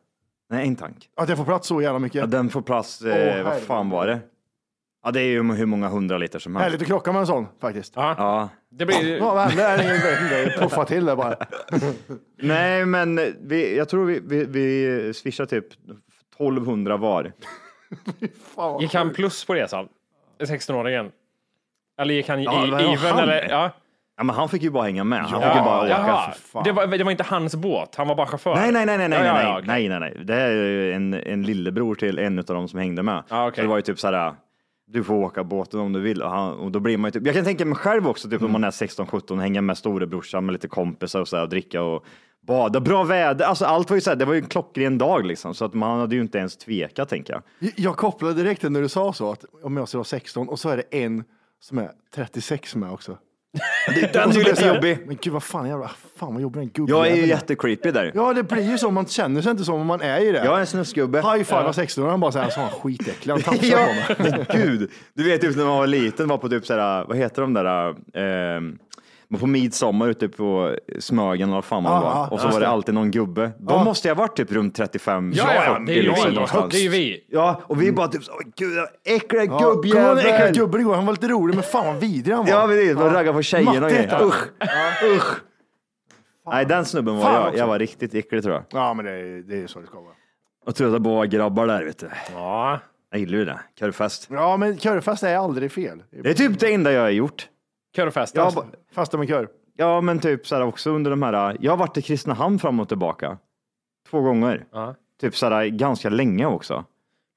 Nej, 0.49 0.67
en 0.67 0.75
tank. 0.75 1.09
Att 1.15 1.29
jag 1.29 1.38
får 1.38 1.45
plats 1.45 1.67
så 1.67 1.81
jävla 1.81 1.99
mycket? 1.99 2.19
Ja, 2.19 2.25
den 2.25 2.49
får 2.49 2.61
plats, 2.61 3.01
eh, 3.01 3.43
vad 3.43 3.59
fan 3.61 3.89
var 3.89 4.07
det? 4.07 4.19
Ja, 5.05 5.11
det 5.11 5.21
är 5.21 5.25
ju 5.25 5.53
hur 5.53 5.65
många 5.65 5.87
hundra 5.87 6.17
liter 6.17 6.39
som 6.39 6.55
helst. 6.55 6.63
Härligt 6.65 6.81
att 6.81 6.87
krocka 6.87 7.11
med 7.11 7.19
en 7.19 7.27
sån 7.27 7.47
faktiskt. 7.61 7.93
Ja, 7.95 8.15
Ja. 8.17 8.49
det 8.71 8.85
blir... 8.85 9.17
Ja, 9.17 9.33
vad 9.33 9.43
hände? 9.51 10.53
Puffa 10.59 10.85
till 10.85 11.05
det 11.05 11.15
bara. 11.15 11.35
Nej, 12.41 12.85
men 12.85 13.19
vi, 13.41 13.77
jag 13.77 13.89
tror 13.89 14.05
vi, 14.05 14.19
vi, 14.23 14.45
vi 14.45 15.13
swishar 15.13 15.45
typ 15.45 15.65
1200 15.73 16.97
var. 16.97 17.31
Fan, 18.55 18.81
Gick 18.81 18.93
han 18.93 19.13
plus 19.13 19.45
på 19.45 19.53
resan? 19.53 19.87
16-åringen? 20.39 21.11
Eller 22.01 22.13
gick 22.13 22.29
han 22.29 22.39
i 22.39 22.43
Ja, 22.43 22.65
men 22.65 22.79
even? 22.79 22.97
han- 22.97 23.19
Eller, 23.19 23.49
ja. 23.49 23.71
Ja, 24.17 24.23
men 24.23 24.35
han 24.35 24.49
fick 24.49 24.61
ju 24.63 24.69
bara 24.69 24.83
hänga 24.83 25.03
med. 25.03 25.19
Han 25.19 25.41
Ja, 25.41 25.47
fick 25.49 25.57
ju 25.57 25.63
bara 25.63 25.81
åka. 25.81 26.63
Det 26.63 26.71
var, 26.71 26.87
det 26.87 27.03
var 27.03 27.11
inte 27.11 27.23
hans 27.23 27.55
båt, 27.55 27.95
han 27.95 28.07
var 28.07 28.15
bara 28.15 28.27
chaufför? 28.27 28.55
Nej, 28.55 28.71
nej, 28.71 28.85
nej, 28.85 28.97
nej, 28.97 29.09
nej, 29.09 29.21
nej, 29.23 29.33
nej, 29.43 29.61
nej, 29.65 29.89
nej, 29.89 29.99
nej. 29.99 30.25
Det 30.25 30.35
är 30.35 30.51
ju 30.51 30.93
en, 30.93 31.13
en 31.13 31.43
lillebror 31.43 31.95
till 31.95 32.19
en 32.19 32.39
av 32.39 32.45
dem 32.45 32.67
som 32.67 32.79
hängde 32.79 33.03
med. 33.03 33.23
Ja, 33.29 33.47
okej. 33.47 33.55
Så 33.55 33.61
det 33.61 33.67
var 33.67 33.75
ju 33.75 33.81
typ 33.81 33.99
så 33.99 34.07
här, 34.11 34.33
du 34.88 35.04
får 35.04 35.15
åka 35.15 35.43
båten 35.43 35.80
om 35.80 35.93
du 35.93 36.00
vill. 36.00 36.21
Och, 36.21 36.30
han, 36.30 36.54
och 36.54 36.71
då 36.71 36.80
blir 36.80 36.98
man 36.98 37.12
typ, 37.12 37.26
jag 37.26 37.36
kan 37.36 37.45
tänka 37.45 37.65
mig 37.65 37.76
själv 37.76 38.08
också, 38.08 38.30
typ 38.30 38.41
om 38.41 38.52
man 38.52 38.63
är 38.63 38.71
16-17, 38.71 39.39
hänga 39.39 39.62
med 39.62 39.78
storebrorsan 39.78 40.45
med 40.45 40.54
lite 40.54 40.67
kompisar 40.67 41.21
och 41.21 41.28
så 41.28 41.36
här, 41.36 41.43
och 41.43 41.50
dricka 41.50 41.82
och 41.82 42.06
bada. 42.48 42.80
Bra 42.80 43.04
väder, 43.04 43.45
alltså 43.45 43.65
allt 43.65 43.89
var 43.89 43.98
ju 43.98 44.02
så 44.02 44.10
här, 44.10 44.17
det 44.17 44.26
var 44.26 44.34
ju 44.34 44.39
en 44.39 44.48
klockren 44.48 44.98
dag 44.98 45.26
liksom, 45.26 45.54
så 45.54 45.65
att 45.65 45.74
man 45.74 46.00
hade 46.00 46.15
ju 46.15 46.21
inte 46.21 46.38
ens 46.38 46.58
tvekat 46.58 47.10
tänker 47.10 47.34
jag. 47.34 47.71
Jag 47.76 47.98
kopplade 47.98 48.34
direkt 48.34 48.63
när 48.63 48.82
du 48.82 48.89
sa 48.89 49.13
så, 49.13 49.32
att 49.32 49.45
om 49.63 49.78
jag 49.78 49.88
ska 49.88 49.98
vara 49.98 50.06
16 50.06 50.50
och 50.50 50.60
så 50.60 50.69
är 50.69 50.78
det 50.78 51.04
en 51.04 51.24
som 51.60 51.78
är 51.78 51.91
36 52.15 52.76
med 52.76 52.91
också. 52.91 53.17
Den 54.13 54.29
är 54.29 54.33
ju 54.33 54.43
lite 54.43 54.67
jobbig. 54.67 54.99
Men 55.07 55.17
gud 55.21 55.33
vad 55.33 55.43
fan, 55.43 55.67
jävla, 55.69 55.91
fan 56.19 56.33
vad 56.33 56.41
jobbig 56.41 56.61
den 56.61 56.69
gubben 56.73 56.95
Jag 56.95 57.07
är 57.07 57.15
ju 57.15 57.25
jättecreepy 57.25 57.91
där. 57.91 58.11
Ja, 58.15 58.33
det 58.33 58.43
blir 58.43 58.71
ju 58.71 58.77
så. 58.77 58.91
Man 58.91 59.05
känner 59.05 59.41
sig 59.41 59.51
inte 59.51 59.63
som 59.63 59.75
om 59.75 59.87
man 59.87 60.01
är 60.01 60.19
i 60.19 60.31
det. 60.31 60.45
Jag 60.45 60.55
är 60.55 60.59
en 60.59 60.67
snusgubbe. 60.67 61.17
High 61.21 61.43
five 61.43 61.59
av 61.63 61.73
16 61.73 62.09
han 62.09 62.19
bara 62.19 62.31
säger 62.31 62.49
så 62.49 62.59
han 62.59 62.69
skitäcklig. 62.69 63.33
Han 63.33 63.41
tafsar 63.41 63.67
Ja, 63.67 63.87
på 64.17 64.23
mig. 64.23 64.45
men 64.49 64.61
gud. 64.61 64.91
Du 65.13 65.23
vet 65.23 65.41
typ 65.41 65.55
när 65.55 65.65
man 65.65 65.77
var 65.77 65.87
liten, 65.87 66.27
var 66.27 66.37
på 66.37 66.49
typ 66.49 66.65
såhär, 66.65 67.05
vad 67.07 67.17
heter 67.17 67.41
de 67.41 67.53
där, 67.53 67.87
eh, 67.89 68.61
var 69.29 69.39
på 69.39 69.47
midsommar 69.47 70.07
ute 70.07 70.29
på 70.29 70.75
Smögen 70.99 71.47
eller 71.49 71.55
vad 71.57 71.65
fan 71.65 71.83
man 71.83 71.91
Ja, 71.91 71.99
var. 72.01 72.09
ja, 72.09 72.27
och 72.31 72.39
så 72.39 72.47
var 72.47 72.53
det 72.53 72.59
det. 72.59 72.67
alltid 72.67 72.93
någon 72.95 73.11
gubbe. 73.11 73.51
Då 73.59 73.73
Ja. 73.73 73.83
måste 73.83 74.07
jag 74.07 74.15
ha 74.15 74.23
varit 74.23 74.38
typ 74.38 74.51
runt 74.51 74.75
35, 74.75 75.33
Ja, 75.35 75.53
ja, 75.55 75.61
40 75.61 75.85
det 75.85 75.91
är 75.91 75.95
ju 75.95 76.01
liksom, 76.01 76.29
vi. 76.29 76.35
någonstans. 76.35 76.73
Det 76.73 76.85
är 76.85 76.89
vi. 76.89 77.25
Ja, 77.29 77.61
och 77.63 77.81
vi 77.81 77.91
bara 77.91 78.07
typ 78.07 78.23
så, 78.23 78.31
"Åh, 78.31 78.39
gud, 78.55 78.77
äckliga 79.05 79.43
Ja, 79.43 79.59
Kommer 79.59 79.81
du 79.83 79.89
ihåg 79.89 80.17
äckliga 80.17 80.31
gubbjävel. 80.31 80.53
gubben 80.55 80.81
igår? 80.81 80.95
Han 80.95 81.05
var 81.05 81.13
lite 81.13 81.27
rolig, 81.27 81.55
men 81.55 81.63
fan 81.63 81.85
vad 81.85 81.95
vidrig 81.95 82.35
han 82.35 82.45
var. 82.45 82.51
Ja, 82.51 82.67
men 82.67 82.75
det 82.77 82.89
är 82.89 82.95
ragga 82.95 83.33
på 83.33 83.41
tjejerna 83.41 83.71
och 83.85 83.91
grejer. 83.91 84.23
Usch, 84.23 84.47
usch. 85.15 85.38
Nej, 86.47 86.65
den 86.65 86.85
snubben 86.85 87.17
var 87.17 87.31
jag. 87.33 87.57
Jag 87.57 87.67
var 87.67 87.79
riktigt 87.79 88.13
äcklig 88.15 88.43
tror 88.43 88.55
jag. 88.55 88.63
Ja, 88.69 88.93
men 88.93 89.05
det 89.05 89.11
är, 89.11 89.43
det 89.49 89.63
är 89.63 89.67
så 89.67 89.79
det 89.79 89.88
ska 89.88 89.99
vara. 89.99 90.13
Och 90.65 90.75
trötta 90.75 90.99
på 91.03 91.21
grabbar 91.29 91.67
där, 91.67 91.83
vet 91.83 91.97
du. 91.99 92.09
Ja. 92.33 92.79
Jag 93.11 93.19
gillar 93.19 93.38
ju 93.38 93.45
det. 93.45 93.59
Körfest. 93.79 94.27
Ja, 94.31 94.57
men 94.57 94.77
körfest 94.77 95.23
är 95.23 95.35
aldrig 95.38 95.71
fel. 95.71 96.03
Det 96.23 96.29
är 96.29 96.33
typ 96.33 96.59
det 96.59 96.73
enda 96.73 96.91
jag 96.91 97.01
har 97.01 97.09
gjort. 97.09 97.47
Körfest. 97.95 98.36
Jag 98.36 98.41
har 98.41 98.45
alltså. 98.47 98.62
ba- 98.62 98.67
Fasta 98.93 99.17
med 99.17 99.27
kör. 99.27 99.47
Ja, 99.77 100.01
men 100.01 100.19
typ 100.19 100.47
så 100.47 100.55
här 100.55 100.62
också 100.63 100.89
under 100.91 101.12
de 101.12 101.23
här. 101.23 101.58
Jag 101.60 101.71
har 101.71 101.77
varit 101.77 101.97
i 101.97 102.01
Kristinehamn 102.01 102.60
fram 102.60 102.79
och 102.79 102.88
tillbaka. 102.88 103.38
Två 104.10 104.21
gånger. 104.21 104.65
Ja. 104.71 104.95
Typ 105.21 105.36
så 105.36 105.49
här 105.49 105.65
ganska 105.67 106.10
länge 106.10 106.45
också. 106.45 106.86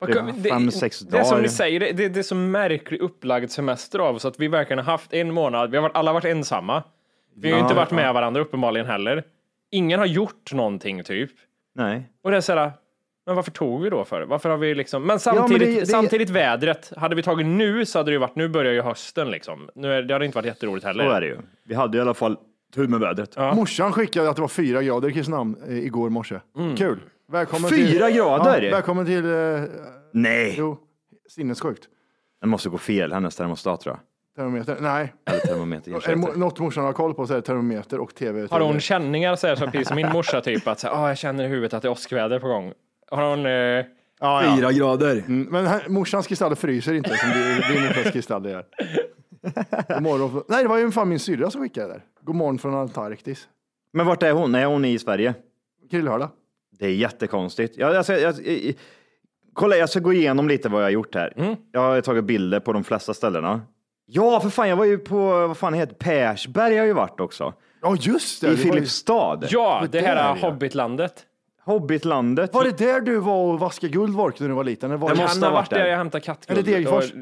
Vad 0.00 0.10
Det 0.10 0.14
kan- 0.14 0.28
är 0.28 0.32
det- 0.32 0.48
fem, 0.50 0.70
sex 0.70 1.00
Det 1.00 1.18
är 1.18 1.22
som 1.24 1.30
dagar. 1.30 1.42
ni 1.42 1.48
säger, 1.48 1.80
det, 1.80 1.92
det, 1.92 2.08
det 2.08 2.18
är 2.18 2.22
så 2.22 2.34
märklig 2.34 3.00
upplagd 3.00 3.50
semester 3.50 3.98
av 3.98 4.14
oss 4.16 4.24
att 4.24 4.40
vi 4.40 4.48
verkligen 4.48 4.78
har 4.84 4.92
haft 4.92 5.12
en 5.12 5.32
månad, 5.34 5.70
vi 5.70 5.76
har 5.76 5.82
varit, 5.82 5.96
alla 5.96 6.12
varit 6.12 6.24
ensamma. 6.24 6.82
Vi 7.34 7.48
har 7.50 7.56
ju 7.56 7.60
Ja, 7.60 7.64
inte 7.66 7.74
varit 7.76 7.90
med 7.90 8.14
varandra 8.14 8.40
uppenbarligen 8.40 8.86
heller. 8.86 9.24
Ingen 9.70 9.98
har 9.98 10.06
gjort 10.06 10.52
någonting 10.52 11.04
typ. 11.04 11.30
Nej. 11.74 12.10
Och 12.22 12.30
det 12.30 12.36
är 12.36 12.40
såhär, 12.40 12.72
men 13.28 13.36
varför 13.36 13.50
tog 13.50 13.82
vi 13.82 13.90
då 13.90 14.04
för? 14.04 14.22
Varför 14.22 14.50
har 14.50 14.56
vi 14.56 14.74
liksom, 14.74 15.02
men 15.06 15.18
samtidigt, 15.20 15.68
det- 15.74 15.80
det- 15.80 15.86
samtidigt 15.86 16.30
vädret, 16.30 16.92
hade 16.96 17.14
vi 17.16 17.22
tagit 17.22 17.46
nu 17.46 17.86
så 17.86 17.98
hade 17.98 18.10
det 18.10 18.12
ju 18.12 18.18
varit, 18.18 18.36
nu 18.36 18.48
börjar 18.48 18.72
ju 18.72 18.82
hösten 18.82 19.30
liksom. 19.30 19.68
Nu 19.74 19.92
är, 19.92 20.02
det 20.02 20.14
hade 20.14 20.24
inte 20.26 20.36
varit 20.38 20.46
jätteroligt 20.46 20.82
Så 20.82 20.88
heller. 20.88 21.04
är 21.04 21.20
det 21.20 21.26
ju. 21.26 21.36
Vi 21.64 21.74
hade 21.74 21.98
i 21.98 22.00
alla 22.00 22.14
fall 22.14 22.36
Tur 22.74 22.88
med 22.88 23.00
vädret. 23.00 23.36
Morsan 23.36 23.92
skickade 23.92 24.30
att 24.30 24.36
det 24.36 24.42
var 24.42 24.48
fyra 24.48 24.82
grader 24.82 25.08
i 25.08 25.12
Kristinehamn 25.12 25.56
eh, 25.68 25.78
igår 25.78 26.10
morse. 26.10 26.40
Kul. 26.76 26.98
Välkommen 27.32 27.70
Fyra 27.70 28.06
till, 28.06 28.16
grader? 28.16 28.62
Ja, 28.62 28.70
välkommen 28.70 29.06
till, 29.06 29.24
eh, 29.24 29.62
Nej, 30.12 30.54
jo, 30.58 30.78
sinnessjukt. 31.28 31.84
det 32.40 32.46
måste 32.46 32.68
gå 32.68 32.78
fel, 32.78 33.12
hennes 33.12 33.36
termostat 33.36 33.80
tror 33.80 33.94
jag. 33.94 34.00
Termometer, 34.36 34.76
nej. 34.80 35.12
Eller 35.30 35.38
termometer. 35.40 35.90
Är 36.10 36.16
det 36.16 36.36
något 36.38 36.58
morsan 36.58 36.84
har 36.84 36.92
koll 36.92 37.14
på 37.14 37.26
så 37.26 37.32
är 37.32 37.36
det 37.36 37.42
termometer 37.42 38.00
och 38.00 38.14
tv. 38.14 38.46
Har 38.50 38.60
hon 38.60 38.80
känningar 38.80 39.36
så 39.36 39.46
här, 39.46 39.56
så 39.56 39.64
precis 39.66 39.88
som 39.88 39.96
min 39.96 40.08
morsa 40.12 40.40
typ 40.40 40.68
att 40.68 40.80
så 40.80 40.86
här, 40.88 40.94
"Ah, 41.04 41.08
jag 41.08 41.18
känner 41.18 41.44
i 41.44 41.48
huvudet 41.48 41.74
att 41.74 41.82
det 41.82 41.88
är 41.88 41.92
åskväder 41.92 42.38
på 42.38 42.48
gång. 42.48 42.72
Har 43.10 43.30
hon, 43.30 43.46
eh, 43.46 43.52
ja, 43.52 43.84
ja. 44.20 44.56
Fyra 44.56 44.72
grader. 44.72 45.16
Mm, 45.16 45.42
Men 45.50 45.66
här, 45.66 45.88
morsans 45.88 46.26
kristaller 46.26 46.56
fryser 46.56 46.94
inte 46.94 47.10
som 47.16 47.28
di- 47.30 47.74
din 47.74 47.86
morsas 47.86 48.12
kristaller 48.12 48.50
gör. 48.50 48.64
God 49.88 50.02
morgon. 50.02 50.42
Nej, 50.48 50.62
det 50.62 50.68
var 50.68 50.78
ju 50.78 50.90
fan 50.90 51.08
min 51.08 51.18
syrra 51.18 51.50
som 51.50 51.62
skickade 51.62 51.86
det 51.86 51.92
där. 51.92 52.02
God 52.22 52.36
morgon 52.36 52.58
från 52.58 52.74
Antarktis. 52.74 53.48
Men 53.92 54.06
vart 54.06 54.22
är 54.22 54.32
hon? 54.32 54.54
Är 54.54 54.66
hon 54.66 54.84
i 54.84 54.98
Sverige? 54.98 55.34
Grillhörda. 55.90 56.30
Det 56.78 56.86
är 56.86 56.90
jättekonstigt. 56.94 57.76
Jag, 57.78 57.94
jag, 57.94 58.04
jag, 58.08 58.20
jag, 58.20 58.74
kolla, 59.52 59.76
jag 59.76 59.88
ska 59.90 60.00
gå 60.00 60.12
igenom 60.12 60.48
lite 60.48 60.68
vad 60.68 60.80
jag 60.80 60.86
har 60.86 60.90
gjort 60.90 61.14
här. 61.14 61.56
Jag 61.72 61.80
har 61.80 62.00
tagit 62.00 62.24
bilder 62.24 62.60
på 62.60 62.72
de 62.72 62.84
flesta 62.84 63.14
ställena. 63.14 63.60
Ja, 64.06 64.40
för 64.40 64.50
fan, 64.50 64.68
jag 64.68 64.76
var 64.76 64.84
ju 64.84 64.98
på, 64.98 65.16
vad 65.46 65.56
fan 65.56 65.74
heter 65.74 65.94
Persberg 65.94 66.70
har 66.72 66.78
jag 66.78 66.86
ju 66.86 66.92
varit 66.92 67.20
också. 67.20 67.54
Ja, 67.82 67.96
just 68.00 68.40
det. 68.40 68.46
I 68.46 68.50
det 68.50 68.56
var, 68.56 68.64
ju- 68.64 68.70
Filipstad. 68.72 69.40
ja, 69.50 69.84
det 69.90 70.00
här. 70.00 70.36
Hobbitlandet. 70.36 71.24
Hobbitlandet. 71.68 72.54
var 72.54 72.64
det 72.64 72.78
där 72.78 73.00
du 73.00 73.18
var 73.18 73.52
och 73.52 73.58
vaskade 73.60 73.92
guld 73.92 74.14
Vork 74.14 74.40
när 74.40 74.48
du 74.48 74.54
var 74.54 74.64
liten? 74.64 74.90
Eller 74.90 74.98
var 74.98 75.08
Det 75.08 75.14
det 75.14 75.22
måste 75.22 75.46
ha 75.46 75.52
varit 75.52 75.70
där 75.70 75.78
där. 75.78 75.86
jag 75.86 75.96
hämtade 75.96 76.24
kattguld. 76.24 76.58
Är 76.58 76.62
det 76.62 76.72
Degerfors? 76.72 77.12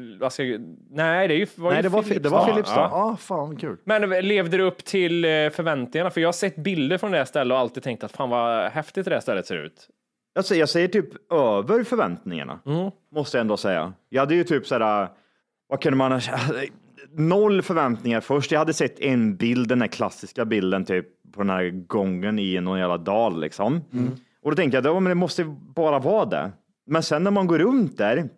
Nej, 0.89 1.27
det 1.27 1.33
är 1.33 1.37
ju, 1.37 1.47
var 1.55 1.69
Nej, 1.69 1.77
ju 1.77 1.81
det 1.83 1.89
var, 1.89 2.01
Fi- 2.01 2.19
det 2.19 2.29
var 2.29 2.45
Filipstad. 2.45 2.75
Ja, 2.79 2.89
ah, 2.93 3.17
fan 3.17 3.55
kul. 3.55 3.77
Men 3.83 4.09
levde 4.09 4.57
du 4.57 4.63
upp 4.63 4.83
till 4.85 5.25
eh, 5.25 5.29
förväntningarna? 5.29 6.09
För 6.09 6.21
jag 6.21 6.27
har 6.27 6.33
sett 6.33 6.55
bilder 6.55 6.97
från 6.97 7.11
det 7.11 7.17
här 7.17 7.25
stället 7.25 7.51
och 7.53 7.59
alltid 7.59 7.83
tänkt 7.83 8.03
att 8.03 8.11
fan 8.11 8.29
vad 8.29 8.71
häftigt 8.71 9.05
det 9.05 9.13
här 9.13 9.19
stället 9.21 9.45
ser 9.45 9.65
ut. 9.65 9.87
Jag 10.33 10.45
säger, 10.45 10.59
jag 10.59 10.69
säger 10.69 10.87
typ 10.87 11.31
över 11.31 11.83
förväntningarna, 11.83 12.59
måste 13.15 13.37
jag 13.37 13.41
ändå 13.41 13.57
säga. 13.57 13.93
Jag 14.09 14.21
hade 14.21 14.35
ju 14.35 14.43
typ 14.43 14.67
sådär, 14.67 15.07
vad 15.69 15.81
kunde 15.81 15.97
man 15.97 16.11
ha 16.11 16.19
Noll 17.17 17.61
förväntningar 17.61 18.21
först. 18.21 18.51
Jag 18.51 18.59
hade 18.59 18.73
sett 18.73 18.99
en 18.99 19.35
bild, 19.35 19.69
den 19.69 19.81
här 19.81 19.87
klassiska 19.87 20.45
bilden 20.45 20.85
typ 20.85 21.05
på 21.33 21.41
den 21.41 21.49
här 21.49 21.69
gången 21.87 22.39
i 22.39 22.59
någon 22.61 22.79
jävla 22.79 22.97
dal 22.97 23.41
liksom. 23.41 23.81
Och 24.47 24.51
då 24.51 24.55
tänkte 24.55 24.77
jag, 24.77 24.85
ja, 24.85 24.99
men 24.99 25.09
det 25.09 25.15
måste 25.15 25.43
bara 25.75 25.99
vara 25.99 26.25
det. 26.25 26.51
Men 26.85 27.03
sen 27.03 27.23
när 27.23 27.31
man 27.31 27.47
går 27.47 27.59
runt 27.59 27.97
där, 27.97 28.29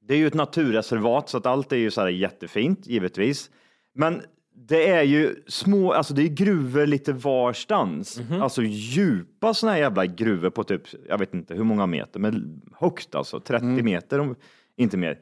det 0.00 0.14
är 0.14 0.18
ju 0.18 0.26
ett 0.26 0.34
naturreservat 0.34 1.28
så 1.28 1.36
att 1.36 1.46
allt 1.46 1.72
är 1.72 1.76
ju 1.76 1.90
så 1.90 2.00
här 2.00 2.08
jättefint 2.08 2.86
givetvis. 2.86 3.50
Men 3.94 4.22
det 4.54 4.88
är 4.88 5.02
ju 5.02 5.34
små, 5.46 5.92
alltså 5.92 6.14
det 6.14 6.22
är 6.22 6.28
gruvor 6.28 6.86
lite 6.86 7.12
varstans. 7.12 8.20
Alltså 8.42 8.62
djupa 8.62 9.54
såna 9.54 9.72
här 9.72 9.78
jävla 9.78 10.06
gruvor 10.06 10.50
på 10.50 10.64
typ, 10.64 10.82
jag 11.08 11.18
vet 11.18 11.34
inte 11.34 11.54
hur 11.54 11.64
många 11.64 11.86
meter, 11.86 12.20
men 12.20 12.62
högt 12.72 13.14
alltså, 13.14 13.40
30 13.40 13.66
meter, 13.66 14.18
om, 14.18 14.34
inte 14.76 14.96
mer. 14.96 15.18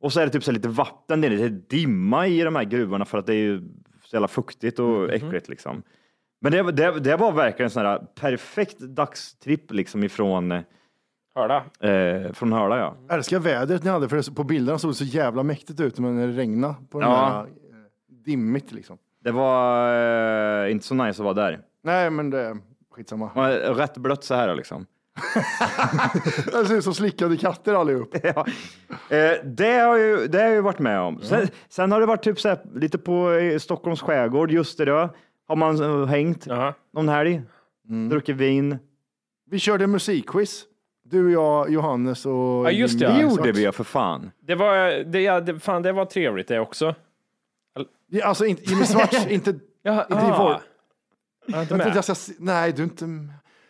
Och 0.00 0.12
så 0.12 0.20
är 0.20 0.26
det 0.26 0.32
typ 0.32 0.44
så 0.44 0.52
lite 0.52 0.68
vatten, 0.68 1.20
det 1.20 1.26
är 1.26 1.30
lite 1.30 1.76
dimma 1.76 2.26
i 2.26 2.40
de 2.40 2.56
här 2.56 2.64
gruvorna 2.64 3.04
för 3.04 3.18
att 3.18 3.26
det 3.26 3.34
är 3.34 3.44
ju 3.44 3.60
så 4.04 4.16
jävla 4.16 4.28
fuktigt 4.28 4.78
och 4.78 5.12
äckligt 5.12 5.48
liksom. 5.48 5.82
Men 6.40 6.52
det, 6.52 6.72
det, 6.72 7.00
det 7.00 7.16
var 7.16 7.32
verkligen 7.32 7.66
en 7.66 7.70
sån 7.70 7.86
här 7.86 7.98
perfekt 8.20 8.78
dagstripp 8.78 9.72
liksom 9.72 10.04
ifrån, 10.04 10.62
Hörda. 11.34 11.56
eh, 11.80 12.32
från 12.32 12.52
Hörla 12.52 12.78
ja. 12.78 12.96
Jag 13.08 13.16
älskar 13.16 13.38
vädret 13.38 13.84
ni 13.84 13.90
hade 13.90 14.08
för 14.08 14.34
på 14.34 14.44
bilderna 14.44 14.78
såg 14.78 14.90
det 14.90 14.94
så 14.94 15.04
jävla 15.04 15.42
mäktigt 15.42 15.80
ut 15.80 15.98
men 15.98 16.16
när 16.16 16.26
det 16.26 16.32
regnade 16.32 16.74
på 16.90 17.00
den 17.00 17.10
Ja. 17.10 17.16
här, 17.16 17.40
eh, 17.40 17.46
dimmigt 18.24 18.72
liksom. 18.72 18.98
Det 19.24 19.30
var 19.30 20.64
eh, 20.64 20.72
inte 20.72 20.86
så 20.86 20.94
nice 20.94 21.22
att 21.22 21.24
vara 21.24 21.34
där. 21.34 21.60
Nej, 21.84 22.10
men 22.10 22.30
det 22.30 22.56
skitsamma. 22.94 23.30
Man 23.34 23.44
är 23.50 23.74
Rätt 23.74 23.96
blött 23.96 24.24
så 24.24 24.34
här 24.34 24.54
liksom. 24.54 24.86
Det 26.52 26.66
ser 26.66 26.76
ut 26.76 26.84
som 26.84 26.94
slickade 26.94 27.36
katter 27.36 27.74
allihop. 27.74 28.16
ja. 28.22 28.46
eh, 29.16 29.44
det, 29.44 29.78
har 29.78 29.96
ju, 29.96 30.26
det 30.26 30.38
har 30.38 30.44
jag 30.44 30.54
ju 30.54 30.60
varit 30.60 30.78
med 30.78 31.00
om. 31.00 31.20
Sen, 31.22 31.48
sen 31.68 31.92
har 31.92 32.00
det 32.00 32.06
varit 32.06 32.22
typ 32.22 32.40
så 32.40 32.48
här, 32.48 32.58
lite 32.74 32.98
på 32.98 33.30
eh, 33.32 33.58
Stockholms 33.58 34.00
skärgård, 34.02 34.50
just 34.50 34.78
det 34.78 34.84
då. 34.84 35.08
Har 35.50 35.56
man 35.56 35.82
eh, 36.02 36.06
hängt 36.06 36.46
Jaha. 36.46 36.74
någon 36.92 37.08
helg, 37.08 37.42
druckit 38.10 38.36
vin. 38.36 38.78
Vi 39.50 39.58
körde 39.58 39.86
musikquiz. 39.86 40.64
Du, 41.04 41.32
jag, 41.32 41.70
Johannes 41.70 42.26
och 42.26 42.32
Ja, 42.32 42.70
just 42.70 42.98
det, 42.98 43.06
Det 43.06 43.12
Ja, 43.12 43.20
gjorde 43.22 43.52
vi 43.52 43.64
ja 43.64 43.72
för 43.72 43.84
fan. 43.84 44.30
Det 44.40 44.54
var, 44.54 45.04
det, 45.04 45.20
ja, 45.20 45.40
det, 45.40 45.58
fan, 45.60 45.82
det 45.82 45.92
var 45.92 46.04
trevligt 46.04 46.48
det 46.48 46.60
också. 46.60 46.94
Ja, 48.10 48.26
Alltså 48.26 48.44
inte 48.46 48.62
Jimmy 48.70 48.84
Svarts, 48.84 49.26
inte... 49.30 49.54
Jaha, 49.82 50.04
Inte 50.10 50.24
i 50.26 50.28
vår- 50.38 50.60
Jag 51.46 51.62
inte 51.62 51.74
Jag 51.74 51.78
med. 51.78 51.96
jag 51.96 52.04
ska, 52.16 52.32
nej, 52.38 52.72
du 52.72 52.82
är 52.82 52.84
inte... 52.84 53.04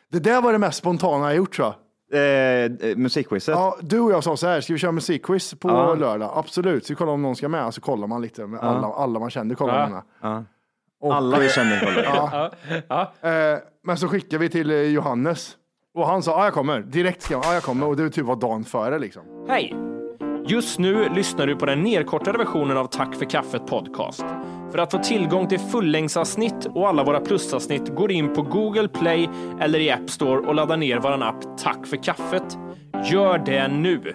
Det 0.08 0.18
där 0.18 0.42
var 0.42 0.52
det 0.52 0.58
mest 0.58 0.78
spontana 0.78 1.26
jag 1.26 1.36
gjort 1.36 1.54
tror 1.56 1.68
jag. 1.68 1.74
Eh, 2.12 2.64
eh, 2.90 2.96
musikquizet. 2.96 3.54
Ja, 3.54 3.76
du 3.80 4.00
och 4.00 4.12
jag 4.12 4.24
sa 4.24 4.36
så 4.36 4.46
här, 4.46 4.60
ska 4.60 4.72
vi 4.72 4.78
köra 4.78 4.92
musikquiz 4.92 5.54
på 5.54 5.68
lördag? 5.98 6.32
Absolut, 6.34 6.86
så 6.86 6.92
vi 6.92 6.96
kollar 6.96 7.12
om 7.12 7.22
någon 7.22 7.36
ska 7.36 7.48
med, 7.48 7.74
så 7.74 7.80
kollar 7.80 8.06
man 8.06 8.22
lite 8.22 8.46
med 8.46 8.60
alla, 8.60 8.86
alla 8.86 9.18
man 9.20 9.30
kände. 9.30 9.54
Kollar 9.54 9.78
man 9.88 9.92
med. 9.92 10.02
Ja. 10.20 10.44
Och, 11.00 11.14
Alla 11.14 11.38
vi 11.38 11.48
känner 11.48 11.80
kollade. 11.80 12.02
Ja. 12.88 13.12
Ja. 13.20 13.28
Eh, 13.30 13.58
men 13.84 13.96
så 13.96 14.08
skickade 14.08 14.38
vi 14.38 14.48
till 14.48 14.70
eh, 14.70 14.76
Johannes 14.76 15.56
och 15.94 16.06
han 16.06 16.22
sa, 16.22 16.30
ja 16.30 16.44
jag 16.44 16.54
kommer, 16.54 16.80
direkt 16.80 17.22
skrev 17.22 17.38
han, 17.38 17.48
ja 17.48 17.54
jag 17.54 17.62
kommer 17.62 17.86
och 17.86 17.96
det 17.96 18.10
typ 18.10 18.24
var 18.24 18.36
dagen 18.36 18.64
före 18.64 18.98
liksom. 18.98 19.22
Hej! 19.48 19.74
Just 20.46 20.78
nu 20.78 21.08
lyssnar 21.08 21.46
du 21.46 21.56
på 21.56 21.66
den 21.66 21.82
nedkortade 21.82 22.38
versionen 22.38 22.76
av 22.76 22.86
Tack 22.86 23.14
för 23.14 23.24
kaffet 23.24 23.66
podcast. 23.66 24.24
För 24.70 24.78
att 24.78 24.90
få 24.90 24.98
tillgång 24.98 25.48
till 25.48 25.58
fullängdsavsnitt 25.58 26.66
och 26.74 26.88
alla 26.88 27.04
våra 27.04 27.20
plusavsnitt 27.20 27.88
går 27.94 28.12
in 28.12 28.34
på 28.34 28.42
Google 28.42 28.88
Play 28.88 29.28
eller 29.60 29.80
i 29.80 29.90
App 29.90 30.10
Store 30.10 30.46
och 30.46 30.54
laddar 30.54 30.76
ner 30.76 30.98
vår 30.98 31.22
app 31.22 31.58
Tack 31.58 31.86
för 31.86 31.96
kaffet. 31.96 32.58
Gör 33.12 33.38
det 33.38 33.68
nu! 33.68 34.14